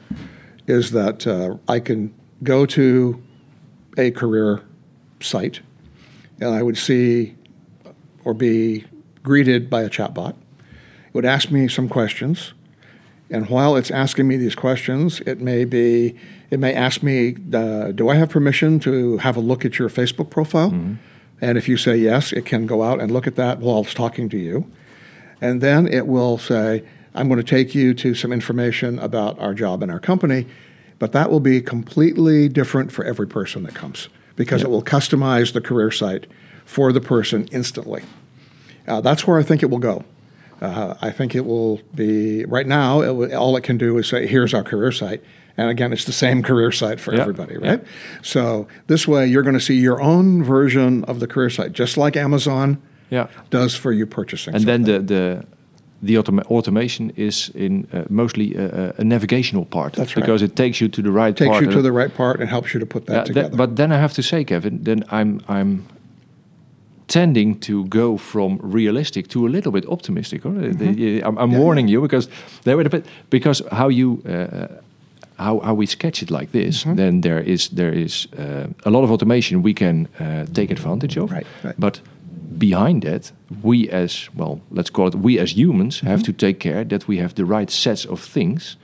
is 0.66 0.90
that 0.92 1.26
uh, 1.26 1.56
I 1.68 1.80
can 1.80 2.12
go 2.42 2.66
to 2.66 3.22
a 3.98 4.10
career 4.10 4.62
site 5.20 5.60
and 6.40 6.54
I 6.54 6.62
would 6.62 6.78
see 6.78 7.34
or 8.24 8.34
be 8.34 8.84
greeted 9.22 9.68
by 9.68 9.82
a 9.82 9.90
chatbot. 9.90 10.30
It 10.30 11.14
would 11.14 11.24
ask 11.24 11.50
me 11.50 11.68
some 11.68 11.88
questions. 11.88 12.52
And 13.30 13.48
while 13.48 13.76
it's 13.76 13.90
asking 13.90 14.26
me 14.26 14.36
these 14.36 14.56
questions, 14.56 15.20
it 15.20 15.40
may 15.40 15.64
be, 15.64 16.16
it 16.50 16.58
may 16.58 16.74
ask 16.74 17.02
me, 17.02 17.36
uh, 17.54 17.92
do 17.92 18.08
I 18.08 18.16
have 18.16 18.30
permission 18.30 18.80
to 18.80 19.18
have 19.18 19.36
a 19.36 19.40
look 19.40 19.64
at 19.64 19.78
your 19.78 19.88
Facebook 19.88 20.30
profile? 20.30 20.70
And 21.40 21.56
if 21.56 21.68
you 21.68 21.76
say 21.76 21.96
yes, 21.96 22.32
it 22.32 22.44
can 22.44 22.66
go 22.66 22.82
out 22.82 23.00
and 23.00 23.10
look 23.10 23.26
at 23.26 23.36
that 23.36 23.60
while 23.60 23.82
it's 23.82 23.94
talking 23.94 24.28
to 24.30 24.36
you. 24.36 24.70
And 25.40 25.60
then 25.60 25.86
it 25.86 26.06
will 26.06 26.38
say, 26.38 26.84
I'm 27.14 27.28
going 27.28 27.38
to 27.38 27.44
take 27.44 27.74
you 27.74 27.94
to 27.94 28.14
some 28.14 28.32
information 28.32 28.98
about 28.98 29.38
our 29.38 29.54
job 29.54 29.82
and 29.82 29.90
our 29.90 30.00
company, 30.00 30.46
but 30.98 31.12
that 31.12 31.30
will 31.30 31.40
be 31.40 31.60
completely 31.60 32.48
different 32.48 32.92
for 32.92 33.04
every 33.04 33.26
person 33.26 33.62
that 33.62 33.74
comes 33.74 34.08
because 34.36 34.62
it 34.62 34.70
will 34.70 34.82
customize 34.82 35.52
the 35.52 35.60
career 35.60 35.90
site 35.90 36.26
for 36.64 36.92
the 36.92 37.00
person 37.00 37.48
instantly. 37.52 38.02
Uh, 38.86 39.00
that's 39.00 39.26
where 39.26 39.38
I 39.38 39.42
think 39.42 39.62
it 39.62 39.70
will 39.70 39.78
go. 39.78 40.04
Uh, 40.60 40.94
I 41.00 41.10
think 41.10 41.34
it 41.34 41.46
will 41.46 41.80
be 41.94 42.44
right 42.44 42.66
now. 42.66 43.00
It 43.00 43.34
all 43.34 43.56
it 43.56 43.62
can 43.64 43.78
do 43.78 43.96
is 43.98 44.08
say, 44.08 44.26
"Here's 44.26 44.52
our 44.54 44.62
career 44.62 44.92
site," 44.92 45.22
and 45.56 45.70
again, 45.70 45.92
it's 45.92 46.04
the 46.04 46.12
same 46.12 46.42
career 46.50 46.70
site 46.72 47.00
for 47.00 47.14
Yeah, 47.14 47.22
everybody, 47.22 47.56
right? 47.56 47.82
So 48.22 48.66
this 48.86 49.08
way, 49.08 49.26
you're 49.26 49.42
going 49.42 49.58
to 49.58 49.64
see 49.64 49.76
your 49.80 50.00
own 50.02 50.42
version 50.44 51.04
of 51.04 51.18
the 51.20 51.26
career 51.26 51.50
site, 51.50 51.72
just 51.72 51.96
like 51.96 52.16
Amazon 52.16 52.76
Yeah. 53.10 53.26
does 53.50 53.74
for 53.74 53.92
you 53.92 54.06
purchasing. 54.06 54.54
And 54.54 54.64
then 54.64 54.82
the 54.84 54.98
the 55.00 55.44
the 56.02 56.14
automa- 56.16 56.46
automation 56.50 57.10
is 57.16 57.50
in 57.54 57.86
uh, 57.92 58.04
mostly 58.08 58.54
a, 58.56 58.94
a 58.98 59.04
navigational 59.04 59.64
part 59.66 59.92
That's 59.94 60.16
right. 60.16 60.24
because 60.24 60.42
it 60.44 60.54
takes 60.56 60.80
you 60.80 60.88
to 60.88 61.02
the 61.02 61.10
right 61.10 61.36
takes 61.36 61.50
part. 61.50 61.64
you 61.64 61.70
to 61.70 61.82
the 61.82 61.92
right 61.92 62.14
part 62.14 62.40
and 62.40 62.48
helps 62.48 62.72
you 62.74 62.80
to 62.80 62.86
put 62.86 63.04
that 63.06 63.14
Yeah, 63.16 63.24
together. 63.24 63.48
that- 63.48 63.56
but 63.56 63.76
then 63.76 63.92
I 63.92 63.96
have 63.98 64.12
to 64.14 64.22
say, 64.22 64.44
Kevin, 64.44 64.82
then 64.84 65.04
I'm 65.10 65.40
I'm 65.48 65.84
tending 67.10 67.60
to 67.60 67.84
go 67.88 68.16
from 68.18 68.58
realistic 68.72 69.26
to 69.28 69.46
a 69.46 69.48
little 69.48 69.72
bit 69.72 69.84
optimistic. 69.86 70.44
Or 70.44 70.50
Mm-hmm. 70.50 71.26
I'm, 71.26 71.38
I'm 71.38 71.58
warning 71.58 71.88
you 71.90 72.00
because 72.00 72.28
there 72.62 72.76
were 72.76 72.86
a 72.86 72.90
bit 72.90 73.04
because 73.30 73.62
how 73.70 73.90
you. 73.90 74.22
Uh, 74.24 74.66
how, 75.42 75.58
how 75.60 75.72
we 75.78 75.86
sketch 75.86 76.22
it 76.22 76.30
like 76.30 76.50
this, 76.52 76.84
Mm-hmm. 76.84 76.96
then 76.96 77.20
there 77.20 77.40
is 77.46 77.68
there 77.70 77.94
is 78.02 78.28
uh, 78.38 78.66
a 78.84 78.90
lot 78.90 79.04
of 79.04 79.10
automation 79.10 79.62
we 79.62 79.72
can 79.72 80.06
uh, 80.20 80.44
take 80.52 80.70
advantage 80.72 81.16
of. 81.20 81.30
Right, 81.30 81.46
right. 81.64 81.74
But 81.78 82.00
behind 82.58 83.02
that, 83.02 83.32
we 83.62 83.88
as 83.88 84.28
well, 84.34 84.58
let's 84.70 84.90
call 84.90 85.06
it 85.08 85.14
we 85.14 85.40
as 85.40 85.50
humans 85.56 85.96
Mm-hmm. 85.96 86.10
have 86.10 86.22
to 86.22 86.32
take 86.32 86.54
care 86.58 86.84
that 86.84 87.06
we 87.08 87.16
have 87.20 87.34
the 87.34 87.44
right 87.44 87.70
sets 87.70 88.06
of 88.06 88.20
things 88.32 88.76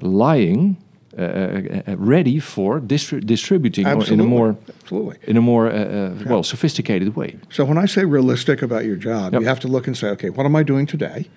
lying 0.00 0.76
ready 1.16 2.38
for 2.38 2.80
distri- 2.80 3.24
distributing 3.24 3.86
in 3.86 4.20
a 4.20 4.24
more 4.24 4.56
Absolutely. 4.82 5.16
in 5.24 5.36
a 5.36 5.40
more 5.40 5.68
uh, 5.68 5.72
uh, 5.74 6.14
well 6.26 6.42
sophisticated 6.42 7.14
way. 7.16 7.36
So 7.50 7.64
when 7.64 7.78
I 7.78 7.86
say 7.86 8.04
realistic 8.04 8.62
about 8.62 8.84
your 8.84 8.96
job, 8.96 9.32
Yep. 9.32 9.42
you 9.42 9.48
have 9.48 9.60
to 9.60 9.68
look 9.68 9.86
and 9.86 9.96
say, 9.96 10.08
okay, 10.08 10.30
what 10.30 10.46
am 10.46 10.56
I 10.56 10.62
doing 10.62 10.86
today? 10.86 11.28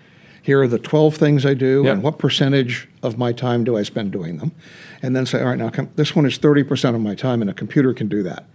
Here 0.42 0.62
are 0.62 0.68
the 0.68 0.78
12 0.80 1.16
things 1.16 1.46
I 1.46 1.56
do, 1.56 1.82
Yep. 1.86 1.94
and 1.94 2.04
what 2.04 2.20
percentage 2.20 2.88
of 3.02 3.18
my 3.18 3.32
time 3.32 3.64
do 3.64 3.76
I 3.76 3.84
spend 3.84 4.12
doing 4.12 4.38
them? 4.38 4.52
And 5.02 5.16
then 5.16 5.26
say, 5.26 5.40
all 5.42 5.48
right, 5.48 5.58
now 5.58 5.70
com- 5.70 5.90
this 5.96 6.16
one 6.16 6.26
is 6.26 6.38
30% 6.38 6.96
of 6.96 7.02
my 7.02 7.16
time, 7.16 7.42
and 7.42 7.50
a 7.50 7.54
computer 7.54 7.94
can 7.94 8.08
do 8.08 8.22
that. 8.24 8.46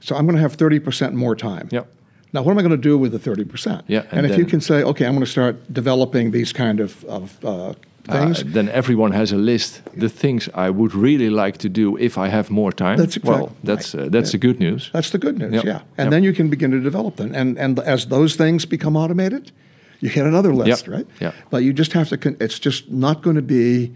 So 0.00 0.16
I'm 0.16 0.24
going 0.24 0.36
to 0.36 0.40
have 0.42 0.56
30% 0.56 1.12
more 1.12 1.36
time. 1.36 1.68
Yep. 1.70 1.86
Now, 2.32 2.42
what 2.42 2.52
am 2.52 2.58
I 2.58 2.62
going 2.62 2.70
to 2.70 2.76
do 2.76 2.96
with 2.96 3.12
the 3.12 3.18
30%? 3.18 3.82
Yeah, 3.86 4.04
and, 4.10 4.24
and 4.24 4.26
if 4.26 4.38
you 4.38 4.46
can 4.46 4.60
say, 4.60 4.82
okay, 4.82 5.04
I'm 5.04 5.12
going 5.12 5.24
to 5.24 5.30
start 5.30 5.72
developing 5.72 6.30
these 6.30 6.52
kind 6.52 6.80
of, 6.80 7.04
of 7.04 7.44
uh, 7.44 7.74
things, 8.04 8.40
Uh, 8.42 8.52
then 8.52 8.68
everyone 8.68 9.12
has 9.14 9.32
a 9.32 9.36
list. 9.36 9.82
The 10.00 10.08
things 10.08 10.48
I 10.54 10.70
would 10.70 10.94
really 10.94 11.30
like 11.30 11.58
to 11.58 11.68
do 11.68 11.96
if 11.98 12.16
I 12.16 12.28
have 12.30 12.50
more 12.50 12.72
time. 12.72 12.96
That's 12.96 13.16
exact- 13.16 13.38
well, 13.38 13.48
that's 13.64 13.94
uh, 13.94 14.08
that's 14.10 14.30
the 14.30 14.38
good 14.38 14.58
news. 14.58 14.90
That's 14.92 15.10
the 15.10 15.18
good 15.18 15.38
news, 15.38 15.52
Yep. 15.52 15.64
yeah. 15.64 15.80
And 15.96 16.06
Yep. 16.06 16.10
then 16.10 16.24
you 16.24 16.32
can 16.32 16.48
begin 16.48 16.70
to 16.70 16.80
develop 16.80 17.16
them. 17.16 17.34
And, 17.34 17.58
and 17.58 17.78
as 17.78 18.06
those 18.06 18.36
things 18.36 18.66
become 18.66 18.96
automated, 18.98 19.52
you 20.00 20.10
get 20.10 20.26
another 20.26 20.52
list, 20.54 20.86
Yep. 20.86 20.96
right? 20.96 21.06
Yep. 21.20 21.34
But 21.50 21.62
you 21.62 21.72
just 21.72 21.92
have 21.92 22.08
to, 22.08 22.16
con- 22.16 22.36
it's 22.40 22.58
just 22.64 22.90
not 22.90 23.22
going 23.22 23.36
to 23.36 23.42
be 23.42 23.90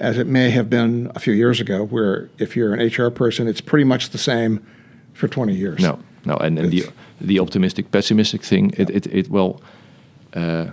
as 0.00 0.16
it 0.18 0.26
may 0.26 0.50
have 0.50 0.68
been 0.68 1.10
a 1.14 1.18
few 1.20 1.34
years 1.34 1.60
ago, 1.60 1.84
where 1.90 2.28
if 2.38 2.56
you're 2.56 2.74
an 2.74 2.80
HR 2.80 3.10
person, 3.10 3.46
it's 3.48 3.60
pretty 3.62 3.84
much 3.84 4.10
the 4.10 4.18
same 4.18 4.58
for 5.12 5.28
20 5.28 5.54
years. 5.54 5.80
No, 5.80 5.98
no, 6.24 6.34
and, 6.40 6.58
and 6.58 6.70
the 6.70 6.84
the 7.20 7.38
optimistic 7.40 7.90
pessimistic 7.90 8.42
thing. 8.44 8.72
It 8.76 8.90
it 8.90 9.06
it 9.06 9.28
well. 9.30 9.60
Uh, 10.36 10.64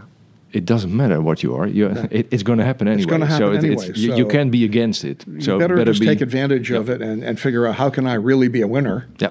it 0.53 0.65
doesn't 0.65 0.95
matter 0.95 1.21
what 1.21 1.43
you 1.43 1.55
are. 1.55 1.67
You, 1.67 1.87
it, 2.11 2.27
it's 2.31 2.43
going 2.43 2.59
to 2.59 2.65
happen 2.65 2.87
anyway. 2.87 3.03
It's 3.03 3.09
gonna 3.09 3.25
happen 3.25 3.47
so 3.47 3.53
it, 3.53 3.63
anyway, 3.63 3.87
It's, 3.89 3.99
you, 3.99 4.15
you 4.15 4.27
can't 4.27 4.51
be 4.51 4.65
against 4.65 5.03
it. 5.03 5.25
You 5.27 5.41
so 5.41 5.59
better, 5.59 5.83
just 5.85 6.01
be, 6.01 6.05
take 6.05 6.21
advantage 6.21 6.71
of 6.71 6.89
it 6.89 7.01
and, 7.01 7.23
and 7.23 7.39
figure 7.39 7.65
out 7.67 7.75
how 7.75 7.89
can 7.89 8.05
I 8.05 8.15
really 8.15 8.47
be 8.47 8.61
a 8.61 8.67
winner 8.67 9.07
Yeah, 9.19 9.29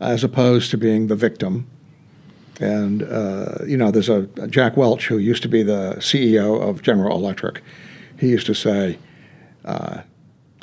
as 0.00 0.22
opposed 0.22 0.70
to 0.72 0.78
being 0.78 1.06
the 1.06 1.16
victim. 1.16 1.66
And 2.60 3.02
uh, 3.02 3.64
you 3.66 3.76
know, 3.76 3.90
there's 3.90 4.08
a, 4.08 4.28
a 4.36 4.46
Jack 4.46 4.76
Welch 4.76 5.06
who 5.08 5.18
used 5.18 5.42
to 5.42 5.48
be 5.48 5.62
the 5.62 5.96
CEO 5.98 6.60
of 6.60 6.82
General 6.82 7.16
Electric. 7.16 7.62
He 8.18 8.28
used 8.28 8.46
to 8.46 8.54
say, 8.54 8.98
uh, 9.64 10.02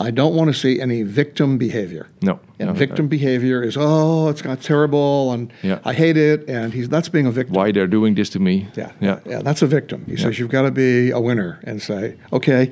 "I 0.07 0.11
don't 0.11 0.33
want 0.35 0.47
to 0.53 0.53
see 0.53 0.81
any 0.81 1.03
victim 1.03 1.57
behavior." 1.57 2.05
no, 2.21 2.39
And 2.59 2.67
no, 2.69 2.73
victim 2.73 3.07
behavior 3.07 3.63
is, 3.63 3.75
"Oh, 3.77 4.29
it's 4.31 4.41
got 4.41 4.61
terrible, 4.61 5.31
and 5.33 5.51
Yeah. 5.63 5.79
I 5.91 5.93
hate 5.93 6.17
it," 6.17 6.49
and 6.49 6.73
he's 6.73 6.87
that's 6.89 7.09
being 7.09 7.27
a 7.27 7.31
victim. 7.31 7.55
why 7.55 7.71
they're 7.71 7.89
doing 7.89 8.15
this 8.15 8.29
to 8.29 8.39
me? 8.39 8.53
Yeah, 8.77 8.91
yeah, 9.01 9.19
yeah, 9.25 9.41
that's 9.43 9.61
a 9.63 9.67
victim. 9.67 9.99
He 10.07 10.17
says 10.17 10.37
you've 10.39 10.51
got 10.51 10.63
to 10.65 10.71
be 10.71 11.11
a 11.11 11.19
winner 11.19 11.59
and 11.67 11.81
say, 11.81 12.13
"Okay, 12.31 12.71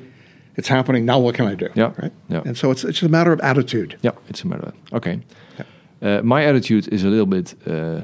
it's 0.56 0.68
happening. 0.68 1.04
Now 1.06 1.18
what 1.24 1.34
can 1.34 1.46
I 1.52 1.56
do?" 1.56 1.66
Yeah, 1.74 1.92
right. 2.02 2.12
yeah. 2.30 2.42
And 2.48 2.56
so 2.56 2.70
it's 2.70 2.84
it's 2.84 3.02
a 3.02 3.08
matter 3.08 3.32
of 3.32 3.40
attitude. 3.40 3.94
Yeah, 4.02 4.14
it's 4.28 4.44
a 4.44 4.46
matter. 4.48 4.66
of 4.68 4.74
Okay. 4.92 5.18
Uh, 6.02 6.20
my 6.22 6.48
attitude 6.48 6.88
is 6.92 7.04
a 7.04 7.08
little 7.08 7.26
bit. 7.26 7.54
Uh, 7.66 8.00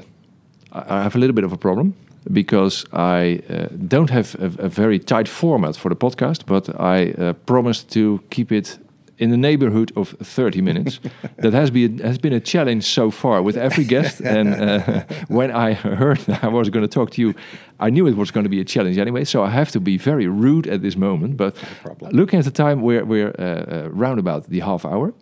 I 0.71 0.99
I 0.99 1.03
have 1.03 1.15
a 1.15 1.19
little 1.19 1.33
bit 1.35 1.43
of 1.45 1.51
a 1.51 1.57
problem 1.57 1.93
because 2.33 2.85
I 2.93 3.39
uh, 3.49 3.67
don't 3.87 4.09
have 4.09 4.35
a, 4.39 4.65
a 4.65 4.69
very 4.69 4.99
tight 4.99 5.27
format 5.29 5.75
for 5.77 5.89
the 5.89 5.95
podcast, 5.95 6.41
but 6.45 6.67
I 6.95 7.11
uh, 7.11 7.33
promised 7.45 7.89
to 7.93 8.19
keep 8.29 8.51
it 8.51 8.79
in 9.17 9.29
the 9.31 9.37
neighborhood 9.37 9.91
of 9.95 10.09
30 10.21 10.61
minutes. 10.61 10.99
that 11.37 11.53
has 11.53 11.71
been 11.71 11.99
has 11.99 12.17
been 12.17 12.33
a 12.33 12.39
challenge 12.39 12.83
so 12.83 13.11
far 13.11 13.41
with 13.41 13.57
every 13.57 13.83
guest. 13.83 14.21
and 14.25 14.53
uh, 14.53 15.03
when 15.27 15.51
I 15.51 15.73
heard 15.73 16.19
I 16.41 16.47
was 16.47 16.69
going 16.69 16.87
to 16.87 16.93
talk 16.93 17.11
to 17.11 17.21
you, 17.21 17.33
I 17.79 17.89
knew 17.89 18.07
it 18.07 18.15
was 18.15 18.31
going 18.31 18.43
to 18.43 18.49
be 18.49 18.61
a 18.61 18.65
challenge 18.65 18.97
anyway. 18.97 19.25
So 19.25 19.43
I 19.43 19.49
have 19.49 19.71
to 19.71 19.79
be 19.79 19.97
very 19.97 20.27
rude 20.27 20.67
at 20.67 20.81
this 20.81 20.95
moment. 20.95 21.37
But 21.37 21.55
problem. 21.83 22.11
looking 22.11 22.39
at 22.39 22.45
the 22.45 22.51
time, 22.51 22.81
we're 22.81 23.05
we're 23.05 23.33
uh, 23.39 23.43
uh, 23.43 23.89
round 23.91 24.19
about 24.19 24.49
the 24.49 24.59
half 24.59 24.85
hour. 24.85 25.13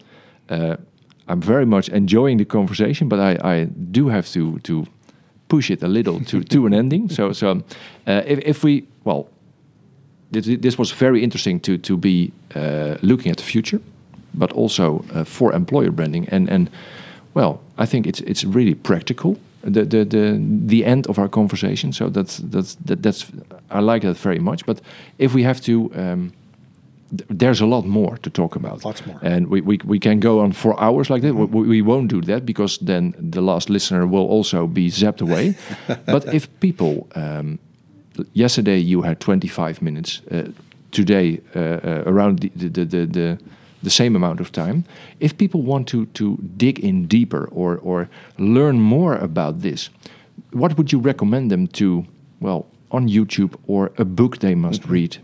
Uh, 0.49 0.75
I'm 1.27 1.41
very 1.41 1.65
much 1.65 1.89
enjoying 1.89 2.37
the 2.37 2.45
conversation, 2.45 3.09
but 3.09 3.19
I, 3.19 3.37
I 3.43 3.65
do 3.91 4.09
have 4.09 4.27
to 4.33 4.59
to 4.59 4.85
push 5.47 5.71
it 5.71 5.83
a 5.83 5.87
little 5.87 6.19
to, 6.25 6.43
to 6.43 6.65
an 6.65 6.73
ending. 6.73 7.09
So 7.09 7.33
so 7.33 7.63
uh, 8.07 8.21
if, 8.25 8.39
if 8.39 8.63
we 8.63 8.87
well, 9.03 9.27
this, 10.43 10.59
this 10.59 10.77
was 10.77 10.91
very 10.91 11.23
interesting 11.23 11.61
to 11.61 11.77
to 11.77 11.97
be 11.97 12.31
uh, 12.55 12.95
looking 13.01 13.31
at 13.31 13.37
the 13.37 13.43
future, 13.43 13.79
but 14.33 14.51
also 14.53 15.03
uh, 15.13 15.23
for 15.23 15.53
employer 15.53 15.91
branding 15.91 16.27
and 16.31 16.49
and 16.49 16.69
well, 17.33 17.59
I 17.77 17.85
think 17.85 18.07
it's 18.07 18.21
it's 18.21 18.43
really 18.43 18.75
practical. 18.75 19.37
The 19.61 19.85
the 19.85 20.05
the 20.05 20.41
the 20.67 20.85
end 20.85 21.07
of 21.07 21.17
our 21.17 21.29
conversation. 21.29 21.93
So 21.93 22.09
that's 22.09 22.37
that's 22.37 22.75
that, 22.85 23.01
that's 23.01 23.25
I 23.69 23.79
like 23.79 24.01
that 24.07 24.17
very 24.17 24.39
much. 24.39 24.65
But 24.65 24.81
if 25.17 25.33
we 25.33 25.43
have 25.43 25.61
to. 25.61 25.91
Um, 25.95 26.31
there's 27.29 27.61
a 27.61 27.65
lot 27.65 27.85
more 27.85 28.17
to 28.17 28.29
talk 28.29 28.55
about. 28.55 28.83
Lots 28.83 29.05
more. 29.05 29.19
And 29.21 29.47
we, 29.47 29.61
we, 29.61 29.79
we 29.85 29.99
can 29.99 30.19
go 30.19 30.39
on 30.39 30.51
for 30.51 30.79
hours 30.79 31.09
like 31.09 31.21
that. 31.21 31.33
We, 31.33 31.67
we 31.67 31.81
won't 31.81 32.09
do 32.09 32.21
that 32.21 32.45
because 32.45 32.77
then 32.79 33.13
the 33.17 33.41
last 33.41 33.69
listener 33.69 34.07
will 34.07 34.25
also 34.27 34.67
be 34.67 34.89
zapped 34.89 35.21
away. 35.21 35.55
but 36.05 36.33
if 36.33 36.47
people, 36.59 37.07
um, 37.15 37.59
yesterday 38.33 38.77
you 38.77 39.01
had 39.01 39.19
25 39.19 39.81
minutes, 39.81 40.21
uh, 40.31 40.51
today 40.91 41.41
uh, 41.55 41.59
uh, 41.59 42.03
around 42.05 42.39
the, 42.39 42.49
the, 42.55 42.85
the, 42.85 43.05
the, 43.05 43.39
the 43.83 43.89
same 43.89 44.15
amount 44.15 44.39
of 44.39 44.51
time. 44.51 44.85
If 45.19 45.37
people 45.37 45.61
want 45.61 45.87
to, 45.89 46.05
to 46.07 46.37
dig 46.57 46.79
in 46.79 47.07
deeper 47.07 47.45
or, 47.51 47.77
or 47.77 48.09
learn 48.37 48.79
more 48.79 49.15
about 49.15 49.61
this, 49.61 49.89
what 50.51 50.77
would 50.77 50.91
you 50.91 50.99
recommend 50.99 51.51
them 51.51 51.67
to, 51.67 52.05
well, 52.39 52.65
on 52.91 53.09
YouTube 53.09 53.55
or 53.67 53.91
a 53.97 54.05
book 54.05 54.39
they 54.39 54.55
must 54.55 54.85
read? 54.85 55.17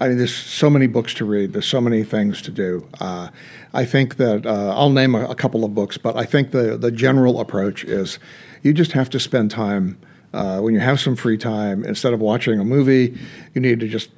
I 0.00 0.08
mean, 0.08 0.18
there's 0.18 0.34
so 0.34 0.70
many 0.70 0.86
books 0.86 1.12
to 1.14 1.24
read. 1.24 1.52
There's 1.52 1.66
so 1.66 1.80
many 1.80 2.04
things 2.04 2.40
to 2.42 2.50
do. 2.50 2.88
Uh, 3.00 3.28
I 3.74 3.84
think 3.84 4.16
that 4.16 4.46
uh, 4.46 4.74
I'll 4.74 4.90
name 4.90 5.14
a, 5.14 5.26
a 5.26 5.34
couple 5.34 5.64
of 5.64 5.74
books, 5.74 5.98
but 5.98 6.16
I 6.16 6.24
think 6.24 6.52
the 6.52 6.78
the 6.78 6.90
general 6.90 7.40
approach 7.40 7.84
is 7.84 8.18
you 8.62 8.72
just 8.72 8.92
have 8.92 9.10
to 9.10 9.20
spend 9.20 9.50
time 9.50 9.98
uh, 10.36 10.60
when 10.60 10.74
you 10.74 10.80
have 10.80 11.00
some 11.00 11.16
free 11.16 11.38
time. 11.38 11.82
Instead 11.82 12.12
of 12.12 12.20
watching 12.20 12.60
a 12.60 12.64
movie, 12.64 13.18
you 13.54 13.60
need 13.60 13.80
to 13.80 13.88
just 13.88 14.10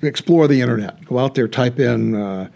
explore 0.00 0.46
the 0.46 0.60
internet. 0.60 1.04
Go 1.04 1.18
out 1.18 1.34
there, 1.34 1.48
type 1.48 1.80
in 1.80 2.14
uh, 2.14 2.48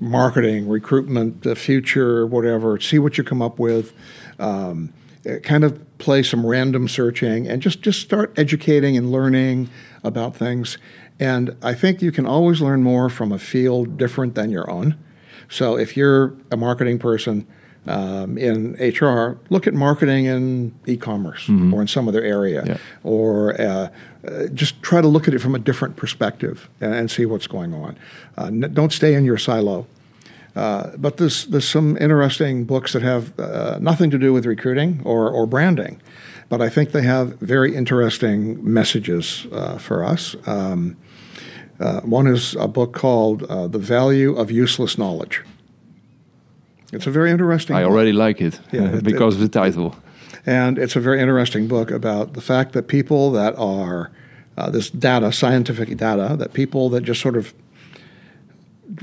marketing, 0.00 0.68
recruitment, 0.68 1.42
the 1.42 1.54
future, 1.54 2.26
whatever. 2.26 2.80
See 2.80 2.98
what 2.98 3.18
you 3.18 3.24
come 3.24 3.42
up 3.42 3.58
with. 3.58 3.92
Um, 4.38 4.94
uh, 5.28 5.36
kind 5.42 5.64
of 5.64 5.98
play 5.98 6.22
some 6.22 6.46
random 6.46 6.88
searching 6.88 7.46
and 7.46 7.60
just 7.60 7.82
just 7.82 8.00
start 8.00 8.32
educating 8.38 8.96
and 8.96 9.12
learning 9.12 9.68
about 10.02 10.34
things. 10.34 10.78
And 11.18 11.54
I 11.62 11.74
think 11.74 12.00
you 12.00 12.10
can 12.10 12.24
always 12.24 12.62
learn 12.62 12.82
more 12.82 13.10
from 13.10 13.30
a 13.30 13.38
field 13.38 13.98
different 13.98 14.34
than 14.34 14.50
your 14.50 14.70
own. 14.70 14.96
So 15.50 15.76
if 15.76 15.94
you're 15.94 16.34
a 16.50 16.56
marketing 16.56 16.98
person 16.98 17.46
um, 17.86 18.36
in 18.38 18.74
HR, 18.78 19.38
look 19.48 19.66
at 19.66 19.74
marketing 19.74 20.26
in 20.26 20.72
e-commerce 20.86 21.48
or 21.48 21.80
in 21.80 21.86
some 21.88 22.08
other 22.08 22.22
area, 22.22 22.62
Yeah. 22.66 22.76
or 23.04 23.60
uh, 23.60 23.88
uh, 24.26 24.46
just 24.52 24.82
try 24.82 25.00
to 25.00 25.08
look 25.08 25.26
at 25.28 25.34
it 25.34 25.38
from 25.40 25.54
a 25.54 25.58
different 25.58 25.96
perspective 25.96 26.68
and, 26.80 26.94
and 26.94 27.10
see 27.10 27.24
what's 27.26 27.46
going 27.46 27.72
on. 27.74 27.96
Uh, 28.36 28.46
n- 28.46 28.70
don't 28.74 28.92
stay 28.92 29.14
in 29.14 29.24
your 29.24 29.38
silo. 29.38 29.86
Uh, 30.56 30.90
but 30.98 31.16
there's 31.16 31.46
there's 31.46 31.68
some 31.68 31.96
interesting 31.98 32.64
books 32.64 32.92
that 32.92 33.02
have 33.02 33.38
uh, 33.38 33.78
nothing 33.80 34.10
to 34.10 34.18
do 34.18 34.32
with 34.32 34.44
recruiting 34.44 35.00
or, 35.04 35.30
or 35.30 35.46
branding, 35.46 36.00
but 36.48 36.60
I 36.60 36.68
think 36.68 36.90
they 36.90 37.02
have 37.02 37.38
very 37.40 37.74
interesting 37.76 38.58
messages 38.72 39.46
uh, 39.52 39.78
for 39.78 40.02
us. 40.04 40.34
Um, 40.46 40.96
uh, 41.78 42.00
one 42.00 42.26
is 42.26 42.56
a 42.56 42.66
book 42.66 42.92
called 42.92 43.44
uh, 43.44 43.68
"The 43.68 43.78
Value 43.78 44.34
of 44.36 44.50
Useless 44.50 44.98
Knowledge." 44.98 45.42
It's 46.92 47.06
a 47.06 47.10
very 47.10 47.30
interesting. 47.30 47.76
I 47.76 47.82
book. 47.82 47.92
already 47.92 48.12
like 48.12 48.40
it 48.40 48.60
Yeah, 48.72 48.94
it- 48.96 49.04
because 49.04 49.34
of 49.36 49.40
the 49.40 49.48
title. 49.48 49.96
And 50.46 50.78
it's 50.78 50.96
a 50.96 51.00
very 51.00 51.20
interesting 51.20 51.68
book 51.68 51.90
about 51.90 52.32
the 52.32 52.40
fact 52.40 52.72
that 52.72 52.88
people 52.88 53.30
that 53.32 53.54
are 53.58 54.10
uh, 54.56 54.70
this 54.70 54.90
data, 54.90 55.32
scientific 55.32 55.94
data, 55.96 56.34
that 56.38 56.52
people 56.54 56.88
that 56.90 57.02
just 57.02 57.20
sort 57.20 57.36
of 57.36 57.52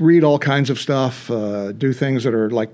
read 0.00 0.24
all 0.24 0.38
kinds 0.38 0.70
of 0.70 0.78
stuff, 0.78 1.30
uh, 1.30 1.72
do 1.72 1.92
things 1.92 2.24
that 2.24 2.34
are 2.34 2.50
like 2.50 2.70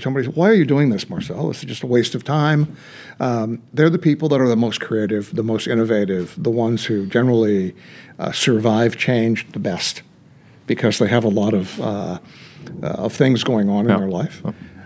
somebody 0.00 0.26
says, 0.26 0.34
"Why 0.34 0.50
are 0.50 0.54
you 0.54 0.64
doing 0.64 0.90
this, 0.90 1.08
Marcel? 1.08 1.48
This 1.48 1.58
is 1.58 1.64
just 1.64 1.82
a 1.82 1.86
waste 1.86 2.14
of 2.14 2.24
time." 2.24 2.76
Um, 3.20 3.62
they're 3.72 3.90
the 3.90 3.98
people 3.98 4.28
that 4.30 4.40
are 4.40 4.48
the 4.48 4.56
most 4.56 4.80
creative, 4.80 5.34
the 5.34 5.44
most 5.44 5.66
innovative, 5.68 6.34
the 6.36 6.50
ones 6.50 6.86
who 6.86 7.06
generally 7.06 7.74
uh, 8.18 8.32
survive 8.32 8.96
change 8.96 9.46
the 9.52 9.60
best 9.60 10.02
because 10.66 10.98
they 10.98 11.08
have 11.08 11.24
a 11.24 11.28
lot 11.28 11.54
of 11.54 11.80
uh, 11.80 12.18
uh, 12.82 12.86
of 12.86 13.12
things 13.12 13.44
going 13.44 13.68
on 13.68 13.90
in 13.90 13.98
their 13.98 14.08
life. 14.08 14.42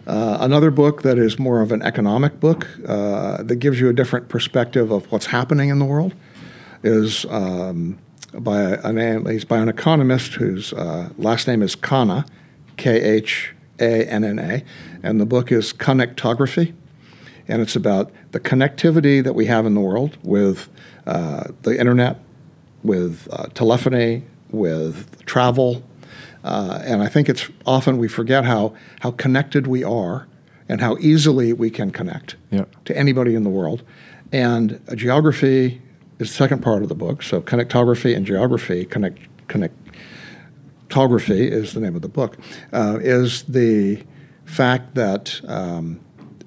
Uh, 0.07 0.37
another 0.41 0.71
book 0.71 1.03
that 1.03 1.17
is 1.17 1.39
more 1.39 1.63
of 1.63 1.73
an 1.73 1.81
economic 1.83 2.39
book 2.39 2.69
uh, 2.87 3.43
that 3.43 3.57
gives 3.57 3.81
you 3.81 3.89
a 3.89 3.93
different 3.93 4.29
perspective 4.29 4.91
of 4.91 5.11
what's 5.11 5.27
happening 5.27 5.71
in 5.71 5.79
the 5.79 5.85
world 5.85 6.15
is 6.83 7.25
um, 7.31 7.99
by 8.35 8.61
a, 8.61 8.81
an 8.83 9.27
he's 9.27 9.45
by 9.45 9.59
an 9.59 9.69
economist 9.69 10.35
whose 10.35 10.73
uh, 10.75 11.09
last 11.17 11.49
name 11.49 11.63
is 11.63 11.75
Khanna, 11.75 12.29
K 12.77 13.01
H 13.01 13.55
A 13.81 14.05
N 14.05 14.25
N 14.25 14.39
A, 14.39 14.63
and 15.03 15.21
the 15.21 15.27
book 15.27 15.51
is 15.51 15.73
Connectography, 15.73 16.75
and 17.49 17.63
it's 17.63 17.75
about 17.75 18.13
the 18.33 18.41
connectivity 18.41 19.25
that 19.25 19.35
we 19.35 19.47
have 19.47 19.65
in 19.65 19.75
the 19.75 19.81
world 19.81 20.19
with 20.23 20.69
uh, 21.07 21.45
the 21.63 21.79
internet, 21.79 22.19
with 22.83 23.27
uh, 23.33 23.47
telephony, 23.55 24.25
with 24.51 25.25
travel, 25.25 25.83
uh, 26.45 26.81
and 26.85 27.03
I 27.03 27.09
think 27.09 27.29
it's 27.29 27.51
often 27.67 27.99
we 27.99 28.07
forget 28.09 28.45
how 28.45 28.75
how 29.01 29.11
connected 29.11 29.67
we 29.67 29.83
are 29.83 30.29
and 30.69 30.81
how 30.81 30.97
easily 30.99 31.53
we 31.53 31.71
can 31.71 31.91
connect 31.91 32.37
Yeah. 32.51 32.65
to 32.85 32.97
anybody 32.97 33.35
in 33.35 33.43
the 33.43 33.51
world. 33.51 33.83
And 34.33 34.81
uh, 34.89 34.95
geography 34.95 35.83
is 36.19 36.29
the 36.29 36.35
second 36.35 36.63
part 36.63 36.83
of 36.83 36.89
the 36.89 36.95
book. 36.95 37.23
So 37.23 37.41
connectography 37.41 38.15
and 38.15 38.25
geography, 38.27 38.85
connect, 38.85 39.19
connectography 39.49 41.49
is 41.49 41.73
the 41.75 41.81
name 41.81 41.97
of 41.97 42.03
the 42.03 42.09
book, 42.09 42.37
uh, 42.73 42.99
is 43.01 43.43
the 43.45 44.03
fact 44.45 44.95
that 44.95 45.41
um, 45.49 46.01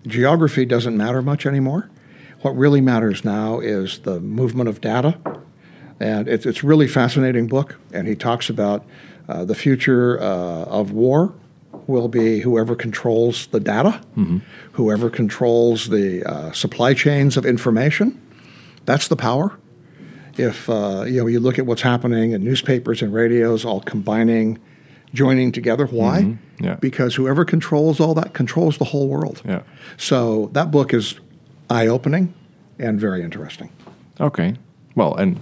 geography 0.07 0.65
doesn't 0.65 0.95
matter 0.97 1.21
much 1.21 1.45
anymore. 1.45 1.89
What 2.41 2.55
really 2.55 2.81
matters 2.81 3.25
now 3.25 3.59
is 3.59 3.99
the 3.99 4.19
movement 4.19 4.69
of 4.69 4.81
data. 4.81 5.17
And 5.99 6.27
it's, 6.27 6.45
it's 6.45 6.63
really 6.63 6.87
fascinating 6.87 7.47
book. 7.47 7.77
And 7.91 8.07
he 8.07 8.15
talks 8.15 8.49
about 8.49 8.85
uh, 9.27 9.45
the 9.45 9.55
future 9.55 10.19
uh, 10.19 10.63
of 10.65 10.91
war 10.91 11.33
will 11.85 12.07
be 12.07 12.39
whoever 12.39 12.75
controls 12.75 13.47
the 13.47 13.59
data, 13.59 14.01
whoever 14.73 15.09
controls 15.09 15.89
the 15.89 16.23
uh, 16.23 16.51
supply 16.51 16.93
chains 16.93 17.37
of 17.37 17.45
information. 17.45 18.19
That's 18.85 19.07
the 19.07 19.15
power. 19.15 19.57
If 20.37 20.69
uh, 20.69 21.03
you 21.07 21.21
know, 21.21 21.27
you 21.27 21.39
look 21.39 21.57
at 21.59 21.65
what's 21.65 21.81
happening 21.81 22.31
in 22.31 22.43
newspapers 22.43 23.01
and 23.01 23.13
radios, 23.13 23.65
all 23.65 23.81
combining, 23.81 24.59
joining 25.13 25.51
together. 25.51 25.85
Why? 25.87 26.37
Yeah. 26.59 26.75
Because 26.75 27.15
whoever 27.15 27.45
controls 27.45 27.99
all 27.99 28.13
that 28.15 28.33
controls 28.33 28.77
the 28.77 28.85
whole 28.85 29.07
world. 29.07 29.41
Yeah. 29.45 29.61
So 29.97 30.49
that 30.53 30.71
book 30.71 30.93
is 30.93 31.19
eye-opening 31.69 32.33
and 32.79 32.99
very 32.99 33.23
interesting. 33.23 33.71
Okay. 34.19 34.55
Well, 34.95 35.15
and 35.15 35.39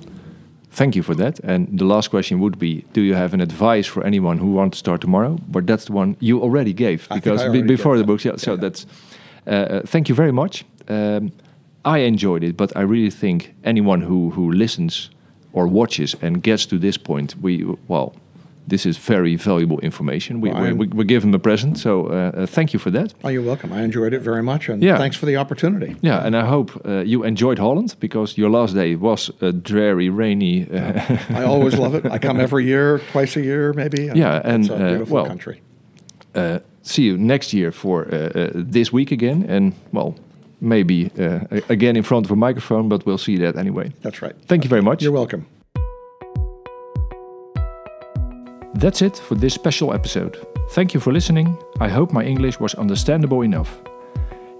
thank 0.76 0.96
you 0.96 1.04
for 1.04 1.16
that. 1.16 1.40
And 1.44 1.68
the 1.80 1.86
last 1.86 2.10
question 2.10 2.40
would 2.40 2.58
be: 2.60 2.84
Do 2.94 3.02
you 3.02 3.16
have 3.16 3.34
an 3.34 3.42
advice 3.42 3.88
for 3.88 4.04
anyone 4.06 4.38
who 4.40 4.52
wants 4.54 4.78
to 4.78 4.80
start 4.80 5.02
tomorrow? 5.02 5.38
But 5.48 5.66
that's 5.68 5.86
the 5.86 5.94
one 5.94 6.16
you 6.20 6.42
already 6.42 6.74
gave 6.74 7.08
because 7.14 7.42
already 7.42 7.62
before 7.68 7.98
the 7.98 8.04
that. 8.04 8.08
books. 8.08 8.26
Yeah. 8.26 8.38
So 8.38 8.52
Yeah. 8.52 8.62
that's. 8.62 8.86
Uh, 9.48 9.52
uh, 9.52 9.82
thank 9.86 10.08
you 10.10 10.16
very 10.16 10.32
much. 10.32 10.66
Um, 10.88 11.32
I 11.86 12.00
enjoyed 12.08 12.44
it, 12.44 12.56
but 12.58 12.72
I 12.76 12.82
really 12.82 13.12
think 13.12 13.54
anyone 13.64 14.02
who 14.02 14.32
who 14.36 14.52
listens 14.52 15.10
or 15.54 15.68
watches 15.68 16.16
and 16.22 16.42
gets 16.44 16.66
to 16.68 16.78
this 16.80 16.98
point, 16.98 17.36
we 17.42 17.64
well. 17.88 18.14
This 18.68 18.86
is 18.86 18.98
very 18.98 19.36
valuable 19.36 19.80
information. 19.82 20.42
We, 20.42 20.50
Well, 20.50 20.62
we, 20.64 20.74
we, 20.74 20.88
we 20.88 21.06
give 21.06 21.22
them 21.22 21.34
a 21.36 21.40
present, 21.40 21.78
so 21.78 22.08
uh, 22.08 22.14
uh, 22.44 22.46
thank 22.48 22.74
you 22.74 22.80
for 22.80 22.92
that. 22.92 23.14
Oh, 23.24 23.30
you're 23.30 23.46
welcome. 23.46 23.72
I 23.72 23.84
enjoyed 23.84 24.14
it 24.14 24.22
very 24.24 24.42
much, 24.42 24.70
and 24.70 24.82
Yeah. 24.84 24.98
thanks 24.98 25.18
for 25.18 25.28
the 25.28 25.38
opportunity. 25.38 25.96
Yeah, 26.02 26.26
and 26.26 26.36
I 26.36 26.46
hope 26.46 26.72
uh, 26.86 27.04
you 27.06 27.24
enjoyed 27.24 27.60
Holland 27.60 27.96
because 28.00 28.38
your 28.42 28.50
last 28.50 28.74
day 28.74 28.96
was 28.96 29.32
a 29.42 29.52
dreary, 29.52 30.10
rainy. 30.10 30.64
Uh, 30.72 31.18
I 31.30 31.44
always 31.44 31.76
love 31.78 31.94
it. 31.98 32.06
I 32.06 32.18
come 32.18 32.40
every 32.42 32.66
year, 32.66 33.00
twice 33.12 33.40
a 33.40 33.42
year, 33.42 33.74
maybe. 33.74 34.08
and 34.08 34.18
Yeah, 34.18 34.42
and, 34.44 34.64
it's 34.66 34.72
a 34.74 34.76
uh, 34.76 34.90
beautiful 34.90 35.16
well, 35.16 35.26
country. 35.28 35.62
uh, 36.36 36.60
see 36.82 37.04
you 37.04 37.18
next 37.18 37.54
year 37.54 37.72
for 37.72 38.08
uh, 38.12 38.16
uh, 38.16 38.50
this 38.72 38.92
week 38.94 39.12
again, 39.12 39.46
and 39.50 39.74
well, 39.92 40.16
maybe 40.60 41.12
uh, 41.20 41.40
again 41.70 41.96
in 41.96 42.04
front 42.04 42.26
of 42.26 42.32
a 42.32 42.36
microphone, 42.36 42.90
but 42.90 43.06
we'll 43.06 43.18
see 43.20 43.38
that 43.38 43.56
anyway. 43.56 43.92
That's 44.02 44.22
right. 44.22 44.36
Thank 44.48 44.64
you 44.64 44.70
very 44.70 44.82
much. 44.82 45.04
You're 45.04 45.12
welcome. 45.12 45.46
That's 48.76 49.02
it 49.02 49.18
for 49.18 49.34
this 49.36 49.54
special 49.54 49.94
episode. 49.94 50.46
Thank 50.72 50.94
you 50.94 51.00
for 51.00 51.14
listening. 51.14 51.58
I 51.80 51.88
hope 51.88 52.12
my 52.12 52.26
English 52.26 52.60
was 52.60 52.76
understandable 52.76 53.42
enough. 53.42 53.80